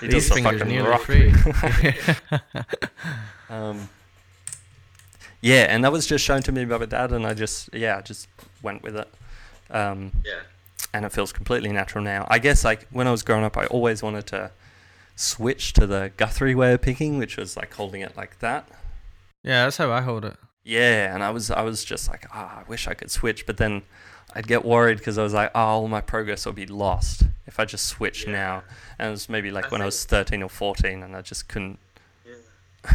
He 0.00 0.06
these 0.06 0.28
does 0.28 0.32
fingers 0.36 0.60
fucking 0.60 0.68
nearly 0.72 0.88
rock. 0.88 1.00
free. 1.02 1.32
Um, 3.48 3.88
yeah, 5.42 5.66
and 5.68 5.82
that 5.84 5.90
was 5.90 6.06
just 6.06 6.24
shown 6.24 6.42
to 6.42 6.52
me 6.52 6.64
by 6.64 6.78
my 6.78 6.86
dad, 6.86 7.12
and 7.12 7.26
I 7.26 7.34
just 7.34 7.70
yeah, 7.74 7.96
I 7.96 8.00
just 8.02 8.28
went 8.62 8.82
with 8.82 8.94
it. 8.96 9.08
Um, 9.70 10.12
Yeah. 10.24 10.40
and 10.94 11.04
it 11.04 11.12
feels 11.12 11.32
completely 11.32 11.72
natural 11.72 12.04
now. 12.04 12.26
I 12.30 12.38
guess 12.38 12.64
like 12.64 12.86
when 12.90 13.06
I 13.08 13.10
was 13.10 13.22
growing 13.22 13.44
up, 13.44 13.56
I 13.56 13.66
always 13.66 14.02
wanted 14.02 14.26
to 14.28 14.50
switch 15.16 15.72
to 15.74 15.86
the 15.86 16.12
Guthrie 16.16 16.54
way 16.54 16.72
of 16.74 16.80
picking, 16.82 17.18
which 17.18 17.36
was 17.36 17.56
like 17.56 17.74
holding 17.74 18.02
it 18.02 18.16
like 18.16 18.38
that. 18.38 18.68
yeah, 19.42 19.64
that's 19.64 19.78
how 19.78 19.90
I 19.90 20.00
hold 20.02 20.24
it. 20.24 20.36
Yeah, 20.62 21.12
and 21.14 21.24
I 21.24 21.30
was 21.30 21.50
I 21.50 21.62
was 21.62 21.84
just 21.84 22.08
like, 22.08 22.26
ah, 22.32 22.60
I 22.60 22.68
wish 22.68 22.86
I 22.86 22.94
could 22.94 23.10
switch, 23.10 23.46
but 23.46 23.56
then 23.56 23.82
I'd 24.34 24.46
get 24.46 24.64
worried 24.64 24.98
because 24.98 25.18
I 25.18 25.22
was 25.22 25.34
like, 25.34 25.50
oh, 25.54 25.60
all 25.60 25.88
my 25.88 26.00
progress 26.00 26.46
will 26.46 26.52
be 26.52 26.66
lost 26.66 27.24
if 27.46 27.58
I 27.58 27.64
just 27.64 27.86
switch 27.86 28.26
Yeah. 28.26 28.32
now. 28.32 28.62
And 28.98 29.08
it 29.08 29.10
was 29.10 29.28
maybe 29.28 29.50
like 29.50 29.66
I 29.66 29.68
when 29.68 29.82
I 29.82 29.84
was 29.86 30.04
thirteen 30.04 30.42
or 30.42 30.48
fourteen, 30.48 31.02
and 31.02 31.16
I 31.16 31.22
just 31.22 31.48
couldn't 31.48 31.78
Yeah. 32.26 32.34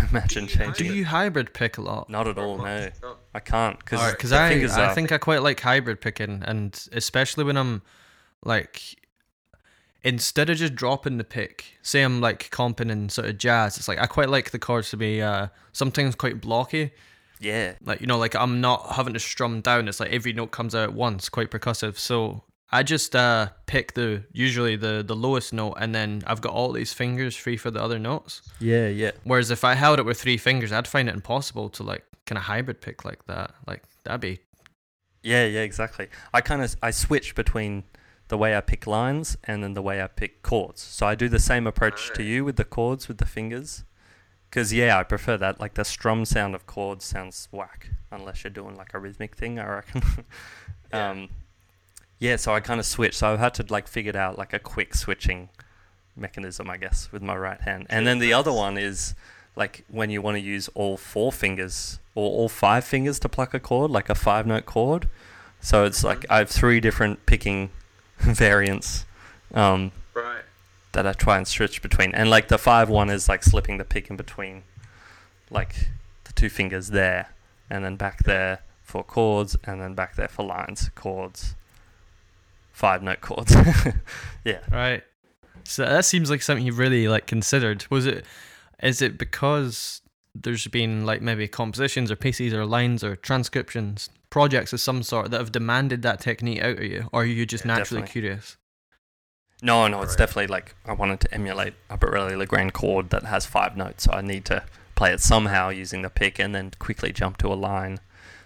imagine 0.12 0.48
changing. 0.48 0.86
Do 0.88 0.94
it. 0.94 0.96
you 0.96 1.06
hybrid 1.06 1.54
pick 1.54 1.78
a 1.78 1.82
lot? 1.82 2.10
Not 2.10 2.28
at 2.28 2.38
all, 2.38 2.58
no. 2.58 2.90
I 3.34 3.40
can't 3.40 3.78
because 3.80 4.12
Because 4.12 4.30
the 4.30 4.40
I, 4.40 4.50
fingers 4.50 4.72
I 4.74 4.94
think 4.94 5.12
I 5.12 5.18
quite 5.18 5.42
like 5.44 5.60
hybrid 5.60 6.00
picking, 6.02 6.42
and 6.46 6.80
especially 6.94 7.44
when 7.44 7.58
I'm 7.58 7.82
like, 8.44 8.82
instead 10.04 10.50
of 10.50 10.58
just 10.58 10.76
dropping 10.76 11.18
the 11.18 11.24
pick, 11.24 11.66
say 11.82 12.02
I'm 12.04 12.22
like 12.22 12.50
comping 12.52 12.92
in 12.92 13.10
sort 13.10 13.28
of 13.28 13.38
jazz, 13.38 13.78
it's 13.78 13.88
like 13.88 14.00
I 14.00 14.06
quite 14.06 14.30
like 14.30 14.52
the 14.52 14.60
chords 14.60 14.90
to 14.92 14.98
be 14.98 15.22
uh, 15.22 15.48
sometimes 15.74 16.16
quite 16.16 16.40
blocky. 16.42 16.92
Yeah, 17.46 17.74
Like 17.84 18.02
you 18.02 18.08
know, 18.08 18.18
like 18.18 18.36
I'm 18.36 18.60
not 18.60 18.94
having 18.94 19.14
to 19.14 19.20
strum 19.20 19.62
down. 19.62 19.88
It's 19.88 20.00
like 20.00 20.12
every 20.12 20.34
note 20.34 20.52
comes 20.52 20.74
out 20.74 20.90
at 20.90 20.94
once, 20.94 21.30
quite 21.30 21.52
percussive. 21.52 21.98
So 21.98 22.44
I 22.72 22.82
just 22.82 23.16
uh, 23.16 23.50
pick 23.68 23.94
the 23.94 24.24
usually 24.32 24.76
the 24.76 25.04
the 25.06 25.16
lowest 25.16 25.54
note, 25.54 25.76
and 25.80 25.94
then 25.94 26.24
I've 26.26 26.42
got 26.42 26.54
all 26.54 26.72
these 26.72 26.92
fingers 26.92 27.36
free 27.36 27.58
for 27.58 27.70
the 27.70 27.82
other 27.82 28.00
notes. 28.00 28.42
yeah, 28.60 28.88
yeah. 28.88 29.12
Whereas 29.24 29.52
if 29.52 29.64
I 29.64 29.76
held 29.76 30.00
it 30.00 30.06
with 30.06 30.20
three 30.20 30.38
fingers, 30.38 30.72
I'd 30.72 30.88
find 30.88 31.08
it 31.08 31.14
impossible 31.14 31.70
to 31.70 31.84
like 31.84 32.04
kind 32.26 32.38
of 32.38 32.46
hybrid 32.46 32.82
pick 32.82 33.06
like 33.06 33.26
that. 33.28 33.54
Like 33.68 33.84
that'd 34.04 34.22
be 34.22 34.40
Yeah, 35.22 35.46
yeah, 35.46 35.62
exactly. 35.62 36.08
I 36.34 36.42
kind 36.42 36.64
of 36.64 36.76
I 36.82 36.92
switch 36.92 37.36
between 37.36 37.84
the 38.28 38.38
way 38.38 38.58
I 38.58 38.62
pick 38.62 38.88
lines 38.88 39.38
and 39.44 39.64
then 39.64 39.76
the 39.76 39.84
way 39.84 40.02
I 40.02 40.08
pick 40.08 40.42
chords. 40.42 40.82
So 40.82 41.06
I 41.06 41.14
do 41.14 41.30
the 41.30 41.40
same 41.40 41.68
approach 41.68 42.12
to 42.16 42.24
you 42.24 42.44
with 42.44 42.56
the 42.56 42.64
chords 42.64 43.08
with 43.08 43.20
the 43.20 43.26
fingers. 43.26 43.84
Cause 44.56 44.72
yeah, 44.72 44.98
I 44.98 45.04
prefer 45.04 45.36
that. 45.38 45.60
Like 45.60 45.74
the 45.74 45.84
strum 45.84 46.24
sound 46.24 46.56
of 46.56 46.66
chords 46.66 47.04
sounds 47.04 47.50
whack 47.52 47.90
unless 48.10 48.44
you're 48.46 48.52
doing 48.52 48.78
like 48.78 48.94
a 48.94 49.00
rhythmic 49.00 49.36
thing. 49.36 49.60
I 49.60 49.68
reckon. 49.68 50.02
Yeah. 50.94 51.10
um, 51.10 51.30
yeah. 52.20 52.36
So 52.38 52.54
I 52.54 52.60
kind 52.62 52.80
of 52.80 52.86
switch. 52.86 53.18
So 53.18 53.28
I've 53.34 53.40
had 53.40 53.54
to 53.56 53.66
like 53.70 53.88
figure 53.88 54.16
out 54.16 54.38
like 54.38 54.54
a 54.54 54.60
quick 54.60 54.96
switching 54.96 55.50
mechanism, 56.16 56.70
I 56.70 56.78
guess, 56.78 57.12
with 57.12 57.22
my 57.22 57.36
right 57.36 57.60
hand. 57.60 57.88
And 57.90 58.08
then 58.08 58.20
the 58.20 58.32
other 58.34 58.54
one 58.54 58.78
is 58.78 59.14
like 59.56 59.84
when 59.90 60.10
you 60.10 60.22
want 60.22 60.36
to 60.36 60.42
use 60.42 60.70
all 60.76 60.96
four 60.96 61.32
fingers 61.34 62.00
or 62.14 62.30
all 62.30 62.48
five 62.48 62.86
fingers 62.86 63.20
to 63.20 63.30
pluck 63.30 63.54
a 63.54 63.60
chord, 63.60 63.92
like 63.92 64.10
a 64.10 64.16
five 64.16 64.46
note 64.48 64.66
chord. 64.66 65.10
So 65.60 65.84
it's 65.84 66.04
like 66.04 66.26
I 66.30 66.38
have 66.38 66.50
three 66.50 66.80
different 66.80 67.26
picking 67.26 67.72
variants 68.20 69.06
um, 69.54 69.92
Right. 70.14 70.44
That 70.96 71.06
I 71.06 71.14
try 71.14 71.38
and 71.38 71.48
switch 71.48 71.82
between. 71.82 72.14
And 72.16 72.30
like 72.30 72.48
the 72.48 72.58
five 72.58 72.90
one 72.90 73.10
is 73.10 73.30
like 73.30 73.44
slipping 73.44 73.78
the 73.78 73.86
pick 73.86 74.10
in 74.10 74.18
between 74.18 74.64
like 75.50 75.90
the 76.24 76.34
two 76.34 76.50
fingers 76.50 76.90
there 76.90 77.30
and 77.70 77.86
then 77.86 77.96
back 77.96 78.24
there 78.24 78.60
for 78.82 79.04
chords 79.04 79.56
and 79.64 79.80
then 79.82 79.94
back 79.94 80.16
there 80.16 80.28
for 80.28 80.44
lines, 80.46 80.90
chords, 80.96 81.56
five 82.72 83.04
note 83.04 83.22
chords. 83.22 83.56
yeah. 84.44 84.60
right. 84.72 85.04
So 85.64 85.84
that 85.86 86.06
seems 86.06 86.30
like 86.30 86.42
something 86.42 86.66
you've 86.66 86.78
really 86.80 87.08
like 87.08 87.28
considered. 87.28 87.86
Was 87.90 88.06
it? 88.06 88.26
Is 88.84 89.02
it 89.02 89.18
because 89.18 90.02
there's 90.34 90.68
been 90.68 91.06
like 91.06 91.22
maybe 91.22 91.48
compositions 91.48 92.12
or 92.12 92.16
pieces 92.16 92.54
or 92.54 92.66
lines 92.66 93.04
or 93.04 93.16
transcriptions, 93.16 94.10
projects 94.30 94.74
of 94.74 94.82
some 94.82 95.02
sort 95.02 95.32
that 95.32 95.40
have 95.40 95.52
demanded 95.52 96.02
that 96.04 96.20
technique 96.20 96.62
out 96.62 96.78
of 96.78 96.84
you, 96.84 97.10
or 97.14 97.22
are 97.22 97.26
you 97.26 97.46
just 97.46 97.66
Yeah, 97.66 97.76
naturally 97.78 98.02
definitely. 98.02 98.22
curious? 98.22 98.58
No, 99.66 99.88
no, 99.88 100.02
it's 100.04 100.12
Right. 100.12 100.20
definitely 100.20 100.48
like 100.48 100.76
I 100.86 100.94
wanted 100.94 101.20
to 101.22 101.34
emulate 101.34 101.74
a 101.90 101.98
Biréli 101.98 102.36
Lagrène 102.46 102.72
chord 102.72 103.10
that 103.10 103.24
has 103.24 103.46
five 103.46 103.76
notes, 103.76 104.04
so 104.04 104.12
I 104.14 104.22
need 104.22 104.46
to 104.46 104.64
play 104.96 105.12
it 105.12 105.20
somehow 105.22 105.70
using 105.70 106.02
the 106.04 106.10
pick 106.10 106.40
and 106.40 106.54
then 106.56 106.72
quickly 106.80 107.12
jump 107.12 107.38
to 107.38 107.48
a 107.48 107.56
line. 107.56 108.00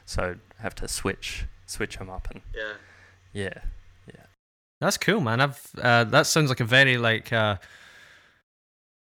So 0.05 0.35
I 0.57 0.61
have 0.61 0.75
to 0.75 0.87
switch 0.87 1.45
switch 1.65 1.97
them 1.97 2.09
up 2.09 2.27
and 2.31 2.41
yeah, 2.55 2.73
Yeah. 3.33 3.53
yeah. 4.07 4.25
That's 4.81 4.97
cool, 4.97 5.19
man. 5.21 5.41
I've 5.41 5.61
uh, 5.81 6.05
that 6.05 6.25
sounds 6.25 6.49
like 6.49 6.61
a 6.61 6.65
very 6.65 6.97
like 6.97 7.31
uh, 7.33 7.57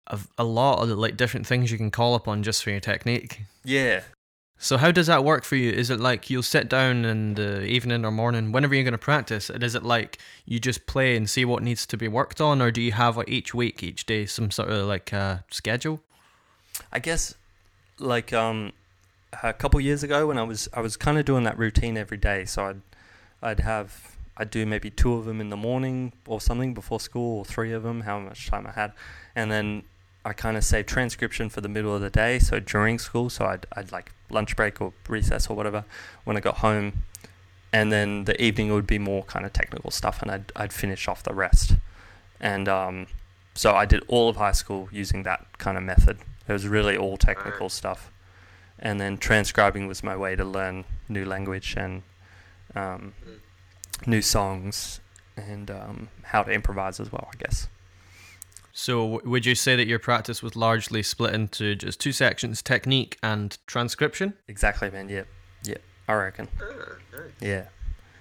a, 0.08 0.20
a 0.38 0.44
lot 0.44 0.82
of 0.82 0.90
like 0.98 1.16
different 1.16 1.46
things 1.48 1.72
you 1.72 1.78
can 1.78 1.92
call 1.92 2.16
upon 2.16 2.44
just 2.44 2.64
for 2.64 2.72
your 2.72 2.80
technique. 2.80 3.42
Yeah. 3.64 4.02
So 4.62 4.76
how 4.76 4.92
does 4.92 5.08
that 5.08 5.24
work 5.24 5.46
for 5.46 5.56
you? 5.56 5.72
Is 5.72 5.90
it 5.90 6.02
like 6.02 6.30
you'll 6.30 6.44
sit 6.44 6.68
down 6.68 7.06
in 7.06 7.36
the 7.36 7.64
evening 7.64 8.04
or 8.04 8.12
morning, 8.12 8.52
whenever 8.52 8.76
you're 8.76 8.84
going 8.84 8.92
to 8.92 8.98
practice, 8.98 9.50
and 9.50 9.64
is 9.64 9.74
it 9.74 9.84
like 9.84 10.18
you 10.46 10.60
just 10.60 10.86
play 10.86 11.16
and 11.16 11.30
see 11.30 11.46
what 11.46 11.64
needs 11.64 11.86
to 11.86 11.96
be 11.96 12.10
worked 12.10 12.42
on, 12.42 12.62
or 12.62 12.70
do 12.70 12.82
you 12.82 12.92
have 12.92 13.16
like 13.16 13.30
each 13.30 13.54
week, 13.54 13.82
each 13.82 14.06
day, 14.06 14.26
some 14.26 14.52
sort 14.52 14.70
of 14.70 14.86
like 14.86 15.14
uh, 15.14 15.38
schedule? 15.50 16.02
I 16.92 17.00
guess 17.00 17.36
like 18.00 18.34
um 18.34 18.74
a 19.44 19.54
couple 19.54 19.80
years 19.80 20.04
ago 20.04 20.28
when 20.28 20.38
I 20.38 20.44
was 20.44 20.68
I 20.74 20.82
was 20.82 20.98
kind 20.98 21.18
of 21.18 21.26
doing 21.26 21.44
that 21.46 21.58
routine 21.58 21.98
every 21.98 22.18
day. 22.18 22.44
So 22.44 22.66
I'd 22.66 22.82
I'd 23.42 23.60
have 23.62 24.18
I'd 24.36 24.50
do 24.50 24.66
maybe 24.66 24.90
two 24.90 25.14
of 25.14 25.24
them 25.24 25.40
in 25.40 25.50
the 25.50 25.58
morning 25.58 26.12
or 26.28 26.42
something 26.42 26.74
before 26.74 27.00
school, 27.00 27.40
or 27.40 27.46
three 27.46 27.72
of 27.72 27.84
them, 27.84 28.02
how 28.02 28.20
much 28.20 28.48
time 28.48 28.68
I 28.68 28.72
had, 28.72 28.92
and 29.36 29.50
then 29.50 29.84
I 30.26 30.34
kind 30.34 30.58
of 30.58 30.64
save 30.64 30.86
transcription 30.86 31.50
for 31.50 31.62
the 31.62 31.70
middle 31.70 31.96
of 31.96 32.02
the 32.02 32.10
day. 32.10 32.40
So 32.40 32.60
during 32.60 33.00
school, 33.00 33.30
so 33.30 33.46
I'd 33.46 33.66
I'd 33.74 33.92
like 33.92 34.12
lunch 34.30 34.56
break 34.56 34.82
or 34.82 34.94
recess 35.08 35.48
or 35.50 35.56
whatever 35.56 35.86
when 36.26 36.38
I 36.38 36.40
got 36.40 36.58
home, 36.58 37.04
and 37.72 37.92
then 37.92 38.26
the 38.26 38.40
evening 38.42 38.72
would 38.74 38.86
be 38.88 39.00
more 39.00 39.24
kind 39.24 39.46
of 39.46 39.54
technical 39.54 39.92
stuff, 39.92 40.22
and 40.22 40.30
I'd 40.32 40.52
I'd 40.56 40.74
finish 40.74 41.08
off 41.08 41.24
the 41.24 41.34
rest, 41.34 41.76
and 42.40 42.68
um. 42.68 43.08
So 43.56 43.74
I 43.76 43.86
did 43.86 44.04
all 44.08 44.30
of 44.30 44.38
high 44.38 44.54
school 44.54 44.88
using 44.90 45.24
that 45.24 45.46
kind 45.58 45.78
of 45.78 45.84
method. 45.84 46.20
It 46.48 46.54
was 46.54 46.66
really 46.66 46.96
all 46.96 47.18
technical 47.18 47.68
stuff, 47.68 48.10
and 48.78 49.02
then 49.02 49.18
transcribing 49.18 49.86
was 49.86 50.02
my 50.02 50.16
way 50.16 50.38
to 50.38 50.46
learn 50.46 50.86
new 51.10 51.26
language 51.26 51.76
and 51.76 52.04
um, 52.76 53.14
Mm. 53.28 53.40
new 54.08 54.22
songs 54.22 55.02
and 55.36 55.70
um, 55.70 56.08
how 56.24 56.44
to 56.44 56.52
improvise 56.52 57.02
as 57.02 57.12
well. 57.12 57.28
I 57.34 57.38
guess. 57.38 57.68
So 58.80 59.20
would 59.26 59.46
you 59.46 59.56
say 59.56 59.76
that 59.76 59.88
your 59.88 60.00
practice 60.00 60.42
was 60.42 60.56
largely 60.56 61.04
split 61.04 61.36
into 61.36 61.76
just 61.76 62.00
two 62.00 62.14
sections, 62.14 62.62
technique 62.62 63.18
and 63.22 63.58
transcription? 63.68 64.36
Exactly, 64.48 64.90
man. 64.90 65.10
Yeah, 65.10 65.24
yeah. 65.66 65.80
I 66.08 66.14
reckon. 66.14 66.48
Nice. 66.58 67.20
Yeah. 67.42 67.66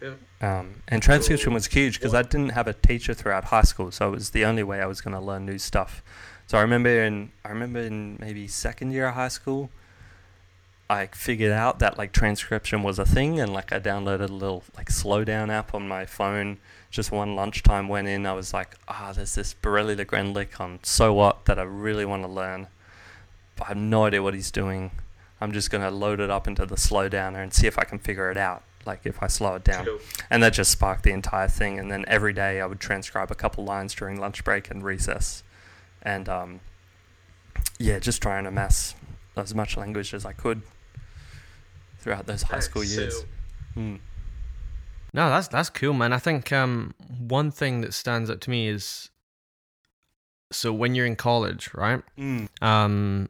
Yeah. 0.03 0.15
Um, 0.41 0.83
and 0.89 1.01
transcription 1.01 1.55
was 1.55 1.67
huge 1.67 2.01
because 2.01 2.13
I 2.13 2.23
didn't 2.23 2.51
have 2.51 2.67
a 2.67 2.73
teacher 2.73 3.15
throughout 3.15 3.45
high 3.45 3.63
school, 3.63 3.93
so 3.93 4.09
it 4.09 4.11
was 4.11 4.31
the 4.31 4.45
only 4.45 4.65
way 4.65 4.81
I 4.81 4.87
was 4.87 5.01
going 5.01 5.15
to 5.15 5.21
learn 5.21 5.47
new 5.47 5.59
stuff. 5.59 6.03
So 6.49 6.59
I 6.59 6.63
remember 6.63 7.05
in 7.05 7.31
I 7.45 7.51
remember 7.51 7.79
in 7.79 8.17
maybe 8.21 8.49
second 8.49 8.91
year 8.91 9.07
of 9.07 9.15
high 9.15 9.29
school, 9.29 9.71
I 10.91 11.07
figured 11.07 11.53
out 11.53 11.79
that 11.79 11.99
like 11.99 12.11
transcription 12.11 12.83
was 12.83 12.99
a 12.99 13.07
thing, 13.07 13.39
and 13.39 13.53
like 13.53 13.73
I 13.73 13.79
downloaded 13.79 14.29
a 14.29 14.33
little 14.33 14.65
like 14.77 14.89
slowdown 14.89 15.51
app 15.51 15.73
on 15.73 15.87
my 15.87 16.05
phone. 16.05 16.59
Just 16.91 17.13
one 17.13 17.37
lunchtime 17.37 17.89
went 17.89 18.09
in, 18.09 18.25
I 18.27 18.33
was 18.33 18.55
like, 18.55 18.75
ah, 18.89 19.13
there's 19.15 19.35
this 19.35 19.55
Biréli 19.55 19.97
Lagrène 20.03 20.33
lick 20.35 20.59
on 20.61 20.79
So 20.83 21.13
What 21.13 21.45
that 21.45 21.59
I 21.59 21.63
really 21.63 22.05
want 22.07 22.23
to 22.23 22.29
learn, 22.29 22.69
but 23.57 23.65
I 23.65 23.69
have 23.69 23.77
no 23.77 24.05
idea 24.07 24.23
what 24.23 24.33
he's 24.35 24.51
doing. 24.51 24.91
I'm 25.41 25.53
just 25.53 25.71
gonna 25.71 25.91
load 25.91 26.19
it 26.19 26.31
up 26.31 26.49
into 26.49 26.65
the 26.67 26.77
slow 26.77 27.09
slowdowner 27.09 27.43
and 27.43 27.53
see 27.53 27.67
if 27.67 27.79
I 27.79 27.85
can 27.85 27.99
figure 27.99 28.31
it 28.31 28.37
out. 28.39 28.63
Like 28.87 29.01
if 29.05 29.23
I 29.23 29.27
slow 29.27 29.55
it 29.57 29.65
down 29.65 29.85
Cool. 29.85 29.99
and 30.31 30.43
that 30.43 30.55
just 30.55 30.71
sparked 30.73 31.03
the 31.03 31.11
entire 31.13 31.47
thing. 31.49 31.79
And 31.79 31.91
then 31.91 32.05
every 32.09 32.33
day 32.33 32.61
I 32.61 32.65
would 32.67 32.81
transcribe 32.81 33.31
a 33.31 33.35
couple 33.35 33.65
lines 33.65 33.93
during 33.95 34.19
lunch 34.19 34.43
break 34.45 34.71
and 34.71 34.83
recess, 34.83 35.43
and 36.03 36.27
um, 36.29 36.61
yeah, 37.79 37.99
just 37.99 38.23
try 38.23 38.39
and 38.39 38.47
amass 38.47 38.95
as 39.37 39.55
much 39.55 39.77
language 39.77 40.15
as 40.15 40.25
I 40.25 40.33
could 40.33 40.63
throughout 42.01 42.27
those 42.27 42.43
high 42.43 42.61
school 42.61 42.83
Nice. 42.83 42.97
years. 42.97 43.19
So, 43.21 43.25
Mm. 43.77 43.99
No, 45.19 45.31
that's 45.31 45.49
that's 45.49 45.69
cool, 45.69 45.95
man. 45.95 46.13
I 46.13 46.19
think 46.19 46.53
um, 46.53 46.95
one 47.19 47.51
thing 47.51 47.81
that 47.81 47.93
stands 47.93 48.31
out 48.31 48.41
to 48.43 48.51
me 48.51 48.69
is 48.69 49.11
so 50.53 50.73
when 50.73 50.95
you're 50.95 51.07
in 51.07 51.17
college, 51.17 51.75
right? 51.75 52.05
Mm. 52.17 52.49
Um, 52.63 53.29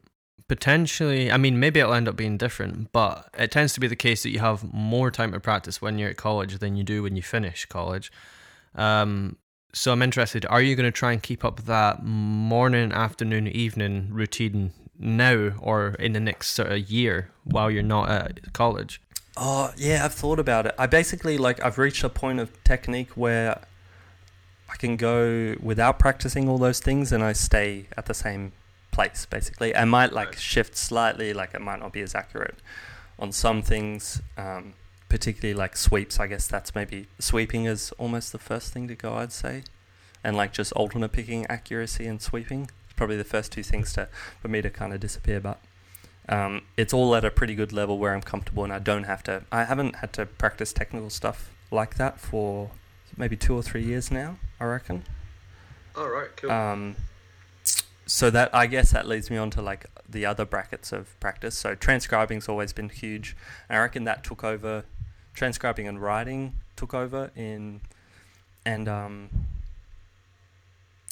potentially, 0.49 1.33
I 1.33 1.39
mean, 1.39 1.59
maybe 1.59 1.81
it'll 1.81 1.95
end 1.95 2.07
up 2.07 2.15
being 2.15 2.37
different, 2.37 2.93
but 2.93 3.31
it 3.39 3.51
tends 3.51 3.73
to 3.73 3.81
be 3.81 3.87
the 3.87 3.97
case 3.97 4.23
that 4.23 4.29
you 4.29 4.39
have 4.41 4.71
more 4.71 5.11
time 5.11 5.33
to 5.33 5.41
practice 5.41 5.81
when 5.81 5.99
you're 5.99 6.11
at 6.11 6.19
college 6.19 6.59
than 6.59 6.77
you 6.77 6.85
do 6.85 7.03
when 7.03 7.17
you 7.17 7.23
finish 7.23 7.65
college. 7.65 8.13
Um, 8.75 9.39
so 9.73 9.91
I'm 9.91 10.03
interested. 10.03 10.45
Are 10.45 10.61
you 10.61 10.77
going 10.77 10.85
to 10.85 10.93
try 10.93 11.13
and 11.13 11.23
keep 11.23 11.43
up 11.43 11.63
that 11.63 12.05
morning, 12.05 12.93
afternoon, 12.93 13.49
evening 13.49 14.09
routine 14.11 14.73
now, 14.99 15.53
or 15.59 15.95
in 15.99 16.13
the 16.13 16.21
next 16.21 16.49
sort 16.49 16.71
of 16.71 16.91
year 16.91 17.31
while 17.45 17.71
you're 17.71 17.83
not 17.83 18.11
at 18.11 18.53
college? 18.53 19.01
Oh 19.41 19.73
yeah, 19.77 20.05
I've 20.05 20.15
thought 20.15 20.41
about 20.41 20.67
it. 20.67 20.75
I 20.79 20.87
basically 20.87 21.39
like 21.39 21.63
I've 21.65 21.79
reached 21.79 22.03
a 22.03 22.09
point 22.09 22.41
of 22.41 22.51
technique 22.65 23.11
where 23.15 23.61
I 24.69 24.77
can 24.77 24.97
go 24.97 25.55
without 25.63 25.99
practicing 25.99 26.49
all 26.49 26.59
those 26.59 26.81
things 26.81 27.13
and 27.13 27.23
I 27.23 27.33
stay 27.35 27.87
at 27.97 28.07
the 28.07 28.15
same 28.15 28.51
place 28.91 29.27
basically. 29.27 29.75
I 29.77 29.85
might 29.85 30.13
like 30.13 30.29
Right. 30.31 30.39
shift 30.41 30.77
slightly, 30.77 31.33
like 31.33 31.55
it 31.55 31.61
might 31.61 31.79
not 31.79 31.93
be 31.93 32.01
as 32.01 32.15
accurate 32.17 32.57
on 33.19 33.31
some 33.31 33.63
things, 33.63 34.21
um, 34.37 34.75
particularly 35.09 35.55
like 35.55 35.77
sweeps. 35.77 36.19
I 36.19 36.27
guess 36.27 36.49
that's 36.49 36.75
maybe 36.75 37.07
sweeping 37.21 37.67
is 37.67 37.93
almost 37.93 38.33
the 38.33 38.39
first 38.41 38.73
thing 38.73 38.89
to 38.89 38.97
go. 38.97 39.15
I'd 39.15 39.33
say, 39.33 39.63
and 40.25 40.37
like 40.37 40.53
just 40.53 40.73
alternate 40.73 41.13
picking 41.13 41.47
accuracy 41.47 42.07
and 42.09 42.21
sweeping, 42.21 42.71
probably 42.97 43.17
the 43.17 43.25
first 43.25 43.53
two 43.53 43.63
things 43.63 43.93
to 43.93 44.09
for 44.43 44.49
me 44.49 44.63
to 44.63 44.71
kind 44.71 44.93
of 44.93 44.99
disappear. 44.99 45.39
But 45.39 45.61
um, 46.29 46.63
it's 46.77 46.93
all 46.93 47.15
at 47.15 47.25
a 47.25 47.31
pretty 47.31 47.55
good 47.55 47.73
level 47.73 47.99
where 47.99 48.15
I'm 48.15 48.23
comfortable 48.23 48.65
and 48.65 48.73
I 48.73 48.79
don't 48.79 49.05
have 49.05 49.23
to. 49.25 49.45
I 49.51 49.65
haven't 49.65 49.97
had 49.97 50.13
to 50.15 50.27
practice 50.27 50.73
technical 50.73 51.11
stuff 51.11 51.51
like 51.71 51.97
that 51.97 52.21
for 52.21 52.71
maybe 53.17 53.37
two 53.37 53.55
or 53.55 53.63
three 53.63 53.83
years 53.83 54.11
now. 54.11 54.37
I 54.61 54.65
reckon. 54.65 55.05
All 55.97 56.09
right, 56.09 56.29
cool. 56.37 56.51
Um, 56.51 56.97
so 58.07 58.31
that 58.31 58.55
I 58.55 58.67
guess 58.67 58.91
that 58.93 59.07
leads 59.07 59.31
me 59.31 59.37
on 59.37 59.51
to 59.51 59.63
like 59.63 59.87
the 60.09 60.27
other 60.27 60.45
brackets 60.45 60.93
of 60.93 61.19
practice. 61.21 61.57
So 61.57 61.75
transcribing's 61.75 62.49
always 62.49 62.73
been 62.73 62.89
huge. 62.89 63.37
And 63.69 63.79
I 63.79 63.83
reckon 63.83 64.05
that 64.05 64.25
took 64.25 64.45
over. 64.45 64.85
Transcribing 65.35 65.87
and 65.87 66.03
writing 66.03 66.55
took 66.75 66.93
over 66.93 67.31
in, 67.37 67.81
and 68.67 68.89
um, 68.89 69.31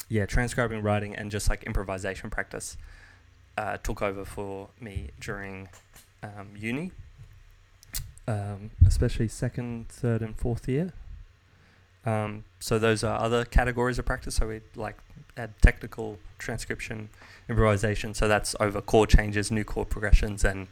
yeah, 0.09 0.27
transcribing, 0.27 0.83
writing, 0.83 1.14
and 1.14 1.31
just 1.31 1.49
like 1.49 1.62
improvisation 1.62 2.29
practice 2.29 2.77
uh, 3.57 3.77
took 3.79 4.03
over 4.03 4.25
for 4.25 4.69
me 4.81 5.11
during 5.21 5.69
um, 6.23 6.51
uni, 6.57 6.93
um, 8.29 8.71
especially 8.87 9.29
second, 9.29 9.89
third, 9.89 10.23
and 10.23 10.37
fourth 10.37 10.69
year. 10.69 10.93
Um, 12.05 12.45
so 12.61 12.79
those 12.79 13.03
are 13.03 13.19
other 13.21 13.45
categories 13.45 13.99
of 13.99 14.05
practice. 14.05 14.37
So 14.37 14.49
we 14.49 14.61
like 14.77 14.97
add 15.37 15.53
technical 15.61 16.19
transcription, 16.39 17.09
improvisation. 17.49 18.15
So 18.15 18.29
that's 18.29 18.55
over 18.61 18.81
chord 18.81 19.11
changes, 19.11 19.51
new 19.51 19.65
chord 19.65 19.91
progressions, 19.91 20.45
and 20.45 20.69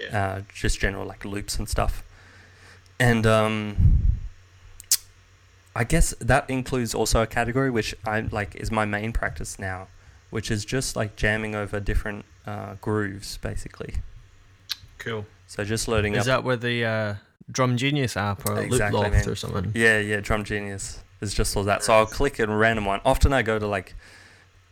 yeah. 0.00 0.36
uh, 0.36 0.40
just 0.52 0.80
general 0.80 1.06
like 1.06 1.24
loops 1.24 1.58
and 1.58 1.68
stuff. 1.68 2.02
And 2.98 3.26
um, 3.26 3.76
I 5.76 5.84
guess 5.84 6.14
that 6.20 6.48
includes 6.50 6.94
also 6.94 7.22
a 7.22 7.26
category 7.26 7.70
which 7.70 7.94
I 8.04 8.20
like 8.20 8.56
is 8.56 8.70
my 8.70 8.84
main 8.84 9.12
practice 9.12 9.58
now, 9.58 9.88
which 10.30 10.50
is 10.50 10.64
just 10.64 10.96
like 10.96 11.16
jamming 11.16 11.54
over 11.54 11.80
different 11.80 12.24
uh, 12.46 12.74
grooves, 12.80 13.38
basically. 13.38 13.96
Cool. 14.98 15.26
So 15.46 15.64
just 15.64 15.88
loading 15.88 16.14
Is 16.14 16.20
up. 16.20 16.26
that 16.26 16.44
where 16.44 16.56
the 16.56 16.84
uh, 16.84 17.14
Drum 17.50 17.76
Genius 17.76 18.16
app 18.16 18.48
or 18.48 18.60
Exactly, 18.60 19.00
Loop 19.00 19.12
Loft 19.12 19.26
or 19.26 19.36
something? 19.36 19.72
Yeah, 19.74 19.98
yeah, 19.98 20.20
Drum 20.20 20.44
Genius 20.44 21.02
is 21.20 21.32
just 21.34 21.56
all 21.56 21.64
that. 21.64 21.82
So 21.82 21.94
I'll 21.94 22.06
click 22.06 22.38
a 22.38 22.46
random 22.46 22.84
one. 22.84 23.00
Often 23.04 23.32
I 23.32 23.42
go 23.42 23.58
to 23.58 23.66
like, 23.66 23.94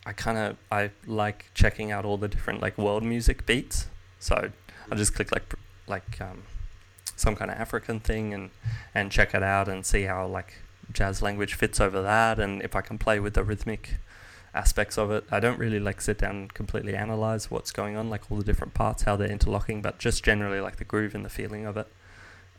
I 0.05 0.13
kind 0.13 0.37
of 0.37 0.57
I 0.71 0.91
like 1.05 1.45
checking 1.53 1.91
out 1.91 2.05
all 2.05 2.17
the 2.17 2.27
different 2.27 2.61
like 2.61 2.77
world 2.77 3.03
music 3.03 3.45
beats. 3.45 3.87
So 4.19 4.49
I'll 4.91 4.97
just 4.97 5.13
click 5.15 5.31
like 5.31 5.53
like 5.87 6.21
um, 6.21 6.43
some 7.15 7.35
kind 7.35 7.49
of 7.51 7.57
African 7.57 7.99
thing 7.99 8.33
and 8.33 8.51
and 8.93 9.11
check 9.11 9.33
it 9.33 9.43
out 9.43 9.67
and 9.67 9.85
see 9.85 10.03
how 10.03 10.27
like 10.27 10.53
jazz 10.93 11.21
language 11.21 11.53
fits 11.53 11.81
over 11.81 12.01
that 12.01 12.39
and 12.39 12.61
if 12.61 12.73
I 12.73 12.79
can 12.79 12.97
play 12.97 13.19
with 13.19 13.33
the 13.33 13.43
rhythmic 13.43 13.95
aspects 14.57 14.97
of 14.97 15.11
it. 15.11 15.23
I 15.31 15.39
don't 15.39 15.59
really 15.59 15.79
like 15.79 16.01
sit 16.01 16.17
down 16.17 16.35
and 16.35 16.53
completely 16.53 16.95
analyze 16.95 17.51
what's 17.51 17.71
going 17.71 17.95
on, 17.95 18.09
like 18.09 18.31
all 18.31 18.37
the 18.37 18.43
different 18.43 18.73
parts, 18.73 19.03
how 19.03 19.15
they're 19.15 19.31
interlocking, 19.31 19.81
but 19.81 19.99
just 19.99 20.23
generally 20.23 20.59
like 20.59 20.77
the 20.77 20.83
groove 20.83 21.13
and 21.15 21.23
the 21.23 21.29
feeling 21.29 21.65
of 21.65 21.77
it. 21.77 21.87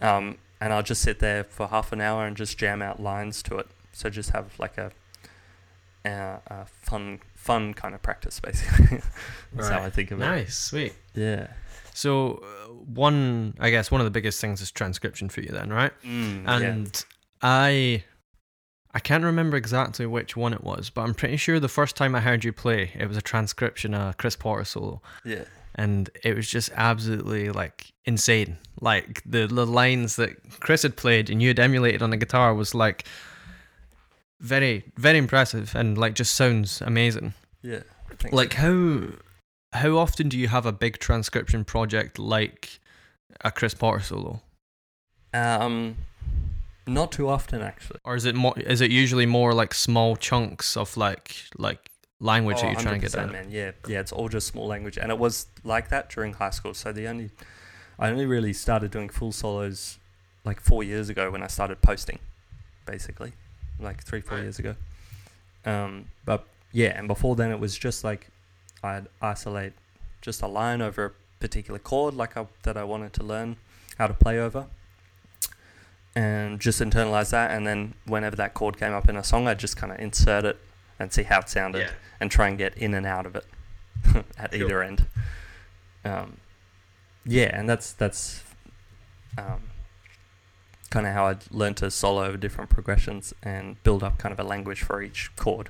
Um, 0.01 0.39
and 0.61 0.73
I'll 0.73 0.83
just 0.83 1.03
sit 1.03 1.19
there 1.19 1.45
for 1.45 1.69
half 1.69 1.93
an 1.93 2.01
hour 2.01 2.27
and 2.27 2.37
just 2.37 2.57
jam 2.57 2.81
out 2.83 3.01
lines 3.01 3.43
to 3.45 3.59
it. 3.59 3.67
So 3.93 4.09
just 4.11 4.31
have 4.31 4.59
like 4.59 4.79
a, 4.79 4.93
a, 6.05 6.41
a 6.47 6.67
fun, 6.67 7.21
fun 7.35 7.75
kind 7.75 7.95
of 7.95 8.03
practice, 8.03 8.39
basically. 8.41 9.01
That's 9.53 9.69
how 9.69 9.83
I 9.83 9.91
think 9.91 10.11
of 10.13 10.21
it. 10.21 10.25
Nice, 10.25 10.57
sweet. 10.57 10.95
Yeah. 11.15 11.49
So 11.95 12.45
uh, 12.45 12.73
one, 12.95 13.55
I 13.59 13.71
guess, 13.71 13.91
one 13.91 14.01
of 14.01 14.05
the 14.05 14.13
biggest 14.13 14.41
things 14.41 14.61
is 14.61 14.71
transcription 14.71 15.29
for 15.29 15.41
you, 15.41 15.51
then, 15.51 15.71
right? 15.71 15.93
Mm, 16.05 16.45
yeah. 16.45 16.59
And 16.61 17.05
I, 17.43 18.05
I 18.95 19.01
can't 19.01 19.25
remember 19.25 19.57
exactly 19.57 20.07
which 20.07 20.37
one 20.37 20.53
it 20.55 20.65
was, 20.65 20.91
but 20.91 21.03
I'm 21.03 21.15
pretty 21.15 21.37
sure 21.37 21.61
the 21.61 21.69
first 21.69 21.95
time 21.97 22.15
I 22.15 22.21
heard 22.21 22.45
you 22.45 22.53
play, 22.53 22.91
it 22.99 23.07
was 23.07 23.17
a 23.17 23.23
transcription 23.23 23.95
of 23.95 24.17
Chris 24.17 24.35
Potter 24.37 24.65
solo, 24.65 25.03
Yeah. 25.25 25.45
and 25.75 26.09
it 26.25 26.35
was 26.35 26.49
just 26.49 26.71
absolutely 26.75 27.51
like 27.51 27.93
insane. 28.07 28.57
Like 28.81 29.23
the 29.27 29.47
the 29.47 29.67
lines 29.67 30.17
that 30.17 30.37
Chris 30.61 30.83
had 30.83 30.97
played 30.97 31.29
and 31.31 31.43
you 31.43 31.49
had 31.49 31.59
emulated 31.59 32.01
on 32.03 32.11
the 32.11 32.17
guitar 32.17 32.55
was 32.55 32.75
like 32.75 33.05
very 34.41 34.85
very 34.97 35.19
impressive 35.19 35.75
and 35.75 35.99
like 35.99 36.15
just 36.15 36.35
sounds 36.35 36.81
amazing. 36.81 37.35
Yeah. 37.63 37.83
Like 38.33 38.55
how 38.55 39.01
how 39.73 39.99
often 39.99 40.29
do 40.29 40.39
you 40.39 40.49
have 40.49 40.65
a 40.65 40.73
big 40.73 40.99
transcription 40.99 41.65
project 41.65 42.19
like 42.19 42.81
a 43.43 43.51
Chris 43.53 43.75
Potter 43.75 44.01
solo? 44.01 44.41
um, 45.35 45.97
not 46.89 47.13
too 47.13 47.29
often 47.29 47.63
actually. 47.63 48.01
Or 48.05 48.17
is 48.17 48.25
it 48.25 48.35
more 48.35 48.55
is 48.59 48.81
it 48.81 48.91
usually 48.91 49.27
more 49.27 49.53
like 49.55 49.75
small 49.75 50.17
chunks 50.17 50.77
of 50.77 50.97
like 50.97 51.35
like 51.57 51.91
language 52.21 52.61
that 52.61 52.67
Oh, 52.67 52.71
you're 52.73 52.81
trying 52.81 53.01
to 53.01 53.07
get 53.07 53.13
100%, 53.13 53.17
down? 53.17 53.33
man. 53.33 53.47
Yeah, 53.51 53.71
yeah, 53.87 54.01
it's 54.01 54.11
all 54.13 54.29
just 54.29 54.47
small 54.49 54.67
language, 54.67 54.99
and 54.99 55.11
it 55.13 55.19
was 55.19 55.47
like 55.65 55.89
that 55.91 56.09
during 56.11 56.33
high 56.35 56.51
school. 56.51 56.75
So 56.75 56.91
the 56.93 57.07
only, 57.07 57.31
I 57.99 58.11
only 58.11 58.27
really 58.27 58.53
started 58.53 58.91
doing 58.91 59.09
full 59.09 59.31
solos 59.33 59.99
like 60.45 60.61
four 60.61 60.83
years 60.83 61.09
ago 61.09 61.31
when 61.31 61.43
I 61.43 61.47
started 61.47 61.81
posting, 61.83 62.19
basically, 62.87 63.33
like 63.79 64.03
three 64.03 64.21
four 64.21 64.39
Right. 64.39 64.43
years 64.45 64.59
ago. 64.59 64.75
Um, 65.65 66.07
but 66.25 66.45
yeah, 66.73 66.99
and 66.99 67.07
before 67.09 67.37
then 67.37 67.51
it 67.51 67.61
was 67.61 67.77
just 67.79 68.03
like 68.05 68.29
I'd 68.83 69.07
isolate 69.23 69.73
just 70.23 70.43
a 70.43 70.47
line 70.47 70.81
over 70.83 71.05
a 71.07 71.13
particular 71.41 71.79
chord, 71.79 72.15
like 72.15 72.37
I, 72.37 72.47
that 72.65 72.77
I 72.77 72.85
wanted 72.85 73.13
to 73.15 73.23
learn 73.23 73.57
how 73.99 74.07
to 74.07 74.15
play 74.15 74.39
over. 74.39 74.67
And 76.19 76.59
just 76.59 76.81
internalize 76.81 77.31
that, 77.31 77.53
and 77.53 77.65
then 77.67 77.95
whenever 78.07 78.35
that 78.37 78.53
chord 78.55 78.77
came 78.77 78.93
up 78.93 79.09
in 79.09 79.17
a 79.17 79.23
song, 79.23 79.47
I'd 79.47 79.59
just 79.61 79.77
kind 79.77 79.93
of 79.93 80.01
insert 80.01 80.45
it 80.45 80.59
and 80.99 81.13
see 81.13 81.23
how 81.23 81.39
it 81.41 81.49
sounded 81.49 81.81
yeah. 81.83 81.91
and 82.19 82.29
try 82.29 82.49
and 82.49 82.59
get 82.59 82.77
in 82.77 82.93
and 82.95 83.07
out 83.07 83.25
of 83.25 83.37
it 83.37 83.45
at 84.37 84.53
Sure. 84.53 84.65
either 84.67 84.83
end. 84.83 85.07
Um, 86.05 86.39
yeah, 87.25 87.51
and 87.57 87.69
that's 87.69 87.93
that's 87.93 88.43
um, 89.37 89.63
kind 90.91 91.07
of 91.07 91.13
how 91.13 91.27
I 91.27 91.37
learned 91.53 91.77
to 91.79 91.91
solo 91.91 92.25
over 92.25 92.37
different 92.37 92.71
progressions 92.71 93.33
and 93.43 93.81
build 93.85 94.03
up 94.03 94.19
kind 94.19 94.33
of 94.33 94.41
a 94.41 94.45
language 94.45 94.83
for 94.83 95.01
each 95.03 95.31
chord. 95.37 95.69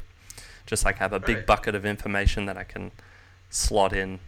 Just 0.65 0.85
like 0.85 0.97
have 0.97 1.13
a 1.13 1.21
big 1.21 1.37
Right. 1.39 1.47
bucket 1.47 1.75
of 1.75 1.85
information 1.85 2.47
that 2.47 2.57
I 2.57 2.65
can 2.65 2.93
slot 3.51 3.93
in 3.93 4.21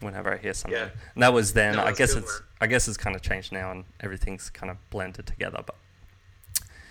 whenever 0.00 0.32
I 0.32 0.36
hear 0.36 0.54
something. 0.54 0.78
Yeah. 0.80 0.88
And 1.14 1.22
that 1.22 1.32
was 1.32 1.52
then. 1.52 1.76
No, 1.76 1.84
I 1.84 1.92
guess 1.92 2.14
it's 2.14 2.40
man. 2.40 2.48
I 2.60 2.66
guess 2.66 2.88
it's 2.88 2.96
kind 2.96 3.14
of 3.16 3.22
changed 3.22 3.52
now 3.52 3.70
and 3.70 3.84
everything's 4.00 4.50
kind 4.50 4.70
of 4.70 4.76
blended 4.90 5.26
together. 5.26 5.62
But 5.66 5.76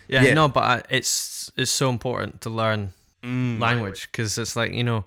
Yeah, 0.07 0.23
Yeah. 0.23 0.33
no, 0.35 0.47
but 0.47 0.63
I, 0.63 0.81
it's 0.89 1.51
it's 1.57 1.71
so 1.71 1.89
important 1.89 2.41
to 2.41 2.49
learn 2.49 2.93
Mm. 3.23 3.59
language 3.59 4.07
because 4.11 4.37
it's 4.37 4.55
like 4.55 4.71
you 4.71 4.83
know 4.83 5.03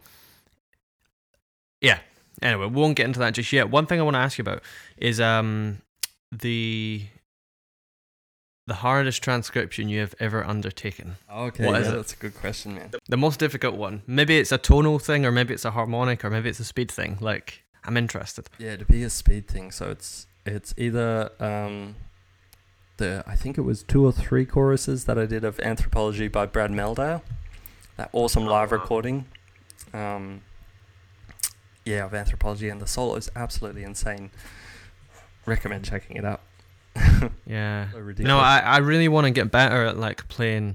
yeah 1.81 2.01
anyway 2.43 2.67
we 2.67 2.75
won't 2.75 2.97
get 2.97 3.07
into 3.07 3.21
that 3.21 3.33
just 3.33 3.53
yet 3.53 3.71
one 3.71 3.87
thing 3.87 4.01
i 4.01 4.03
want 4.03 4.15
to 4.17 4.19
ask 4.19 4.39
you 4.39 4.43
about 4.43 4.61
is 4.97 5.21
um 5.21 5.79
the 6.33 7.03
the 8.67 8.75
hardest 8.75 9.23
transcription 9.23 9.89
you 9.89 10.01
have 10.01 10.17
ever 10.19 10.45
undertaken 10.45 11.15
Okay, 11.33 11.65
What 11.65 11.75
yeah, 11.75 11.79
is 11.81 11.89
it? 11.89 11.91
that's 11.97 12.13
a 12.13 12.17
good 12.17 12.35
question, 12.35 12.75
man. 12.75 12.91
the 13.09 13.17
most 13.17 13.39
difficult 13.39 13.77
one 13.77 14.03
maybe 14.07 14.37
it's 14.39 14.51
a 14.51 14.59
tonal 14.59 14.99
thing 14.99 15.25
or 15.25 15.31
maybe 15.31 15.55
it's 15.55 15.65
a 15.65 15.71
harmonic 15.71 16.25
or 16.25 16.31
maybe 16.31 16.49
it's 16.49 16.59
a 16.59 16.65
speed 16.65 16.91
thing 16.91 17.19
like 17.21 17.63
i'm 17.89 17.97
interested 17.97 18.47
Yeah, 18.59 18.77
to 18.77 18.85
be 18.85 19.03
a 19.03 19.11
speed 19.11 19.49
thing. 19.49 19.71
So 19.73 19.91
it's 19.91 20.27
it's 20.47 20.73
either 20.77 21.31
um, 21.41 21.97
the 22.99 23.25
I 23.27 23.35
think 23.37 23.59
it 23.59 23.63
was 23.63 23.83
two 23.83 24.05
or 24.05 24.13
three 24.13 24.45
choruses 24.47 25.05
that 25.07 25.19
I 25.19 25.27
did 25.27 25.45
of 25.45 25.59
Anthropology 25.61 26.29
by 26.29 26.47
Brad 26.47 26.71
Mehldau, 26.71 27.23
that 27.97 28.11
awesome 28.13 28.45
live 28.47 28.71
recording. 28.73 29.27
Um, 29.93 30.43
yeah, 31.85 32.05
of 32.05 32.13
Anthropology, 32.15 32.69
and 32.69 32.81
the 32.81 32.87
solo 32.87 33.17
is 33.17 33.31
absolutely 33.35 33.83
insane. 33.85 34.31
Recommend 35.47 35.85
checking 35.85 36.17
it 36.17 36.25
out. 36.25 36.41
yeah 37.47 37.89
So 37.93 38.39
i, 38.39 38.59
I 38.59 38.79
really 38.79 39.07
want 39.09 39.27
to 39.27 39.31
get 39.31 39.51
better 39.53 39.85
at 39.87 39.97
like 39.97 40.27
playing 40.29 40.75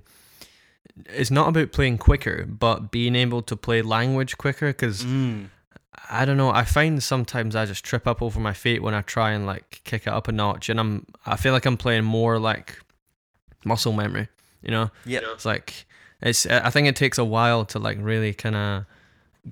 it's 1.07 1.31
not 1.31 1.49
about 1.49 1.73
playing 1.73 1.97
quicker 1.97 2.45
but 2.45 2.91
being 2.91 3.13
able 3.15 3.41
to 3.41 3.57
play 3.57 3.81
language 3.81 4.37
quicker 4.37 4.67
because 4.67 5.03
Mm. 5.03 5.49
I 6.09 6.25
don't 6.25 6.37
know. 6.37 6.49
I 6.49 6.63
find 6.65 7.01
sometimes 7.01 7.55
I 7.55 7.65
just 7.65 7.83
trip 7.85 8.07
up 8.07 8.21
over 8.21 8.39
my 8.39 8.53
feet 8.53 8.81
when 8.81 8.93
I 8.93 9.01
try 9.01 9.31
and 9.31 9.45
like 9.45 9.81
kick 9.83 10.05
it 10.07 10.13
up 10.13 10.27
a 10.27 10.31
notch, 10.31 10.69
and 10.69 10.79
I'm 10.79 11.05
I 11.25 11.35
feel 11.37 11.53
like 11.53 11.65
I'm 11.65 11.77
playing 11.77 12.03
more 12.03 12.39
like 12.39 12.79
muscle 13.65 13.93
memory. 13.93 14.27
You 14.61 14.71
know, 14.71 14.91
Yeah. 15.05 15.19
It's 15.33 15.45
like 15.45 15.85
it's. 16.21 16.45
I 16.45 16.69
think 16.69 16.87
it 16.87 16.95
takes 16.95 17.17
a 17.17 17.25
while 17.25 17.65
to 17.65 17.79
like 17.79 17.97
really 17.99 18.33
kind 18.33 18.55
of 18.55 18.85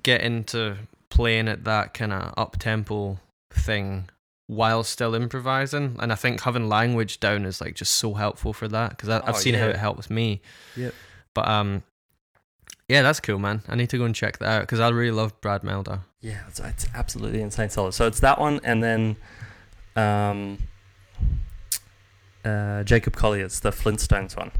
get 0.02 0.22
into 0.22 0.76
playing 1.10 1.48
at 1.48 1.64
that 1.64 1.92
kind 1.94 2.12
of 2.12 2.32
up 2.36 2.56
tempo 2.58 3.18
thing 3.50 4.08
while 4.46 4.82
still 4.82 5.14
improvising. 5.14 5.96
And 6.00 6.10
I 6.12 6.14
think 6.14 6.40
having 6.42 6.68
language 6.68 7.20
down 7.20 7.44
is 7.44 7.60
like 7.60 7.74
just 7.74 7.92
so 7.94 8.14
helpful 8.14 8.52
for 8.52 8.68
that 8.68 8.90
because 8.90 9.08
I've 9.10 9.22
Oh, 9.26 9.32
seen 9.32 9.54
how 9.54 9.66
it 9.68 9.76
helps 9.76 10.08
me. 10.10 10.40
Yep. 10.76 10.94
But 11.34 11.48
um, 11.48 11.82
yeah, 12.92 13.02
that's 13.02 13.20
cool, 13.20 13.38
man. 13.38 13.62
I 13.68 13.74
need 13.74 13.88
to 13.90 13.98
go 13.98 14.04
and 14.04 14.14
check 14.14 14.38
that 14.38 14.48
out 14.48 14.60
because 14.62 14.80
I 14.80 14.88
really 14.90 15.10
love 15.10 15.38
Brad 15.40 15.62
Mehldau. 15.62 16.00
Yeah, 16.20 16.40
it's, 16.48 16.60
it's 16.60 16.86
absolutely 16.94 17.40
insane 17.40 17.70
solid. 17.70 17.92
So 17.92 18.06
it's 18.06 18.20
that 18.20 18.38
one, 18.38 18.60
and 18.64 18.82
then 18.82 19.16
um, 19.96 20.58
uh, 22.44 22.82
Jacob 22.84 23.14
Collier's 23.16 23.60
the 23.60 23.70
Flintstones 23.70 24.36
one. 24.36 24.52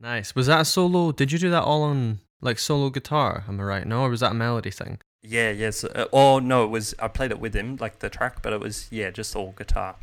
Nice. 0.00 0.34
Was 0.34 0.46
that 0.48 0.60
a 0.60 0.64
solo? 0.64 1.12
Did 1.12 1.30
you 1.32 1.38
do 1.38 1.50
that 1.50 1.62
all 1.62 1.82
on 1.82 2.20
like 2.40 2.58
solo 2.58 2.90
guitar? 2.90 3.44
Am 3.48 3.60
I 3.60 3.62
right? 3.62 3.86
No, 3.86 4.02
or 4.02 4.10
was 4.10 4.20
that 4.20 4.32
a 4.32 4.34
melody 4.34 4.70
thing? 4.70 4.98
Yeah, 5.22 5.50
yes. 5.50 5.84
Uh, 5.84 6.06
oh 6.12 6.40
no, 6.40 6.64
it 6.64 6.68
was 6.68 6.94
I 6.98 7.08
played 7.08 7.30
it 7.30 7.38
with 7.38 7.54
him, 7.54 7.76
like 7.76 8.00
the 8.00 8.10
track, 8.10 8.42
but 8.42 8.52
it 8.52 8.60
was 8.60 8.88
yeah, 8.90 9.10
just 9.10 9.36
all 9.36 9.52
guitar, 9.56 9.96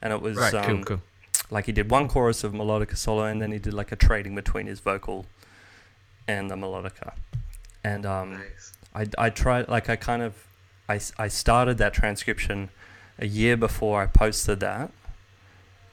and 0.00 0.12
it 0.12 0.22
was 0.22 0.36
Right. 0.38 0.54
um, 0.54 0.64
cool. 0.84 0.84
Cool. 0.84 1.02
like 1.50 1.66
he 1.66 1.72
did 1.72 1.90
one 1.90 2.08
chorus 2.08 2.42
of 2.44 2.52
melodica 2.54 2.96
solo, 2.96 3.24
and 3.24 3.42
then 3.42 3.52
he 3.52 3.58
did 3.58 3.74
like 3.74 3.92
a 3.92 3.96
trading 3.96 4.34
between 4.34 4.66
his 4.66 4.80
vocal 4.80 5.26
and 6.26 6.50
the 6.50 6.56
melodica, 6.56 7.14
and 7.82 8.06
um, 8.06 8.32
Nice. 8.34 8.72
I, 8.94 9.06
I 9.18 9.30
tried 9.30 9.68
like 9.68 9.88
I 9.88 9.96
kind 9.96 10.22
of 10.22 10.46
I, 10.88 11.00
I 11.18 11.28
started 11.28 11.78
that 11.78 11.94
transcription 11.94 12.70
a 13.18 13.26
year 13.26 13.56
before 13.56 14.02
I 14.02 14.06
posted 14.06 14.60
that. 14.60 14.90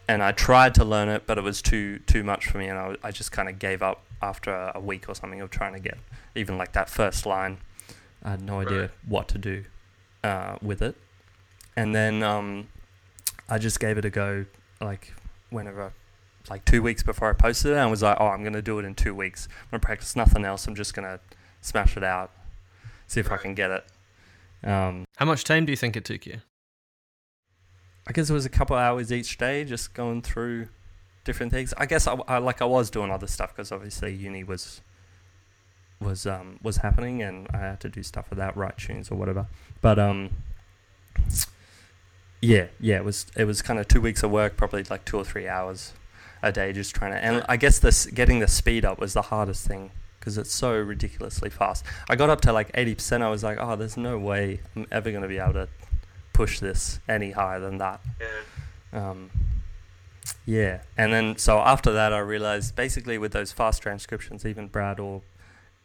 And 0.07 0.21
I 0.21 0.33
tried 0.33 0.75
to 0.75 0.83
learn 0.83 1.07
it 1.07 1.25
but 1.25 1.37
it 1.37 1.41
was 1.41 1.61
too 1.61 1.99
too 1.99 2.23
much 2.23 2.47
for 2.47 2.57
me 2.57 2.67
and 2.67 2.97
I 3.01 3.11
just 3.11 3.31
kind 3.31 3.47
of 3.47 3.59
gave 3.59 3.81
up 3.81 4.03
after 4.21 4.51
a, 4.51 4.73
a 4.75 4.79
week 4.79 5.07
or 5.07 5.15
something 5.15 5.39
of 5.39 5.49
trying 5.49 5.73
to 5.73 5.79
get 5.79 5.97
even 6.35 6.57
like 6.57 6.73
that 6.73 6.89
first 6.89 7.25
line. 7.25 7.59
I 8.23 8.31
had 8.31 8.41
no 8.41 8.59
idea 8.59 8.91
what 9.07 9.27
to 9.29 9.37
do 9.37 9.63
uh, 10.23 10.57
with 10.61 10.81
it. 10.81 10.95
And 11.75 11.95
then 11.95 12.23
um, 12.23 12.67
I 13.49 13.57
just 13.57 13.79
gave 13.79 13.97
it 13.97 14.05
a 14.05 14.09
go 14.09 14.45
like 14.81 15.13
whenever 15.49 15.93
like 16.49 16.65
two 16.65 16.81
weeks 16.81 17.03
before 17.03 17.29
I 17.29 17.33
posted 17.33 17.73
it 17.73 17.77
and 17.77 17.91
was 17.91 18.01
like 18.01 18.17
oh 18.19 18.27
I'm 18.27 18.43
gonna 18.43 18.61
do 18.61 18.79
it 18.79 18.85
in 18.85 18.95
two 18.95 19.13
weeks 19.13 19.47
I'm 19.51 19.67
gonna 19.71 19.81
practice 19.81 20.15
nothing 20.15 20.45
else 20.45 20.67
I'm 20.67 20.75
just 20.75 20.93
gonna 20.93 21.19
smash 21.61 21.95
it 21.97 22.03
out 22.03 22.31
see 23.11 23.19
if 23.19 23.31
I 23.31 23.37
can 23.37 23.53
get 23.53 23.71
it. 23.71 23.85
Um, 24.63 25.05
How 25.17 25.25
much 25.25 25.43
time 25.43 25.65
do 25.65 25.71
you 25.71 25.75
think 25.75 25.95
it 25.95 26.05
took 26.05 26.25
you? 26.25 26.41
I 28.07 28.13
guess 28.13 28.29
it 28.29 28.33
was 28.33 28.45
a 28.45 28.49
couple 28.49 28.75
hours 28.75 29.11
each 29.11 29.37
day, 29.37 29.63
just 29.63 29.93
going 29.93 30.21
through 30.21 30.69
different 31.23 31.51
things. 31.51 31.73
I 31.77 31.85
guess 31.85 32.07
I, 32.07 32.13
I 32.27 32.37
like 32.37 32.61
I 32.61 32.65
was 32.65 32.89
doing 32.89 33.11
other 33.11 33.27
stuff 33.27 33.55
because 33.55 33.71
obviously 33.71 34.13
uni 34.13 34.43
was 34.43 34.81
was 35.99 36.25
um 36.25 36.57
was 36.63 36.77
happening, 36.77 37.21
and 37.21 37.47
I 37.53 37.57
had 37.57 37.79
to 37.81 37.89
do 37.89 38.01
stuff 38.01 38.29
with 38.29 38.39
that, 38.39 38.55
write 38.57 38.77
tunes 38.77 39.11
or 39.11 39.15
whatever. 39.15 39.47
But 39.81 39.99
um, 39.99 40.29
yeah, 42.41 42.67
yeah, 42.79 42.97
it 42.97 43.05
was 43.05 43.27
it 43.35 43.45
was 43.45 43.61
kind 43.61 43.79
of 43.79 43.87
two 43.87 44.01
weeks 44.01 44.23
of 44.23 44.31
work, 44.31 44.57
probably 44.57 44.83
like 44.83 45.05
two 45.05 45.17
or 45.17 45.25
three 45.25 45.47
hours 45.47 45.93
a 46.41 46.51
day, 46.51 46.73
just 46.73 46.95
trying 46.95 47.11
to. 47.11 47.23
And 47.23 47.43
I 47.47 47.57
guess 47.57 47.79
this 47.79 48.05
getting 48.05 48.39
the 48.39 48.47
speed 48.47 48.85
up 48.85 48.99
was 48.99 49.13
the 49.13 49.23
hardest 49.23 49.67
thing 49.67 49.91
because 50.19 50.37
it's 50.37 50.51
so 50.51 50.77
ridiculously 50.77 51.49
fast. 51.49 51.83
I 52.09 52.15
got 52.15 52.29
up 52.29 52.41
to 52.41 52.53
like 52.53 52.71
eighty 52.73 52.95
percent. 52.95 53.23
I 53.23 53.29
was 53.29 53.43
like, 53.43 53.57
oh, 53.59 53.75
there's 53.75 53.97
no 53.97 54.17
way 54.17 54.61
I'm 54.75 54.87
ever 54.91 55.11
going 55.11 55.23
to 55.23 55.27
be 55.27 55.39
able 55.39 55.53
to 55.53 55.67
push 56.33 56.59
this 56.59 56.99
any 57.07 57.31
higher 57.31 57.59
than 57.59 57.77
that. 57.77 58.01
Yeah. 58.19 59.09
Um, 59.09 59.29
yeah, 60.45 60.81
and 60.97 61.13
then 61.13 61.37
so 61.37 61.59
after 61.59 61.91
that, 61.91 62.13
I 62.13 62.19
realized 62.19 62.75
basically 62.75 63.17
with 63.17 63.31
those 63.31 63.51
fast 63.51 63.81
transcriptions, 63.81 64.45
even 64.45 64.67
Brad 64.67 64.99
or 64.99 65.21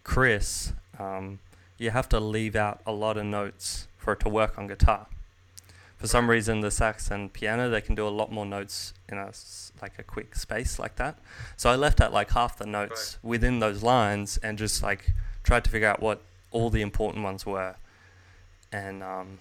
Chris, 0.05 0.73
um, 0.99 1.39
you 1.79 1.91
have 1.91 2.09
to 2.11 2.21
leave 2.21 2.57
out 2.57 2.81
a 2.87 2.93
lot 2.93 3.17
of 3.17 3.25
notes 3.25 3.89
for 3.97 4.13
it 4.13 4.21
to 4.21 4.29
work 4.29 4.59
on 4.59 4.67
guitar. 4.67 5.07
For 5.97 6.07
some 6.07 6.29
reason, 6.29 6.61
the 6.61 6.71
sax 6.71 7.11
and 7.11 7.33
piano 7.33 7.71
they 7.71 7.81
can 7.81 7.95
do 7.95 8.07
a 8.07 8.11
lot 8.11 8.31
more 8.31 8.47
notes 8.47 8.93
in 9.09 9.19
a 9.19 9.31
like 9.83 9.99
a 9.99 10.03
quick 10.03 10.35
space 10.35 10.79
like 10.79 10.97
that. 10.97 11.19
So 11.57 11.71
I 11.71 11.77
left 11.77 12.01
out 12.01 12.13
like 12.13 12.31
half 12.31 12.59
the 12.59 12.67
notes 12.67 13.19
within 13.23 13.61
those 13.61 13.83
lines 13.83 14.39
and 14.43 14.59
just 14.59 14.83
like 14.83 15.13
tried 15.43 15.65
to 15.65 15.71
figure 15.71 15.89
out 15.89 16.01
what 16.01 16.23
all 16.51 16.71
the 16.71 16.83
important 16.83 17.25
ones 17.25 17.45
were, 17.45 17.77
and 18.73 19.03
um, 19.03 19.39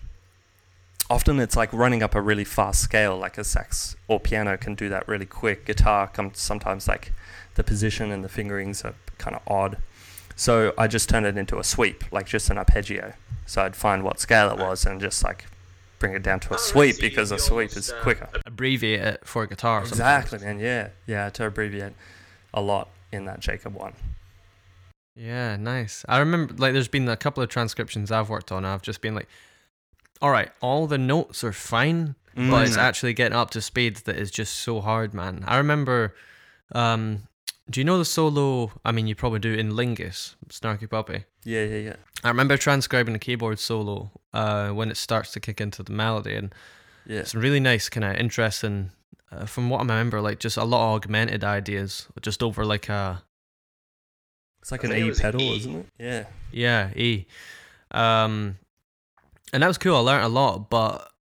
often 1.10 1.40
it's 1.40 1.56
like 1.56 1.72
running 1.72 2.02
up 2.02 2.16
a 2.16 2.22
really 2.22 2.44
fast 2.44 2.82
scale 2.82 3.18
like 3.18 3.38
a 3.38 3.44
sax 3.44 3.96
or 4.08 4.20
piano 4.20 4.58
can 4.58 4.76
do 4.76 4.90
that 4.90 5.08
really 5.08 5.26
quick. 5.26 5.66
Guitar 5.66 6.08
comes 6.08 6.40
sometimes 6.40 6.88
like 6.88 7.12
the 7.56 7.64
position 7.64 8.12
and 8.12 8.24
the 8.24 8.30
fingerings 8.30 8.84
are 8.84 8.96
kind 9.18 9.36
of 9.36 9.42
odd. 9.48 9.78
So 10.36 10.74
i 10.78 10.88
just 10.88 11.08
turned 11.10 11.26
it 11.26 11.38
into 11.38 11.60
a 11.60 11.64
sweep 11.64 12.04
like 12.12 12.28
just 12.28 12.50
an 12.50 12.58
arpeggio. 12.58 13.14
So 13.46 13.62
i'd 13.62 13.76
find 13.76 14.04
what 14.04 14.20
scale 14.20 14.50
it 14.52 14.58
was 14.58 14.86
and 14.86 15.00
just 15.00 15.24
like 15.24 15.46
bring 16.06 16.16
it 16.16 16.24
down 16.24 16.40
to 16.42 16.52
a 16.52 16.54
Oh, 16.54 16.58
sweep 16.58 17.00
because 17.00 17.32
a 17.32 17.40
sweep 17.40 17.76
is 17.76 17.92
uh, 17.92 18.00
quicker 18.02 18.30
Abbreviate 18.46 19.02
it 19.02 19.22
for 19.26 19.46
guitar. 19.48 19.80
Or 19.80 19.84
exactly 19.84 20.40
something. 20.40 20.58
man 20.58 20.60
yeah 20.60 20.90
yeah 21.08 21.30
to 21.32 21.46
abbreviate 21.46 21.94
a 22.54 22.62
lot 22.62 22.90
in 23.12 23.26
that 23.26 23.40
jacob 23.40 23.74
one 23.74 23.94
Yeah, 25.16 25.56
nice. 25.56 26.04
I 26.10 26.18
remember 26.20 26.54
like 26.58 26.74
there's 26.74 26.88
been 26.90 27.08
a 27.08 27.16
couple 27.18 27.42
of 27.42 27.50
transcriptions 27.50 28.12
I've 28.12 28.30
worked 28.30 28.52
on. 28.52 28.66
I've 28.66 28.82
just 28.82 29.00
been 29.02 29.16
like, 29.16 29.30
all 30.22 30.30
right, 30.30 30.50
all 30.62 30.88
the 30.88 30.98
notes 30.98 31.42
are 31.44 31.54
fine, 31.54 32.16
but 32.36 32.68
it's 32.68 32.76
Mm. 32.78 32.88
actually 32.88 33.14
getting 33.14 33.38
up 33.38 33.50
to 33.52 33.62
speed 33.62 33.96
that 34.06 34.18
is 34.18 34.30
just 34.30 34.54
so 34.58 34.82
hard, 34.82 35.14
man. 35.14 35.44
I 35.48 35.56
remember. 35.58 36.14
Um, 36.74 37.30
do 37.70 37.80
you 37.80 37.86
know 37.86 37.98
the 37.98 38.04
solo? 38.06 38.74
I 38.84 38.92
mean, 38.92 39.08
you 39.08 39.16
probably 39.16 39.40
do 39.40 39.54
in 39.54 39.72
Lingus, 39.72 40.36
Snarky 40.50 40.88
Puppy. 40.90 41.24
yeah 41.46 41.64
yeah 41.64 41.78
yeah 41.90 41.96
I 42.24 42.28
remember 42.28 42.58
transcribing 42.58 43.14
the 43.14 43.20
keyboard 43.20 43.58
solo 43.60 44.12
uh, 44.36 44.70
when 44.70 44.92
it 44.92 44.98
starts 44.98 45.32
to 45.32 45.40
kick 45.40 45.62
into 45.62 45.82
the 45.82 45.92
melody, 45.92 46.36
and 46.36 46.54
yeah 47.06 47.20
it's 47.20 47.34
really 47.34 47.60
nice, 47.60 47.90
kind 47.90 48.04
of 48.04 48.16
interesting. 48.16 48.92
Uh, 49.32 49.46
from 49.46 49.70
what 49.70 49.80
I 49.80 49.82
remember, 49.82 50.22
like 50.22 50.40
just 50.40 50.58
a 50.58 50.64
lot 50.64 50.90
of 50.90 50.96
augmented 50.98 51.44
ideas, 51.44 52.08
just 52.22 52.44
over 52.44 52.66
like 52.66 52.90
a 52.90 53.24
it's 54.62 54.72
like 54.72 54.84
an 54.84 54.94
e 54.94 55.12
pedal 55.12 55.42
E. 55.42 55.56
isn't 55.58 55.76
it 55.76 55.86
yeah 56.00 56.26
Yeah, 56.52 56.90
E. 56.96 57.26
Um, 57.92 58.58
and 59.54 59.62
that 59.64 59.68
was 59.68 59.78
cool. 59.78 59.96
I 59.96 60.00
learned 60.00 60.26
a 60.26 60.30
lot, 60.30 60.70
but 60.70 61.12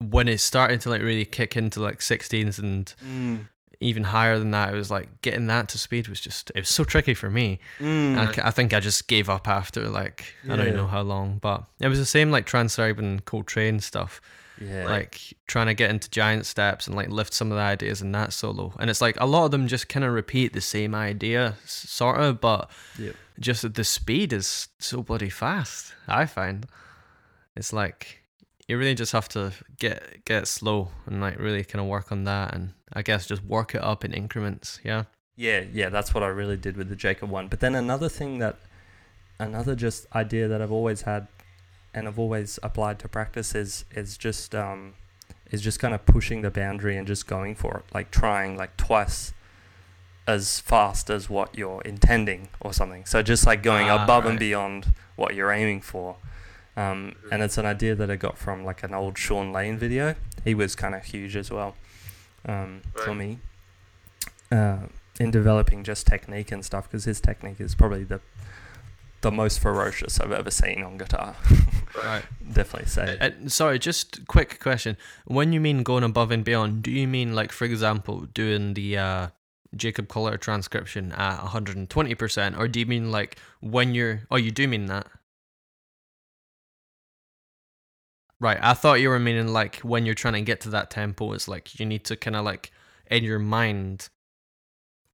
when 0.00 0.28
it 0.28 0.40
started 0.40 0.80
to 0.82 0.90
like 0.90 1.02
really 1.02 1.24
kick 1.24 1.56
into 1.56 1.80
like 1.80 1.98
16s 1.98 2.58
and 2.58 2.94
mm. 3.04 3.48
Even 3.80 4.02
higher 4.04 4.38
than 4.38 4.50
that, 4.50 4.72
it 4.72 4.76
was 4.76 4.90
like 4.90 5.22
getting 5.22 5.46
that 5.46 5.68
to 5.68 5.78
speed 5.78 6.08
was 6.08 6.20
just 6.20 6.50
it 6.54 6.60
was 6.60 6.68
so 6.68 6.84
tricky 6.84 7.14
for 7.14 7.30
me. 7.30 7.60
Mm. 7.78 8.16
I, 8.16 8.48
I 8.48 8.50
think 8.50 8.74
I 8.74 8.80
just 8.80 9.06
gave 9.08 9.28
up 9.30 9.46
after 9.46 9.88
like 9.88 10.34
I 10.48 10.56
don't 10.56 10.74
know 10.74 10.86
how 10.88 11.02
long, 11.02 11.38
but 11.40 11.64
it 11.80 11.88
was 11.88 11.98
the 11.98 12.06
same 12.06 12.30
like 12.30 12.44
transcribing 12.46 13.20
Coltrane 13.20 13.78
stuff, 13.80 14.20
yeah 14.60 14.84
like 14.86 15.20
trying 15.46 15.66
to 15.68 15.74
get 15.74 15.90
into 15.90 16.10
giant 16.10 16.44
steps 16.44 16.88
and 16.88 16.96
like 16.96 17.08
lift 17.10 17.32
some 17.32 17.52
of 17.52 17.56
the 17.56 17.62
ideas 17.62 18.02
in 18.02 18.10
that 18.12 18.32
solo. 18.32 18.72
And 18.80 18.90
it's 18.90 19.00
like 19.00 19.18
a 19.20 19.26
lot 19.26 19.44
of 19.44 19.52
them 19.52 19.68
just 19.68 19.88
kind 19.88 20.04
of 20.04 20.12
repeat 20.12 20.52
the 20.52 20.60
same 20.60 20.94
idea, 20.94 21.54
sort 21.64 22.20
of, 22.20 22.40
but 22.40 22.68
Yep. 22.98 23.14
just 23.38 23.74
the 23.74 23.84
speed 23.84 24.32
is 24.32 24.66
so 24.80 25.02
bloody 25.04 25.30
fast. 25.30 25.94
I 26.08 26.26
find 26.26 26.66
it's 27.54 27.72
like 27.72 28.17
you 28.68 28.78
really 28.78 28.94
just 28.94 29.12
have 29.12 29.28
to 29.30 29.52
get 29.78 30.24
get 30.24 30.46
slow 30.46 30.90
and 31.06 31.20
like 31.20 31.38
really 31.38 31.64
kind 31.64 31.80
of 31.80 31.88
work 31.88 32.12
on 32.12 32.24
that, 32.24 32.54
and 32.54 32.74
I 32.92 33.02
guess 33.02 33.26
just 33.26 33.42
work 33.42 33.74
it 33.74 33.82
up 33.82 34.04
in 34.04 34.12
increments. 34.12 34.78
Yeah. 34.84 35.04
Yeah, 35.36 35.64
yeah, 35.72 35.88
that's 35.88 36.12
what 36.12 36.22
I 36.24 36.26
really 36.26 36.56
did 36.56 36.76
with 36.76 36.88
the 36.88 36.96
Jacob 36.96 37.30
one. 37.30 37.46
But 37.46 37.60
then 37.60 37.76
another 37.76 38.08
thing 38.08 38.40
that, 38.40 38.58
another 39.38 39.76
just 39.76 40.06
idea 40.12 40.48
that 40.48 40.60
I've 40.60 40.72
always 40.72 41.02
had, 41.02 41.28
and 41.94 42.08
I've 42.08 42.18
always 42.18 42.58
applied 42.62 42.98
to 43.00 43.08
practice 43.08 43.54
is 43.54 43.84
is 43.92 44.18
just 44.18 44.54
um, 44.54 44.94
is 45.50 45.62
just 45.62 45.78
kind 45.78 45.94
of 45.94 46.04
pushing 46.04 46.42
the 46.42 46.50
boundary 46.50 46.96
and 46.96 47.06
just 47.06 47.26
going 47.26 47.54
for 47.54 47.78
it, 47.78 47.94
like 47.94 48.10
trying 48.10 48.56
like 48.56 48.76
twice 48.76 49.32
as 50.26 50.60
fast 50.60 51.08
as 51.08 51.30
what 51.30 51.56
you're 51.56 51.80
intending 51.82 52.48
or 52.60 52.72
something. 52.74 53.06
So 53.06 53.22
just 53.22 53.46
like 53.46 53.62
going 53.62 53.88
Ah, 53.88 54.04
above 54.04 54.26
and 54.26 54.38
beyond 54.38 54.92
what 55.16 55.34
you're 55.34 55.50
aiming 55.50 55.80
for. 55.80 56.16
Um, 56.78 57.16
and 57.32 57.42
it's 57.42 57.58
an 57.58 57.66
idea 57.66 57.96
that 57.96 58.08
I 58.08 58.14
got 58.14 58.38
from 58.38 58.64
like 58.64 58.84
an 58.84 58.94
old 58.94 59.18
Shawn 59.18 59.52
Lane 59.52 59.78
video. 59.78 60.14
He 60.44 60.54
was 60.54 60.76
kind 60.76 60.94
of 60.94 61.02
huge 61.02 61.34
as 61.34 61.50
well 61.50 61.74
um, 62.46 62.82
for 62.94 63.16
me 63.16 63.40
uh, 64.52 64.86
in 65.18 65.32
developing 65.32 65.82
just 65.82 66.06
technique 66.06 66.52
and 66.52 66.64
stuff 66.64 66.88
because 66.88 67.04
his 67.04 67.20
technique 67.20 67.60
is 67.60 67.74
probably 67.74 68.04
the 68.04 68.20
the 69.22 69.32
most 69.32 69.58
ferocious 69.58 70.20
I've 70.20 70.30
ever 70.30 70.50
seen 70.50 70.82
on 70.82 70.98
guitar. 70.98 71.34
Right. 72.04 72.22
Definitely 72.52 72.86
say. 72.86 73.18
Uh, 73.18 73.48
sorry, 73.48 73.78
just 73.80 74.28
quick 74.28 74.60
question. 74.60 74.96
When 75.24 75.52
you 75.52 75.60
mean 75.60 75.82
going 75.82 76.04
above 76.04 76.30
and 76.30 76.44
beyond, 76.44 76.82
do 76.82 76.92
you 76.92 77.08
mean 77.08 77.34
like, 77.34 77.50
for 77.50 77.64
example, 77.64 78.26
doing 78.34 78.74
the 78.74 78.98
uh, 78.98 79.28
Jacob 79.74 80.06
Collier 80.06 80.36
transcription 80.36 81.10
at 81.12 81.40
120%, 81.40 82.58
or 82.58 82.68
do 82.68 82.78
you 82.78 82.86
mean 82.86 83.10
like 83.10 83.38
when 83.60 83.94
you're? 83.94 84.20
Oh, 84.30 84.36
you 84.36 84.52
do 84.52 84.68
mean 84.68 84.86
that. 84.86 85.08
Right. 88.40 88.58
I 88.60 88.74
thought 88.74 89.00
you 89.00 89.08
were 89.08 89.18
meaning 89.18 89.48
like 89.48 89.76
when 89.76 90.06
you're 90.06 90.14
trying 90.14 90.34
to 90.34 90.42
get 90.42 90.60
to 90.62 90.70
that 90.70 90.90
tempo, 90.90 91.32
it's 91.32 91.48
like 91.48 91.78
you 91.80 91.86
need 91.86 92.04
to 92.04 92.16
kind 92.16 92.36
of 92.36 92.44
like 92.44 92.70
in 93.10 93.24
your 93.24 93.38
mind 93.38 94.08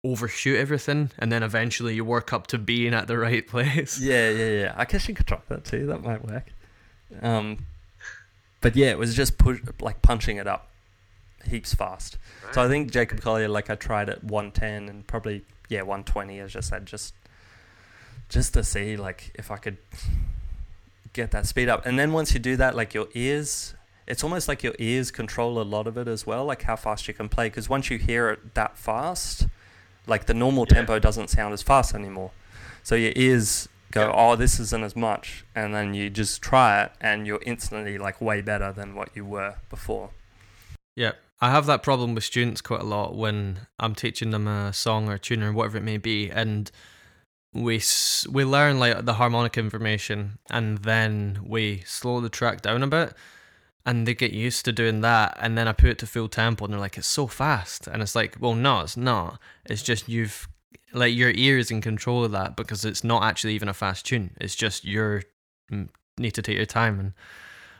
overshoot 0.04 0.58
everything, 0.58 1.10
and 1.18 1.32
then 1.32 1.42
eventually 1.42 1.94
you 1.94 2.04
work 2.04 2.32
up 2.32 2.46
to 2.48 2.58
being 2.58 2.92
at 2.92 3.06
the 3.06 3.16
right 3.28 3.46
place. 3.46 3.98
Yeah, 3.98 4.30
yeah, 4.30 4.48
yeah. 4.48 4.74
I 4.76 4.84
guess 4.84 5.08
you 5.08 5.14
could 5.14 5.26
try 5.26 5.40
that 5.48 5.64
too. 5.64 5.86
That 5.86 6.02
might 6.02 6.24
work. 6.24 6.52
Um, 7.22 7.66
but 8.60 8.76
yeah, 8.76 8.90
it 8.90 8.98
was 8.98 9.14
just 9.14 9.38
push 9.38 9.60
like 9.80 10.02
punching 10.02 10.36
it 10.36 10.46
up 10.46 10.68
heaps 11.46 11.74
fast. 11.74 12.18
So 12.52 12.62
I 12.62 12.68
think 12.68 12.90
Jacob 12.90 13.20
Collier, 13.20 13.48
like 13.48 13.70
I 13.70 13.74
tried 13.74 14.08
at 14.08 14.24
110 14.24 14.88
and 14.88 15.06
probably 15.06 15.44
yeah 15.68 15.80
120, 15.80 16.40
as 16.40 16.56
I 16.56 16.60
said, 16.60 16.86
just 16.86 17.14
just 18.28 18.54
to 18.54 18.64
see 18.64 18.96
like 18.96 19.32
if 19.34 19.50
I 19.50 19.56
could 19.56 19.78
get 21.14 21.30
that 21.30 21.46
speed 21.46 21.70
up. 21.70 21.86
And 21.86 21.98
then 21.98 22.12
once 22.12 22.34
you 22.34 22.40
do 22.40 22.56
that, 22.56 22.76
like 22.76 22.92
your 22.92 23.08
ears, 23.14 23.74
it's 24.06 24.22
almost 24.22 24.46
like 24.48 24.62
your 24.62 24.74
ears 24.78 25.10
control 25.10 25.58
a 25.58 25.64
lot 25.64 25.86
of 25.86 25.96
it 25.96 26.06
as 26.06 26.26
well, 26.26 26.44
like 26.44 26.62
how 26.64 26.76
fast 26.76 27.08
you 27.08 27.14
can 27.14 27.30
play. 27.30 27.46
Because 27.48 27.68
once 27.70 27.88
you 27.90 27.96
hear 27.96 28.28
it 28.28 28.54
that 28.54 28.76
fast, 28.76 29.46
like 30.06 30.26
the 30.26 30.34
normal 30.34 30.66
Yeah. 30.68 30.74
tempo 30.76 30.98
doesn't 30.98 31.30
sound 31.30 31.54
as 31.54 31.62
fast 31.62 31.94
anymore. 31.94 32.32
So 32.82 32.94
your 32.96 33.12
ears 33.16 33.66
go, 33.90 34.08
Yeah. 34.08 34.12
oh, 34.14 34.36
this 34.36 34.60
isn't 34.60 34.84
as 34.84 34.94
much, 34.94 35.44
and 35.54 35.74
then 35.74 35.94
you 35.94 36.10
just 36.10 36.42
try 36.42 36.82
it, 36.82 36.92
and 37.00 37.26
you're 37.26 37.40
instantly 37.46 37.96
like 37.96 38.20
way 38.20 38.42
better 38.42 38.72
than 38.72 38.94
what 38.94 39.08
you 39.14 39.24
were 39.24 39.54
before. 39.70 40.10
Yeah, 40.96 41.12
I 41.40 41.50
have 41.50 41.64
that 41.66 41.82
problem 41.82 42.14
with 42.14 42.24
students 42.24 42.60
quite 42.60 42.80
a 42.80 42.84
lot 42.84 43.14
when 43.16 43.60
I'm 43.78 43.94
teaching 43.94 44.30
them 44.30 44.46
a 44.46 44.72
song 44.72 45.08
or 45.08 45.14
a 45.14 45.18
tune 45.18 45.42
or 45.42 45.52
whatever 45.52 45.78
it 45.78 45.84
may 45.84 45.96
be, 45.96 46.28
and 46.28 46.70
we 47.54 47.80
we 48.30 48.44
learn 48.44 48.78
like 48.78 49.04
the 49.04 49.14
harmonic 49.14 49.56
information, 49.56 50.38
and 50.50 50.78
then 50.78 51.40
we 51.46 51.82
slow 51.86 52.20
the 52.20 52.28
track 52.28 52.62
down 52.62 52.82
a 52.82 52.88
bit, 52.88 53.14
and 53.86 54.06
they 54.06 54.14
get 54.14 54.32
used 54.32 54.64
to 54.64 54.72
doing 54.72 55.00
that, 55.02 55.36
and 55.40 55.56
then 55.56 55.68
I 55.68 55.72
put 55.72 55.90
it 55.90 55.98
to 55.98 56.06
full 56.06 56.28
tempo, 56.28 56.64
and 56.64 56.74
they're 56.74 56.80
like, 56.80 56.98
"It's 56.98 57.06
so 57.06 57.26
fast," 57.26 57.86
and 57.86 58.02
it's 58.02 58.14
like, 58.16 58.36
"Well, 58.40 58.54
no, 58.54 58.80
it's 58.80 58.96
not. 58.96 59.40
It's 59.66 59.82
just 59.82 60.08
you've 60.08 60.48
like 60.92 61.14
your 61.14 61.30
ear 61.30 61.58
is 61.58 61.70
in 61.70 61.80
control 61.80 62.24
of 62.24 62.32
that 62.32 62.56
because 62.56 62.84
it's 62.84 63.04
not 63.04 63.22
actually 63.22 63.54
even 63.54 63.68
a 63.68 63.74
fast 63.74 64.06
tune. 64.06 64.36
It's 64.40 64.54
just 64.56 64.84
you're 64.84 65.22
mm, 65.72 65.88
need 66.18 66.32
to 66.32 66.42
take 66.42 66.56
your 66.56 66.66
time 66.66 67.00
and." 67.00 67.12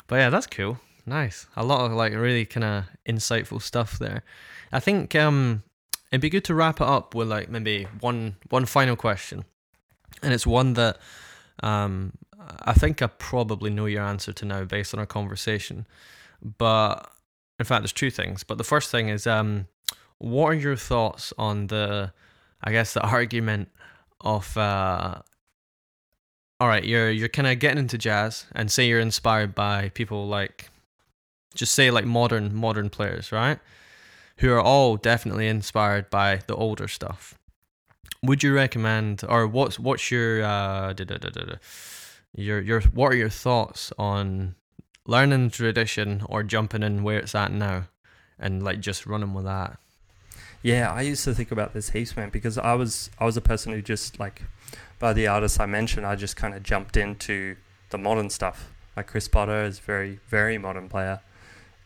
But 0.07 0.17
yeah, 0.17 0.31
that's 0.31 0.47
cool. 0.47 0.79
Nice. 1.07 1.47
A 1.57 1.65
lot 1.65 1.85
of 1.85 1.93
like 1.93 2.13
really 2.15 2.45
kind 2.45 2.65
of 2.65 2.85
insightful 3.09 3.61
stuff 3.61 3.99
there. 3.99 4.23
I 4.73 4.81
think 4.81 5.15
um 5.15 5.63
it'd 6.11 6.21
be 6.21 6.31
good 6.31 6.45
to 6.45 6.55
wrap 6.55 6.81
it 6.81 6.87
up 6.87 7.15
with 7.15 7.29
like 7.29 7.49
maybe 7.49 7.87
one 8.01 8.37
one 8.51 8.67
final 8.67 8.97
question. 8.97 9.45
And 10.23 10.33
it's 10.33 10.47
one 10.47 10.75
that 10.75 10.99
um 11.63 12.13
I 12.61 12.75
think 12.75 13.01
I 13.01 13.07
probably 13.07 13.71
know 13.71 13.87
your 13.87 14.03
answer 14.03 14.33
to 14.33 14.45
now 14.45 14.65
based 14.65 14.95
on 14.95 15.01
our 15.01 15.07
conversation. 15.07 15.87
But 16.59 17.11
in 17.59 17.65
fact 17.65 17.83
there's 17.83 17.93
two 17.93 18.11
things. 18.11 18.45
But 18.45 18.59
the 18.59 18.65
first 18.65 18.91
thing 18.91 19.09
is 19.09 19.27
um 19.27 19.67
what 20.19 20.49
are 20.49 20.55
your 20.55 20.77
thoughts 20.77 21.33
on 21.39 21.69
the 21.69 22.13
I 22.63 22.73
guess 22.73 22.95
the 22.95 23.03
argument 23.03 23.69
of 24.21 24.57
uh 24.57 25.23
all 26.61 26.69
right, 26.69 26.85
you're 26.85 27.11
you're 27.11 27.29
kind 27.29 27.49
of 27.49 27.59
getting 27.59 27.79
into 27.79 27.99
jazz, 27.99 28.47
and 28.53 28.71
say 28.71 28.87
you're 28.87 29.01
inspired 29.01 29.55
by 29.55 29.91
people 29.91 30.29
like, 30.29 30.71
just 31.55 31.75
say 31.75 31.91
like 31.91 32.05
modern 32.05 32.55
modern 32.55 32.91
players, 32.91 33.33
right? 33.33 33.59
Who 34.39 34.53
are 34.53 34.61
all 34.61 34.97
definitely 34.97 35.49
inspired 35.49 36.11
by 36.11 36.41
the 36.47 36.55
older 36.55 36.89
stuff. 36.89 37.35
Would 38.25 38.43
you 38.43 38.55
recommend, 38.55 39.23
or 39.29 39.47
what's 39.47 39.79
what's 39.79 40.11
your 40.11 40.43
uh, 40.43 40.95
your 42.35 42.61
your 42.61 42.81
what 42.81 43.13
are 43.13 43.17
your 43.17 43.29
thoughts 43.29 43.93
on 43.99 44.55
learning 45.07 45.51
tradition 45.51 46.23
or 46.29 46.43
jumping 46.43 46.83
in 46.83 47.03
where 47.03 47.19
it's 47.19 47.35
at 47.35 47.53
now, 47.53 47.85
and 48.39 48.63
like 48.63 48.81
just 48.81 49.07
running 49.07 49.35
with 49.35 49.45
that? 49.45 49.79
Yeah, 50.63 50.91
I 50.91 51.03
used 51.03 51.25
to 51.25 51.35
think 51.35 51.53
about 51.53 51.75
this 51.75 51.91
heaps, 51.91 52.17
man, 52.17 52.31
because 52.31 52.57
I 52.57 52.73
was 52.75 53.11
I 53.19 53.27
was 53.27 53.37
a 53.37 53.43
person 53.43 53.73
who 53.73 53.83
just 53.83 54.19
like 54.19 54.43
by 54.99 55.13
the 55.13 55.27
artists 55.27 55.61
I 55.61 55.67
mentioned, 55.67 56.07
I 56.07 56.17
just 56.17 56.37
kind 56.37 56.55
of 56.55 56.63
jumped 56.63 56.97
into 56.97 57.57
the 57.91 57.99
modern 57.99 58.31
stuff. 58.31 58.73
Like 58.97 59.09
Chris 59.09 59.29
Potter 59.29 59.65
is 59.65 59.79
very 59.79 60.21
very 60.29 60.57
modern 60.57 60.89
player. 60.89 61.21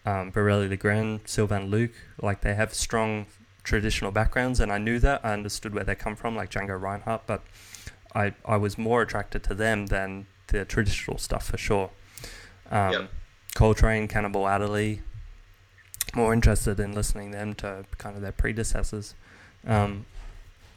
Um, 0.07 0.31
Biréli 0.31 0.75
Lagrène, 0.75 1.27
Sylvain 1.29 1.71
Luc, 1.71 1.91
like 2.23 2.41
they 2.43 2.55
have 2.55 2.73
strong 2.73 3.27
traditional 3.69 4.11
backgrounds, 4.11 4.61
and 4.61 4.73
I 4.73 4.79
knew 4.79 4.99
that. 5.01 5.21
I 5.23 5.33
understood 5.35 5.75
where 5.75 5.85
they 5.85 5.95
come 5.95 6.17
from, 6.17 6.35
like 6.35 6.51
Django 6.51 6.81
Reinhardt, 6.81 7.27
but 7.27 7.43
I 8.15 8.35
I 8.45 8.57
was 8.57 8.79
more 8.79 9.03
attracted 9.03 9.43
to 9.45 9.55
them 9.55 9.87
than 9.87 10.27
the 10.49 10.65
traditional 10.65 11.19
stuff 11.19 11.45
for 11.47 11.59
sure. 11.59 11.91
Um, 12.71 12.93
Yep. 12.93 13.11
Coltrane, 13.55 14.09
Cannonball 14.09 14.47
Adderley, 14.49 15.03
more 16.15 16.33
interested 16.33 16.81
in 16.81 16.93
listening 16.95 17.31
them 17.33 17.55
to 17.57 17.85
kind 17.99 18.15
of 18.17 18.23
their 18.23 18.33
predecessors. 18.33 19.15
Um, 19.67 20.07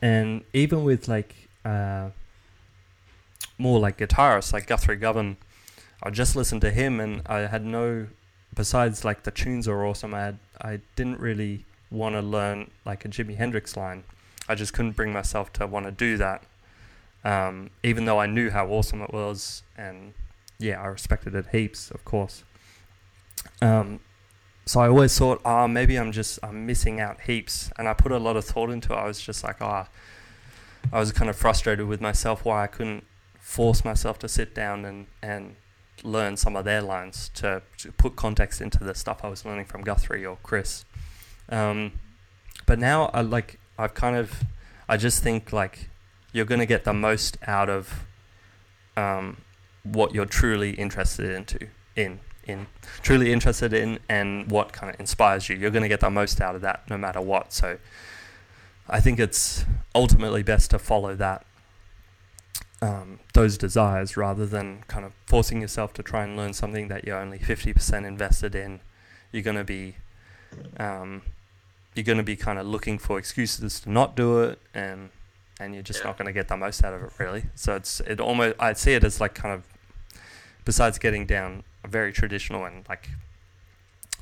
and 0.01 0.43
even 0.53 0.83
with 0.83 1.07
like 1.07 1.35
uh, 1.63 2.09
more 3.57 3.79
like 3.79 3.97
guitarists 3.97 4.51
like 4.51 4.67
Guthrie 4.67 4.95
Govan, 4.95 5.37
I 6.03 6.09
just 6.09 6.35
listened 6.35 6.61
to 6.61 6.71
him 6.71 6.99
and 6.99 7.21
I 7.27 7.39
had 7.41 7.63
no, 7.63 8.07
besides 8.55 9.05
like 9.05 9.23
the 9.23 9.31
tunes 9.31 9.67
are 9.67 9.85
awesome, 9.85 10.13
I, 10.13 10.21
had, 10.21 10.39
I 10.59 10.79
didn't 10.95 11.19
really 11.19 11.65
want 11.91 12.15
to 12.15 12.21
learn 12.21 12.71
like 12.85 13.05
a 13.05 13.09
Jimi 13.09 13.35
Hendrix 13.35 13.77
line. 13.77 14.03
I 14.47 14.55
just 14.55 14.73
couldn't 14.73 14.93
bring 14.93 15.13
myself 15.13 15.53
to 15.53 15.67
want 15.67 15.85
to 15.85 15.91
do 15.91 16.17
that. 16.17 16.43
Um, 17.23 17.69
even 17.83 18.05
though 18.05 18.19
I 18.19 18.25
knew 18.25 18.49
how 18.49 18.67
awesome 18.67 19.01
it 19.03 19.13
was 19.13 19.61
and 19.77 20.13
yeah, 20.57 20.81
I 20.81 20.87
respected 20.87 21.35
it 21.35 21.47
heaps, 21.51 21.91
of 21.91 22.05
course. 22.05 22.43
Um, 23.61 23.99
so 24.65 24.79
I 24.79 24.87
always 24.87 25.17
thought, 25.17 25.41
oh, 25.43 25.67
maybe 25.67 25.97
I'm 25.97 26.11
just 26.11 26.39
I'm 26.43 26.65
missing 26.65 26.99
out 26.99 27.21
heaps, 27.21 27.71
and 27.77 27.87
I 27.87 27.93
put 27.93 28.11
a 28.11 28.19
lot 28.19 28.37
of 28.37 28.45
thought 28.45 28.69
into 28.69 28.93
it. 28.93 28.95
I 28.95 29.05
was 29.05 29.19
just 29.19 29.43
like, 29.43 29.57
ah, 29.59 29.87
I 30.93 30.99
was 30.99 31.11
kind 31.11 31.29
of 31.29 31.35
frustrated 31.35 31.87
with 31.87 31.99
myself 31.99 32.45
why 32.45 32.63
I 32.63 32.67
couldn't 32.67 33.05
force 33.39 33.83
myself 33.83 34.19
to 34.19 34.29
sit 34.29 34.53
down 34.53 34.85
and 34.85 35.07
and 35.21 35.55
learn 36.03 36.37
some 36.37 36.55
of 36.55 36.65
their 36.65 36.81
lines 36.81 37.29
to, 37.35 37.61
to 37.77 37.91
put 37.91 38.15
context 38.15 38.59
into 38.59 38.83
the 38.83 38.95
stuff 38.95 39.23
I 39.23 39.27
was 39.27 39.45
learning 39.45 39.65
from 39.65 39.83
Guthrie 39.83 40.25
or 40.25 40.37
Chris. 40.41 40.83
Um, 41.51 41.93
but 42.65 42.79
now 42.79 43.11
I 43.13 43.21
like 43.21 43.59
I've 43.77 43.93
kind 43.93 44.15
of 44.15 44.43
I 44.87 44.97
just 44.97 45.21
think 45.21 45.51
like 45.51 45.89
you're 46.31 46.45
gonna 46.45 46.65
get 46.65 46.85
the 46.85 46.93
most 46.93 47.37
out 47.45 47.69
of 47.69 48.05
um, 48.97 49.37
what 49.83 50.13
you're 50.13 50.25
truly 50.25 50.71
interested 50.71 51.29
into 51.29 51.67
in 51.95 52.19
in 52.45 52.67
truly 53.01 53.31
interested 53.31 53.73
in 53.73 53.99
and 54.09 54.49
what 54.49 54.73
kind 54.73 54.93
of 54.93 54.99
inspires 54.99 55.49
you. 55.49 55.55
You're 55.55 55.71
going 55.71 55.83
to 55.83 55.89
get 55.89 55.99
the 55.99 56.09
most 56.09 56.41
out 56.41 56.55
of 56.55 56.61
that 56.61 56.89
no 56.89 56.97
matter 56.97 57.21
what. 57.21 57.53
So 57.53 57.77
I 58.89 58.99
think 58.99 59.19
it's 59.19 59.65
ultimately 59.93 60.43
best 60.43 60.71
to 60.71 60.79
follow 60.79 61.15
that 61.15 61.45
um, 62.81 63.19
those 63.33 63.57
desires 63.57 64.17
rather 64.17 64.45
than 64.45 64.83
kind 64.87 65.05
of 65.05 65.13
forcing 65.27 65.61
yourself 65.61 65.93
to 65.93 66.03
try 66.03 66.23
and 66.23 66.35
learn 66.35 66.53
something 66.53 66.87
that 66.87 67.05
you're 67.05 67.19
only 67.19 67.39
50% 67.39 68.05
invested 68.05 68.55
in. 68.55 68.81
You're 69.31 69.43
going 69.43 69.57
to 69.57 69.63
be 69.63 69.97
um, 70.77 71.21
you're 71.95 72.03
going 72.05 72.17
to 72.17 72.23
be 72.23 72.35
kind 72.35 72.57
of 72.57 72.65
looking 72.65 72.97
for 72.97 73.17
excuses 73.19 73.79
to 73.81 73.91
not 73.91 74.15
do 74.15 74.39
it 74.41 74.59
and 74.73 75.09
and 75.59 75.73
you're 75.73 75.83
just 75.83 75.99
Yeah. 75.99 76.07
not 76.07 76.17
going 76.17 76.25
to 76.27 76.33
get 76.33 76.47
the 76.47 76.57
most 76.57 76.83
out 76.83 76.93
of 76.93 77.03
it 77.03 77.11
really. 77.19 77.45
So 77.55 77.75
it's 77.75 77.99
it 78.01 78.19
almost 78.19 78.55
I 78.59 78.73
see 78.73 78.93
it 78.93 79.03
as 79.03 79.19
like 79.21 79.33
kind 79.35 79.53
of 79.53 79.63
besides 80.65 80.97
getting 80.99 81.25
down 81.25 81.63
a 81.83 81.87
very 81.87 82.11
traditional 82.13 82.65
and 82.65 82.85
like 82.89 83.09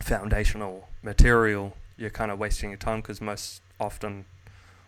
foundational 0.02 0.88
material, 1.04 1.76
you're 1.98 2.10
kind 2.10 2.32
of 2.32 2.40
wasting 2.40 2.70
your 2.70 2.78
time 2.78 3.02
because 3.02 3.22
most 3.22 3.62
often 3.80 4.26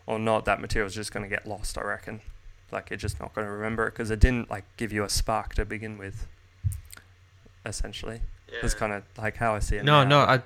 or 0.08 0.18
not 0.20 0.46
that 0.46 0.60
material 0.60 0.88
is 0.88 0.96
just 0.96 1.12
going 1.14 1.24
to 1.24 1.30
get 1.30 1.46
lost. 1.48 1.78
I 1.78 1.82
reckon, 1.84 2.22
like 2.72 2.90
you're 2.90 2.98
just 2.98 3.20
not 3.20 3.34
going 3.36 3.46
to 3.46 3.52
remember 3.52 3.88
it 3.88 3.92
because 3.92 4.12
it 4.12 4.20
didn't 4.20 4.50
like 4.50 4.66
give 4.78 4.92
you 4.92 5.04
a 5.04 5.10
spark 5.10 5.54
to 5.56 5.66
begin 5.66 5.98
with. 5.98 6.28
Essentially, 7.66 8.22
it's 8.62 8.74
Yeah. 8.74 8.80
kind 8.80 8.94
of 8.94 9.04
like 9.18 9.38
how 9.38 9.54
I 9.56 9.60
see 9.60 9.76
it. 9.78 9.84
No, 9.86 10.04
now. 10.04 10.10
no, 10.26 10.32
I. 10.32 10.42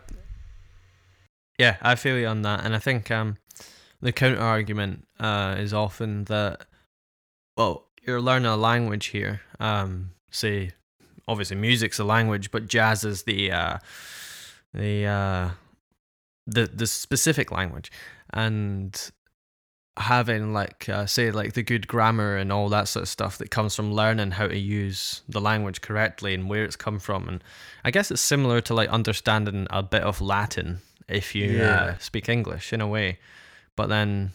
Yeah, 1.58 1.78
I 1.82 1.96
feel 1.96 2.18
you 2.18 2.28
on 2.28 2.42
that, 2.42 2.66
and 2.66 2.76
I 2.76 2.80
think 2.80 3.10
um, 3.12 3.38
the 4.02 4.12
counter 4.12 4.40
argument 4.40 5.08
uh 5.20 5.56
is 5.58 5.74
often 5.74 6.26
that, 6.26 6.66
well, 7.56 7.88
you're 8.06 8.22
learning 8.22 8.48
a 8.48 8.58
language 8.58 9.08
here. 9.08 9.42
Um, 9.60 10.12
say, 10.32 10.72
obviously, 11.28 11.56
music's 11.56 12.00
a 12.00 12.04
language, 12.04 12.52
but 12.52 12.68
jazz 12.68 13.04
is 13.04 13.24
the 13.24 13.52
uh, 13.52 13.78
the 14.74 15.06
uh, 15.06 15.50
the 16.46 16.66
the 16.68 16.88
specific 16.88 17.52
language, 17.52 17.92
and 18.34 19.12
having 19.98 20.52
like 20.54 20.90
uh, 20.90 21.06
say 21.06 21.32
like 21.32 21.54
the 21.54 21.64
good 21.64 21.88
grammar 21.88 22.36
and 22.36 22.52
all 22.52 22.68
that 22.70 22.88
sort 22.88 23.04
of 23.04 23.10
stuff 23.10 23.38
that 23.38 23.50
comes 23.50 23.74
from 23.76 23.94
learning 23.94 24.32
how 24.32 24.48
to 24.48 24.58
use 24.58 25.22
the 25.30 25.40
language 25.40 25.80
correctly 25.82 26.34
and 26.34 26.50
where 26.50 26.66
it's 26.66 26.76
come 26.76 27.00
from 27.00 27.30
and 27.30 27.44
I 27.86 27.92
guess 27.92 28.12
it's 28.12 28.22
similar 28.22 28.60
to 28.62 28.74
like 28.74 28.90
understanding 28.90 29.68
a 29.70 29.82
bit 29.82 30.04
of 30.04 30.20
Latin 30.20 30.82
if 31.08 31.36
you 31.36 31.46
Yeah. 31.52 31.84
uh, 31.84 31.98
speak 32.00 32.30
English 32.30 32.74
in 32.74 32.82
a 32.82 32.88
way. 32.88 33.20
But 33.76 33.88
then 33.90 34.32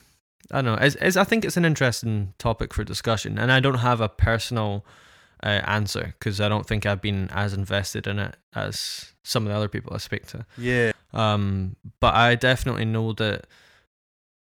I 0.51 0.57
don't 0.63 0.65
know. 0.65 0.75
It's, 0.75 0.97
it's, 1.01 1.17
I 1.17 1.25
think 1.25 1.45
it's 1.45 1.57
an 1.57 1.65
interesting 1.65 2.35
topic 2.39 2.75
for 2.75 2.83
discussion, 2.85 3.39
and 3.39 3.53
I 3.53 3.61
don't 3.61 3.79
have 3.79 4.01
a 4.01 4.09
personal 4.09 4.85
uh, 5.43 5.61
answer 5.65 6.15
because 6.19 6.41
I 6.41 6.49
don't 6.49 6.67
think 6.67 6.85
I've 6.85 7.01
been 7.01 7.29
as 7.33 7.55
invested 7.55 8.07
in 8.07 8.19
it 8.19 8.37
as 8.55 9.13
some 9.23 9.45
of 9.47 9.51
the 9.51 9.57
other 9.57 9.69
people 9.69 9.95
I 9.95 9.99
speak 9.99 10.27
to. 10.29 10.45
Yeah, 10.59 10.93
Um, 11.13 11.77
but 12.01 12.15
I 12.15 12.35
definitely 12.35 12.85
know 12.85 13.13
that 13.15 13.47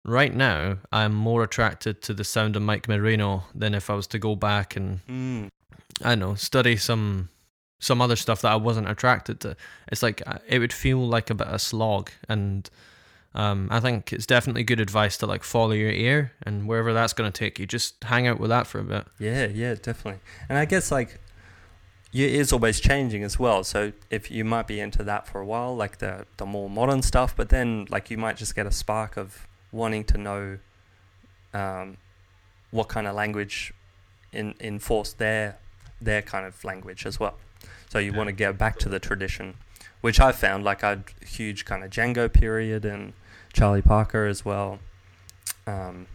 right 0.05 0.35
now 0.35 0.79
I'm 0.91 1.14
more 1.14 1.43
attracted 1.45 2.01
to 2.03 2.14
the 2.14 2.24
sound 2.24 2.57
of 2.57 2.62
Mike 2.62 2.89
Moreno 2.89 3.45
than 3.55 3.74
if 3.74 3.91
I 3.91 3.95
was 3.95 4.07
to 4.09 4.18
go 4.18 4.35
back 4.35 4.76
and 4.76 5.01
mm. 5.07 5.49
I 6.03 6.11
don't 6.11 6.20
know 6.20 6.35
study 6.37 6.76
some 6.76 7.29
some 7.79 8.01
other 8.01 8.16
stuff 8.16 8.43
that 8.43 8.53
I 8.53 8.57
wasn't 8.57 8.89
attracted 8.89 9.41
to. 9.41 9.57
It's 9.91 10.03
like 10.03 10.22
uh, 10.26 10.39
it 10.47 10.59
would 10.59 10.72
feel 10.72 10.99
like 10.99 11.31
a 11.31 11.35
bit 11.35 11.47
of 11.47 11.61
slog, 11.61 12.11
and 12.29 12.68
um, 13.35 13.68
I 13.70 13.81
think 13.81 14.12
it's 14.12 14.26
definitely 14.26 14.64
good 14.64 14.81
advice 14.81 15.16
to 15.18 15.26
like 15.26 15.45
follow 15.45 15.72
your 15.72 15.91
ear 15.91 16.33
and 16.43 16.66
wherever 16.66 16.93
that's 16.93 17.12
going 17.12 17.31
to 17.31 17.39
take 17.39 17.59
you, 17.59 17.66
just 17.66 18.03
hang 18.05 18.26
out 18.26 18.41
with 18.41 18.51
that 18.51 18.66
for 18.66 18.81
a 18.81 18.85
bit. 18.85 19.07
Yeah, 19.18 19.47
yeah, 19.47 19.74
definitely. 19.74 20.20
And 20.49 20.59
I 20.59 20.64
guess 20.64 20.91
like 20.91 21.20
your 22.11 22.29
ear's 22.29 22.53
always 22.53 22.81
changing 22.81 23.22
as 23.22 23.39
well. 23.39 23.62
So 23.64 23.93
if 24.11 24.31
you 24.31 24.45
might 24.45 24.66
be 24.66 24.81
into 24.81 25.05
that 25.05 25.29
for 25.29 25.41
a 25.41 25.47
while, 25.47 25.76
like 25.76 25.99
the 25.99 26.26
the 26.39 26.47
more 26.47 26.70
modern 26.70 27.03
stuff, 27.03 27.37
but 27.37 27.51
then 27.51 27.87
like 27.91 28.11
you 28.11 28.18
might 28.18 28.37
just 28.37 28.55
get 28.55 28.66
a 28.66 28.72
spark 28.72 29.16
of 29.16 29.47
wanting 29.70 30.05
to 30.05 30.18
know 30.18 30.59
um, 31.53 31.99
what 32.70 32.89
kind 32.89 33.07
of 33.07 33.14
language 33.14 33.72
in 34.33 34.55
enforce 34.61 35.12
their 35.12 35.59
their 36.01 36.22
kind 36.22 36.47
of 36.47 36.64
language 36.64 37.05
as 37.07 37.20
well. 37.20 37.37
So 37.88 37.98
you 37.98 38.12
want 38.12 38.28
to 38.28 38.32
go 38.32 38.52
back 38.52 38.78
to 38.80 38.88
the 38.88 38.98
tradition, 38.98 39.54
which 40.00 40.20
I 40.20 40.32
found 40.32 40.62
like 40.64 40.82
a 40.82 41.02
huge 41.24 41.64
kind 41.64 41.82
of 41.82 41.90
Django 41.90 42.32
period 42.32 42.84
and 42.84 43.14
Charlie 43.52 43.82
Parker 43.82 44.26
as 44.26 44.44
well. 44.44 44.78
Um, 45.66 46.06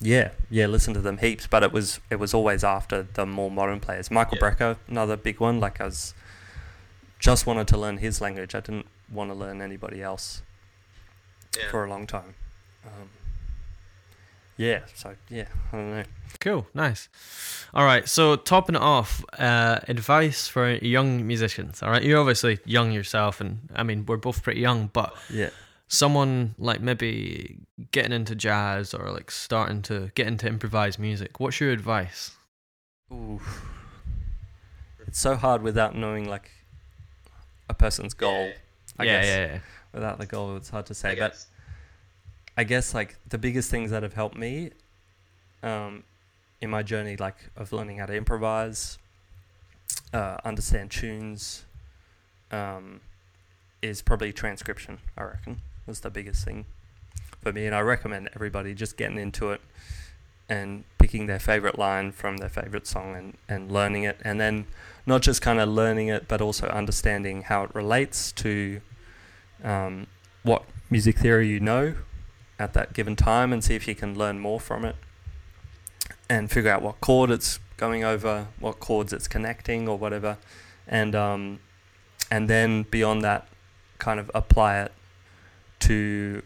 yeah, 0.00 0.30
yeah, 0.50 0.66
listen 0.66 0.92
to 0.94 1.00
them 1.00 1.18
heaps, 1.18 1.46
but 1.46 1.62
it 1.62 1.72
was 1.72 2.00
it 2.10 2.16
was 2.16 2.34
always 2.34 2.62
after 2.64 3.02
the 3.02 3.24
more 3.24 3.50
modern 3.50 3.80
players. 3.80 4.10
Michael 4.10 4.38
Yeah. 4.40 4.50
Brecker, 4.50 4.76
another 4.88 5.16
big 5.16 5.40
one. 5.40 5.60
Like 5.60 5.80
I 5.80 5.84
was 5.86 6.14
just 7.18 7.46
wanted 7.46 7.68
to 7.68 7.78
learn 7.78 7.98
his 7.98 8.20
language. 8.20 8.54
I 8.54 8.60
didn't 8.60 8.86
want 9.10 9.30
to 9.30 9.34
learn 9.34 9.62
anybody 9.62 10.02
else 10.02 10.42
Yeah. 11.56 11.70
for 11.70 11.84
a 11.84 11.88
long 11.88 12.06
time. 12.06 12.34
Um, 12.84 13.08
yeah, 14.56 14.80
so 14.94 15.14
yeah, 15.28 15.46
I 15.72 15.76
don't 15.76 15.90
know. 15.90 16.04
Cool, 16.40 16.66
nice. 16.74 17.08
All 17.72 17.84
right, 17.84 18.08
so 18.08 18.36
topping 18.36 18.76
it 18.76 18.82
off, 18.82 19.24
uh, 19.38 19.80
advice 19.88 20.46
for 20.48 20.72
young 20.74 21.26
musicians. 21.26 21.82
All 21.82 21.90
right, 21.90 22.02
you're 22.02 22.20
obviously 22.20 22.58
young 22.64 22.92
yourself, 22.92 23.40
and 23.40 23.68
I 23.74 23.82
mean 23.82 24.04
we're 24.06 24.16
both 24.16 24.42
pretty 24.42 24.60
young, 24.60 24.90
but 24.92 25.14
Yeah, 25.30 25.50
someone 25.88 26.54
like 26.58 26.80
maybe 26.80 27.58
getting 27.92 28.12
into 28.12 28.34
jazz 28.34 28.94
or 28.94 29.10
like 29.10 29.30
starting 29.30 29.82
to 29.82 30.10
get 30.14 30.26
into 30.26 30.46
improvised 30.48 30.98
music. 30.98 31.40
What's 31.40 31.60
your 31.60 31.70
advice? 31.70 32.32
Ooh. 33.12 33.40
It's 35.06 35.18
so 35.18 35.36
hard 35.36 35.62
without 35.62 35.94
knowing 35.94 36.28
like 36.28 36.50
a 37.68 37.74
person's 37.74 38.14
goal. 38.14 38.50
I 38.98 39.04
yeah, 39.04 39.20
guess 39.20 39.26
yeah, 39.26 39.46
yeah. 39.46 39.58
without 39.92 40.18
the 40.18 40.26
goal, 40.26 40.56
it's 40.56 40.70
hard 40.70 40.86
to 40.86 40.92
I 40.92 40.94
say. 40.94 41.08
But 41.10 41.32
guess. 41.32 41.46
I 42.56 42.64
guess 42.64 42.94
like 42.94 43.16
the 43.28 43.38
biggest 43.38 43.70
things 43.70 43.90
that 43.90 44.02
have 44.02 44.14
helped 44.14 44.36
me 44.36 44.70
um, 45.62 46.04
in 46.60 46.70
my 46.70 46.82
journey, 46.82 47.16
like 47.16 47.36
of 47.56 47.72
learning 47.72 47.98
how 47.98 48.06
to 48.06 48.14
improvise, 48.14 48.98
uh, 50.12 50.36
understand 50.44 50.90
tunes, 50.90 51.64
um, 52.52 53.00
is 53.82 54.02
probably 54.02 54.32
transcription. 54.32 54.98
I 55.16 55.24
reckon 55.24 55.62
was 55.86 56.00
the 56.00 56.10
biggest 56.10 56.44
thing 56.44 56.64
for 57.42 57.52
me, 57.52 57.66
and 57.66 57.74
I 57.74 57.80
recommend 57.80 58.30
everybody 58.34 58.72
just 58.74 58.96
getting 58.96 59.18
into 59.18 59.50
it 59.50 59.60
and 60.48 60.84
picking 60.98 61.26
their 61.26 61.38
favorite 61.38 61.78
line 61.78 62.12
from 62.12 62.36
their 62.36 62.48
favorite 62.48 62.86
song 62.86 63.16
and, 63.16 63.36
and 63.48 63.72
learning 63.72 64.04
it, 64.04 64.18
and 64.22 64.40
then 64.40 64.66
not 65.06 65.22
just 65.22 65.42
kind 65.42 65.58
of 65.58 65.68
learning 65.68 66.08
it, 66.08 66.28
but 66.28 66.40
also 66.40 66.68
understanding 66.68 67.42
how 67.42 67.64
it 67.64 67.74
relates 67.74 68.30
to 68.32 68.80
um, 69.64 70.06
what 70.42 70.64
music 70.88 71.18
theory 71.18 71.48
you 71.48 71.58
know 71.58 71.94
at 72.58 72.72
that 72.74 72.92
given 72.92 73.16
time 73.16 73.52
and 73.52 73.62
see 73.62 73.74
if 73.74 73.88
you 73.88 73.94
can 73.94 74.16
learn 74.16 74.38
more 74.38 74.60
from 74.60 74.84
it 74.84 74.96
and 76.28 76.50
figure 76.50 76.70
out 76.70 76.82
what 76.82 77.00
chord 77.00 77.30
it's 77.30 77.58
going 77.76 78.04
over, 78.04 78.48
what 78.60 78.80
chords 78.80 79.12
it's 79.12 79.28
connecting 79.28 79.88
or 79.88 79.98
whatever, 79.98 80.38
and 80.86 81.14
um, 81.14 81.58
and 82.30 82.48
then 82.48 82.84
beyond 82.84 83.22
that, 83.22 83.48
kind 83.98 84.20
of 84.20 84.30
apply 84.34 84.82
it 84.82 84.92
to 85.80 86.42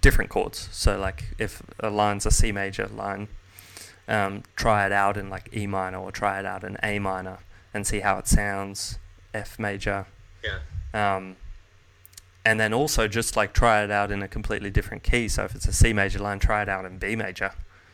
different 0.00 0.30
chords. 0.30 0.68
So 0.72 0.98
like 0.98 1.34
if 1.38 1.62
a 1.80 1.90
line's 1.90 2.26
a 2.26 2.30
C 2.30 2.52
major 2.52 2.86
line, 2.86 3.28
um, 4.06 4.42
try 4.56 4.86
it 4.86 4.92
out 4.92 5.16
in 5.16 5.30
like 5.30 5.54
E 5.54 5.66
minor 5.66 5.98
or 5.98 6.12
try 6.12 6.38
it 6.38 6.46
out 6.46 6.64
in 6.64 6.76
A 6.82 6.98
minor 6.98 7.38
and 7.72 7.86
see 7.86 8.00
how 8.00 8.18
it 8.18 8.28
sounds. 8.28 8.98
F 9.34 9.58
major. 9.58 10.06
Yeah. 10.44 10.60
Um, 11.16 11.36
and 12.44 12.60
then 12.60 12.72
also 12.74 13.08
just 13.08 13.36
like 13.36 13.52
try 13.52 13.82
it 13.82 13.90
out 13.90 14.10
in 14.10 14.22
a 14.22 14.28
completely 14.28 14.70
different 14.70 15.02
key. 15.02 15.28
So 15.28 15.44
if 15.44 15.54
it's 15.54 15.66
a 15.66 15.72
C 15.72 15.92
major 15.92 16.18
line, 16.18 16.38
try 16.38 16.62
it 16.62 16.68
out 16.68 16.84
in 16.84 16.98
B 16.98 17.16
major, 17.16 17.52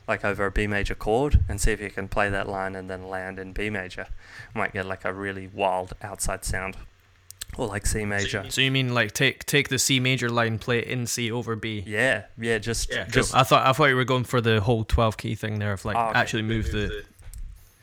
like 0.09 0.25
over 0.25 0.47
a 0.47 0.51
B 0.51 0.67
major 0.67 0.95
chord, 0.95 1.41
and 1.49 1.61
see 1.61 1.73
if 1.73 1.81
you 1.81 1.91
can 1.91 2.09
play 2.09 2.29
that 2.31 2.49
line 2.49 2.75
and 2.75 2.91
then 2.91 3.09
land 3.09 3.39
in 3.39 3.53
B 3.53 3.71
major. 3.71 4.07
Might 4.55 4.73
get 4.73 4.87
like 4.87 5.05
a 5.05 5.13
really 5.13 5.49
wild 5.53 5.93
outside 6.03 6.45
sound, 6.45 6.77
or 7.57 7.67
like 7.69 7.87
C 7.87 8.05
major. 8.05 8.45
So 8.51 8.61
you 8.61 8.71
mean 8.71 8.93
like 8.93 9.13
take 9.13 9.47
take 9.47 9.69
the 9.69 9.79
C 9.79 10.01
major 10.01 10.29
line, 10.29 10.59
play 10.59 10.81
it 10.81 10.89
in 10.89 11.07
C 11.07 11.31
over 11.31 11.55
B? 11.57 11.85
Yeah, 11.87 12.25
yeah, 12.39 12.59
just 12.59 12.91
Yeah, 12.91 13.07
just 13.07 13.35
I 13.35 13.45
thought 13.45 13.67
I 13.67 13.73
thought 13.73 13.87
you 13.87 13.97
were 13.97 14.05
going 14.05 14.25
for 14.25 14.41
the 14.41 14.61
whole 14.61 14.85
twelve 14.85 15.17
key 15.17 15.35
thing 15.37 15.59
there 15.61 15.73
of 15.73 15.85
like 15.85 15.97
Oh, 15.97 16.09
okay. 16.11 16.19
actually 16.19 16.43
move 16.43 16.73
the. 16.73 17.05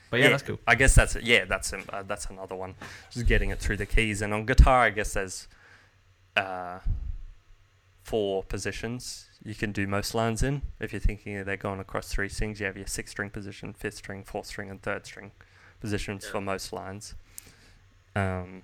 But 0.09 0.21
yeah, 0.21 0.29
that's 0.29 0.43
cool. 0.43 0.57
I 0.65 0.75
guess 0.75 0.95
that's 0.95 1.15
yeah, 1.17 1.43
that's 1.45 1.73
uh, 1.73 2.03
that's 2.07 2.27
another 2.27 2.55
one. 2.55 2.75
Just 3.11 3.27
getting 3.27 3.49
it 3.49 3.59
through 3.59 3.75
the 3.77 3.85
keys, 3.85 4.21
and 4.21 4.33
on 4.33 4.45
guitar, 4.45 4.79
I 4.81 4.89
guess 4.89 5.13
there's 5.13 5.49
uh, 6.37 6.79
four 8.03 8.43
positions 8.43 9.25
you 9.43 9.55
can 9.55 9.71
do 9.71 9.87
most 9.87 10.13
lines 10.13 10.43
in. 10.43 10.61
If 10.79 10.91
you're 10.91 10.99
thinking 10.99 11.43
they're 11.45 11.57
going 11.57 11.79
across 11.79 12.09
three 12.09 12.29
strings, 12.29 12.59
you 12.59 12.65
have 12.65 12.75
your 12.77 12.87
sixth 12.87 13.11
string 13.11 13.29
position, 13.29 13.73
fifth 13.73 13.95
string, 13.95 14.23
fourth 14.23 14.45
string, 14.47 14.69
and 14.69 14.81
third 14.81 15.05
string 15.05 15.31
positions 15.79 16.25
Yeah. 16.25 16.31
for 16.31 16.41
most 16.41 16.73
lines. 16.73 17.15
Um, 18.15 18.63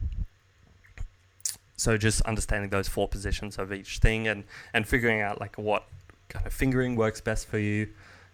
so 1.78 1.98
just 1.98 2.22
understanding 2.22 2.70
those 2.70 2.88
four 2.88 3.08
positions 3.08 3.58
of 3.58 3.72
each 3.74 4.00
thing, 4.00 4.28
and 4.28 4.44
and 4.74 4.88
figuring 4.88 5.22
out 5.22 5.40
like 5.40 5.58
what 5.58 5.84
kind 6.30 6.46
of 6.46 6.54
fingering 6.54 6.96
works 6.96 7.22
best 7.22 7.48
for 7.48 7.60
you. 7.60 7.90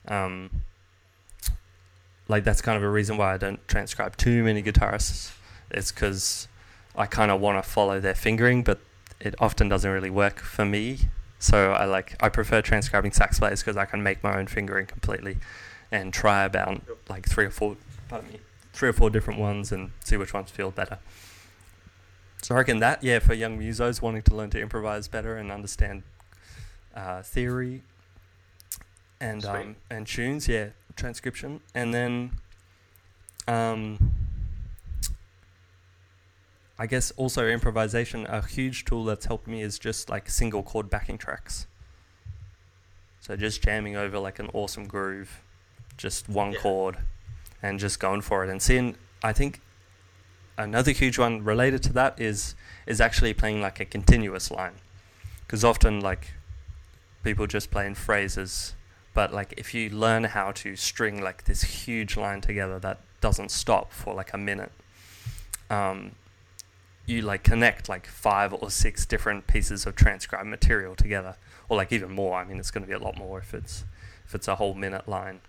Um, 0.07 0.49
like 2.27 2.43
that's 2.43 2.61
kind 2.61 2.77
of 2.77 2.83
a 2.83 2.89
reason 2.89 3.17
why 3.17 3.33
I 3.33 3.37
don't 3.37 3.65
transcribe 3.67 4.15
too 4.17 4.43
many 4.43 4.61
guitarists. 4.63 5.33
It's 5.71 5.91
because 5.91 6.47
I 6.95 7.05
kind 7.05 7.31
of 7.31 7.41
want 7.41 7.63
to 7.63 7.69
follow 7.69 7.99
their 7.99 8.15
fingering, 8.15 8.63
but 8.63 8.79
it 9.19 9.35
often 9.39 9.69
doesn't 9.69 9.89
really 9.89 10.09
work 10.09 10.39
for 10.39 10.65
me. 10.65 10.99
So 11.39 11.71
I 11.71 11.85
like 11.85 12.15
I 12.19 12.29
prefer 12.29 12.61
transcribing 12.61 13.11
sax 13.11 13.39
players 13.39 13.61
because 13.61 13.77
I 13.77 13.85
can 13.85 14.03
make 14.03 14.23
my 14.23 14.37
own 14.37 14.47
fingering 14.47 14.85
completely, 14.85 15.37
and 15.91 16.13
try 16.13 16.43
about 16.43 16.81
like 17.09 17.27
three 17.27 17.45
or 17.45 17.49
four, 17.49 17.77
pardon 18.09 18.31
me, 18.31 18.39
three 18.73 18.89
or 18.89 18.93
four 18.93 19.09
different 19.09 19.39
ones 19.39 19.71
and 19.71 19.91
see 20.03 20.17
which 20.17 20.33
ones 20.33 20.51
feel 20.51 20.71
better. 20.71 20.99
So 22.41 22.55
I 22.55 22.59
reckon 22.59 22.79
that 22.79 23.03
yeah 23.03 23.19
for 23.19 23.33
young 23.33 23.59
musos 23.59 24.01
wanting 24.01 24.21
to 24.23 24.35
learn 24.35 24.49
to 24.51 24.61
improvise 24.61 25.07
better 25.07 25.37
and 25.37 25.51
understand 25.51 26.03
uh, 26.95 27.21
theory 27.21 27.83
and 29.19 29.43
um, 29.45 29.75
and 29.89 30.07
tunes 30.07 30.47
yeah 30.47 30.69
transcription 30.95 31.59
and 31.75 31.93
then 31.93 32.31
um, 33.47 34.11
I 36.81 36.87
guess 36.87 37.11
also 37.17 37.45
improvisation 37.45 38.25
a 38.27 38.41
huge 38.41 38.85
tool 38.85 39.03
that's 39.03 39.25
helped 39.25 39.47
me 39.47 39.61
is 39.61 39.77
just 39.77 40.09
like 40.09 40.29
single 40.29 40.63
chord 40.63 40.89
backing 40.89 41.17
tracks. 41.17 41.67
So 43.19 43.35
just 43.35 43.61
jamming 43.61 43.97
over 43.97 44.17
like 44.17 44.39
an 44.39 44.49
awesome 44.53 44.87
groove 44.87 45.41
just 45.97 46.29
one 46.29 46.53
Yeah. 46.53 46.59
chord 46.59 46.97
and 47.61 47.77
just 47.79 47.99
going 47.99 48.21
for 48.21 48.45
it. 48.45 48.49
And 48.49 48.61
seeing 48.61 48.95
I 49.21 49.33
think 49.33 49.59
another 50.57 50.91
huge 50.91 51.19
one 51.19 51.43
related 51.43 51.83
to 51.83 51.93
that 51.93 52.19
is 52.19 52.55
is 52.87 53.01
actually 53.01 53.33
playing 53.33 53.61
like 53.61 53.81
a 53.81 53.85
continuous 53.85 54.49
line. 54.49 54.75
Because 55.45 55.65
often 55.65 55.99
like 55.99 56.31
people 57.23 57.45
just 57.45 57.69
play 57.69 57.85
in 57.85 57.95
phrases 57.95 58.73
but 59.13 59.33
like 59.33 59.53
if 59.57 59.73
you 59.73 59.89
learn 59.89 60.23
how 60.23 60.53
to 60.53 60.77
string 60.77 61.21
like 61.21 61.43
this 61.43 61.63
huge 61.63 62.15
line 62.15 62.39
together 62.39 62.79
that 62.79 63.01
doesn't 63.19 63.51
stop 63.51 63.91
for 63.91 64.13
like 64.13 64.31
a 64.33 64.37
minute. 64.37 64.71
Um, 65.69 66.13
you 67.09 67.21
like 67.21 67.43
connect 67.43 67.89
like 67.89 68.07
five 68.07 68.53
or 68.53 68.69
six 68.69 69.05
different 69.05 69.47
pieces 69.47 69.85
of 69.85 69.95
transcribed 69.95 70.47
material 70.47 70.95
together 70.95 71.35
or 71.67 71.77
like 71.77 71.91
even 71.91 72.11
more. 72.11 72.39
I 72.39 72.45
mean 72.45 72.59
it's 72.59 72.71
going 72.71 72.83
to 72.83 72.87
be 72.87 72.93
a 72.93 72.99
lot 72.99 73.17
more 73.17 73.39
if 73.39 73.53
it's 73.53 73.85
if 74.25 74.35
it's 74.35 74.47
a 74.47 74.55
whole 74.55 74.73
minute 74.73 75.07
line. 75.07 75.41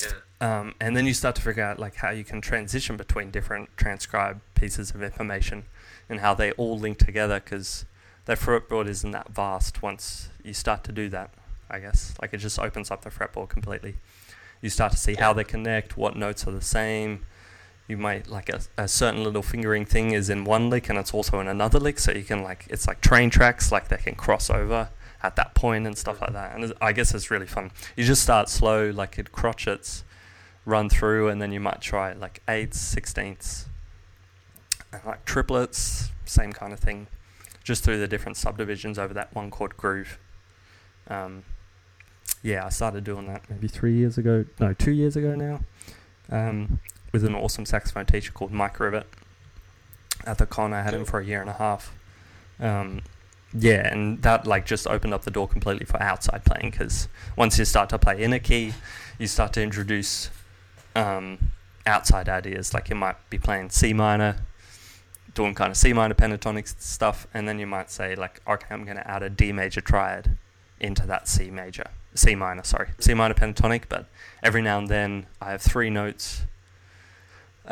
Yeah. 0.00 0.60
um, 0.60 0.74
and 0.80 0.96
then 0.96 1.06
you 1.06 1.14
start 1.14 1.36
to 1.36 1.42
figure 1.42 1.62
out 1.62 1.78
like 1.78 1.96
how 1.96 2.10
you 2.10 2.24
can 2.24 2.40
transition 2.40 2.96
between 2.96 3.30
different 3.30 3.68
transcribed 3.76 4.40
pieces 4.54 4.90
of 4.90 5.02
information 5.02 5.64
and 6.08 6.20
how 6.20 6.34
they 6.34 6.50
all 6.52 6.76
link 6.76 6.98
together 6.98 7.38
because 7.38 7.84
the 8.24 8.34
fretboard 8.34 8.88
isn't 8.88 9.12
that 9.12 9.28
vast 9.28 9.82
once 9.82 10.30
you 10.42 10.52
start 10.52 10.82
to 10.84 10.92
do 10.92 11.08
that 11.08 11.30
i 11.72 11.78
guess. 11.78 12.14
Like 12.20 12.34
it 12.34 12.38
just 12.38 12.58
opens 12.58 12.90
up 12.90 13.02
the 13.02 13.10
fretboard 13.10 13.48
completely. 13.48 13.96
You 14.60 14.68
start 14.68 14.92
to 14.92 14.98
see 14.98 15.14
how 15.14 15.32
they 15.32 15.44
connect 15.44 15.96
what 15.96 16.16
notes 16.16 16.46
are 16.46 16.52
the 16.52 16.60
same 16.60 17.26
you 17.88 17.96
might 17.96 18.28
like 18.28 18.48
a, 18.48 18.60
a 18.76 18.88
certain 18.88 19.24
little 19.24 19.42
fingering 19.42 19.84
thing 19.84 20.12
is 20.12 20.30
in 20.30 20.44
one 20.44 20.70
lick 20.70 20.88
and 20.88 20.98
it's 20.98 21.12
also 21.12 21.40
in 21.40 21.48
another 21.48 21.78
lick. 21.78 21.98
So 21.98 22.12
you 22.12 22.24
can 22.24 22.42
like 22.42 22.66
it's 22.70 22.86
like 22.86 23.00
train 23.00 23.30
tracks 23.30 23.72
like 23.72 23.88
they 23.88 23.96
can 23.96 24.14
cross 24.14 24.50
over 24.50 24.90
at 25.22 25.36
that 25.36 25.54
point 25.54 25.86
and 25.86 25.96
stuff 25.96 26.20
like 26.20 26.32
that. 26.32 26.56
And 26.56 26.72
i 26.80 26.92
guess 26.92 27.14
it's 27.14 27.30
really 27.30 27.46
fun. 27.46 27.70
You 27.96 28.04
just 28.04 28.22
start 28.22 28.48
slow 28.48 28.90
like 28.90 29.18
it 29.18 29.32
crotchets 29.32 30.04
run 30.64 30.88
through 30.88 31.28
and 31.28 31.42
then 31.42 31.50
you 31.52 31.58
might 31.58 31.80
try 31.80 32.12
like 32.12 32.40
eighths 32.48 32.80
sixteenths 32.80 33.66
like 35.06 35.24
triplets, 35.24 36.10
same 36.24 36.52
kind 36.52 36.72
of 36.72 36.80
thing, 36.80 37.06
just 37.64 37.82
through 37.84 37.98
the 37.98 38.08
different 38.08 38.36
subdivisions 38.36 38.98
over 38.98 39.14
that 39.14 39.34
one 39.34 39.50
chord 39.50 39.76
groove. 39.76 40.18
Um, 41.08 41.44
yeah, 42.42 42.66
I 42.66 42.68
started 42.68 43.04
doing 43.04 43.26
that 43.26 43.48
maybe 43.48 43.68
three 43.68 43.96
years 43.96 44.18
ago, 44.18 44.44
no, 44.58 44.72
two 44.74 44.90
years 44.90 45.16
ago 45.16 45.34
now, 45.34 45.60
um, 46.30 46.80
with 47.12 47.24
an 47.24 47.34
awesome 47.34 47.66
saxophone 47.66 48.06
teacher 48.06 48.32
called 48.32 48.52
Mike 48.52 48.80
Rivet. 48.80 49.06
At 50.24 50.38
the 50.38 50.46
con, 50.46 50.72
I 50.72 50.82
had 50.82 50.94
him 50.94 51.04
for 51.04 51.20
a 51.20 51.24
year 51.24 51.40
and 51.40 51.50
a 51.50 51.54
half. 51.54 51.94
Um, 52.58 53.02
yeah, 53.54 53.92
and 53.92 54.22
that 54.22 54.46
like 54.46 54.64
just 54.64 54.86
opened 54.86 55.12
up 55.12 55.22
the 55.22 55.30
door 55.30 55.46
completely 55.46 55.84
for 55.84 56.00
outside 56.02 56.44
playing 56.44 56.70
because 56.70 57.08
once 57.36 57.58
you 57.58 57.64
start 57.64 57.90
to 57.90 57.98
play 57.98 58.22
in 58.22 58.32
a 58.32 58.38
key, 58.38 58.72
you 59.18 59.26
start 59.26 59.52
to 59.54 59.62
introduce 59.62 60.30
um, 60.94 61.50
outside 61.86 62.28
ideas. 62.28 62.72
Like 62.72 62.88
you 62.88 62.94
might 62.96 63.16
be 63.28 63.38
playing 63.38 63.70
C 63.70 63.92
minor, 63.92 64.36
doing 65.34 65.54
kind 65.54 65.70
of 65.70 65.76
C 65.76 65.92
minor 65.92 66.14
pentatonic 66.14 66.80
stuff, 66.80 67.26
and 67.34 67.46
then 67.46 67.58
you 67.58 67.66
might 67.66 67.90
say 67.90 68.14
like, 68.14 68.40
okay, 68.48 68.66
I'm 68.70 68.84
going 68.84 68.96
to 68.96 69.10
add 69.10 69.22
a 69.22 69.28
D 69.28 69.52
major 69.52 69.80
triad 69.80 70.38
into 70.80 71.06
that 71.06 71.28
C 71.28 71.50
major, 71.50 71.90
C 72.14 72.34
minor, 72.34 72.64
sorry, 72.64 72.90
C 73.00 73.12
minor 73.12 73.34
pentatonic. 73.34 73.82
But 73.88 74.06
every 74.42 74.62
now 74.62 74.78
and 74.78 74.88
then, 74.88 75.26
I 75.40 75.50
have 75.50 75.62
three 75.62 75.90
notes, 75.90 76.42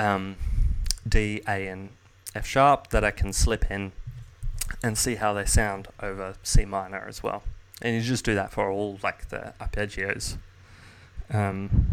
um, 0.01 0.37
D, 1.09 1.43
A, 1.47 1.67
and 1.69 1.91
F 2.35 2.47
sharp 2.47 2.89
that 2.91 3.05
I 3.05 3.11
can 3.11 3.33
slip 3.33 3.71
in 3.71 3.93
and 4.83 4.97
see 4.97 5.17
how 5.17 5.33
they 5.33 5.45
sound 5.45 5.89
over 6.03 6.35
C 6.43 6.65
minor 6.65 7.05
as 7.09 7.23
well. 7.23 7.43
And 7.83 7.95
you 7.97 8.03
just 8.03 8.25
do 8.25 8.35
that 8.35 8.51
for 8.53 8.71
all 8.71 8.99
like 9.03 9.29
the 9.29 9.55
arpeggios. 9.61 10.37
Um, 11.33 11.87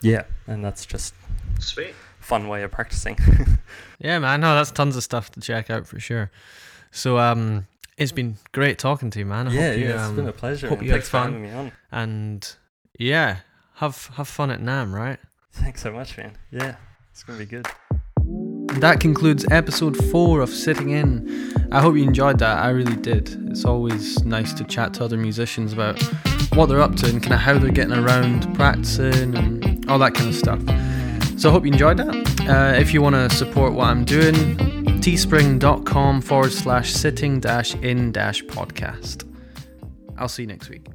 yeah, 0.00 0.24
and 0.46 0.64
that's 0.64 0.84
just 0.86 1.14
Sweet. 1.58 1.94
fun 2.20 2.48
way 2.48 2.62
of 2.62 2.70
practicing. 2.70 3.16
Yeah, 4.00 4.18
man. 4.18 4.40
No, 4.40 4.54
that's 4.54 4.70
tons 4.70 4.96
of 4.96 5.02
stuff 5.02 5.30
to 5.32 5.40
check 5.40 5.70
out 5.70 5.86
for 5.86 5.98
sure. 5.98 6.30
So, 6.90 7.16
um, 7.18 7.66
it's 7.96 8.12
been 8.12 8.36
great 8.52 8.78
talking 8.78 9.08
to 9.10 9.18
you, 9.20 9.24
man. 9.24 9.48
I 9.48 9.52
yeah, 9.52 9.68
hope 9.70 9.78
you, 9.78 9.84
yeah, 9.84 9.90
it's 9.92 10.02
um, 10.02 10.16
been 10.16 10.28
a 10.28 10.32
pleasure. 10.32 10.68
hope 10.68 10.78
and 10.78 10.86
you 10.86 10.92
had 10.92 11.04
fun. 11.04 11.42
me 11.42 11.50
on. 11.50 11.72
and 11.90 12.56
yeah, 12.98 13.38
have 13.76 14.10
have 14.16 14.28
fun 14.28 14.50
at 14.50 14.60
NAMM, 14.60 14.92
right? 14.92 15.18
Thanks 15.52 15.80
so 15.82 15.92
much, 15.92 16.18
man. 16.18 16.36
Yeah, 16.50 16.76
it's 17.14 17.22
gonna 17.22 17.38
be 17.38 17.46
good. 17.46 17.64
That 18.80 18.98
concludes 18.98 19.46
episode 19.52 19.96
four 20.10 20.40
of 20.40 20.50
Sitting 20.50 20.90
In. 20.90 21.52
I 21.70 21.80
hope 21.80 21.94
you 21.94 22.02
enjoyed 22.02 22.40
that. 22.40 22.58
I 22.58 22.70
really 22.70 22.96
did. 22.96 23.28
It's 23.50 23.64
always 23.64 24.24
nice 24.24 24.52
to 24.54 24.64
chat 24.64 24.94
to 24.94 25.04
other 25.04 25.16
musicians 25.16 25.72
about 25.72 26.02
what 26.54 26.66
they're 26.66 26.80
up 26.80 26.96
to 26.96 27.08
and 27.08 27.22
kind 27.22 27.34
of 27.34 27.38
how 27.38 27.56
they're 27.56 27.70
getting 27.70 27.96
around 27.96 28.52
practicing 28.56 29.36
and 29.36 29.88
all 29.88 30.00
that 30.00 30.14
kind 30.14 30.28
of 30.28 30.34
stuff. 30.34 30.58
So 31.38 31.50
I 31.50 31.52
hope 31.52 31.64
you 31.64 31.70
enjoyed 31.70 31.98
that. 31.98 32.48
Uh, 32.48 32.76
if 32.76 32.92
you 32.92 33.00
want 33.00 33.14
to 33.14 33.30
support 33.30 33.74
what 33.74 33.86
I'm 33.86 34.04
doing, 34.04 34.34
teespring.com 34.98 36.20
forward 36.20 36.52
slash 36.52 36.92
sitting 36.92 37.38
dash 37.38 37.76
in 37.76 38.10
dash 38.10 38.42
podcast. 38.42 39.22
I'll 40.18 40.26
see 40.26 40.42
you 40.42 40.48
next 40.48 40.68
week. 40.68 40.88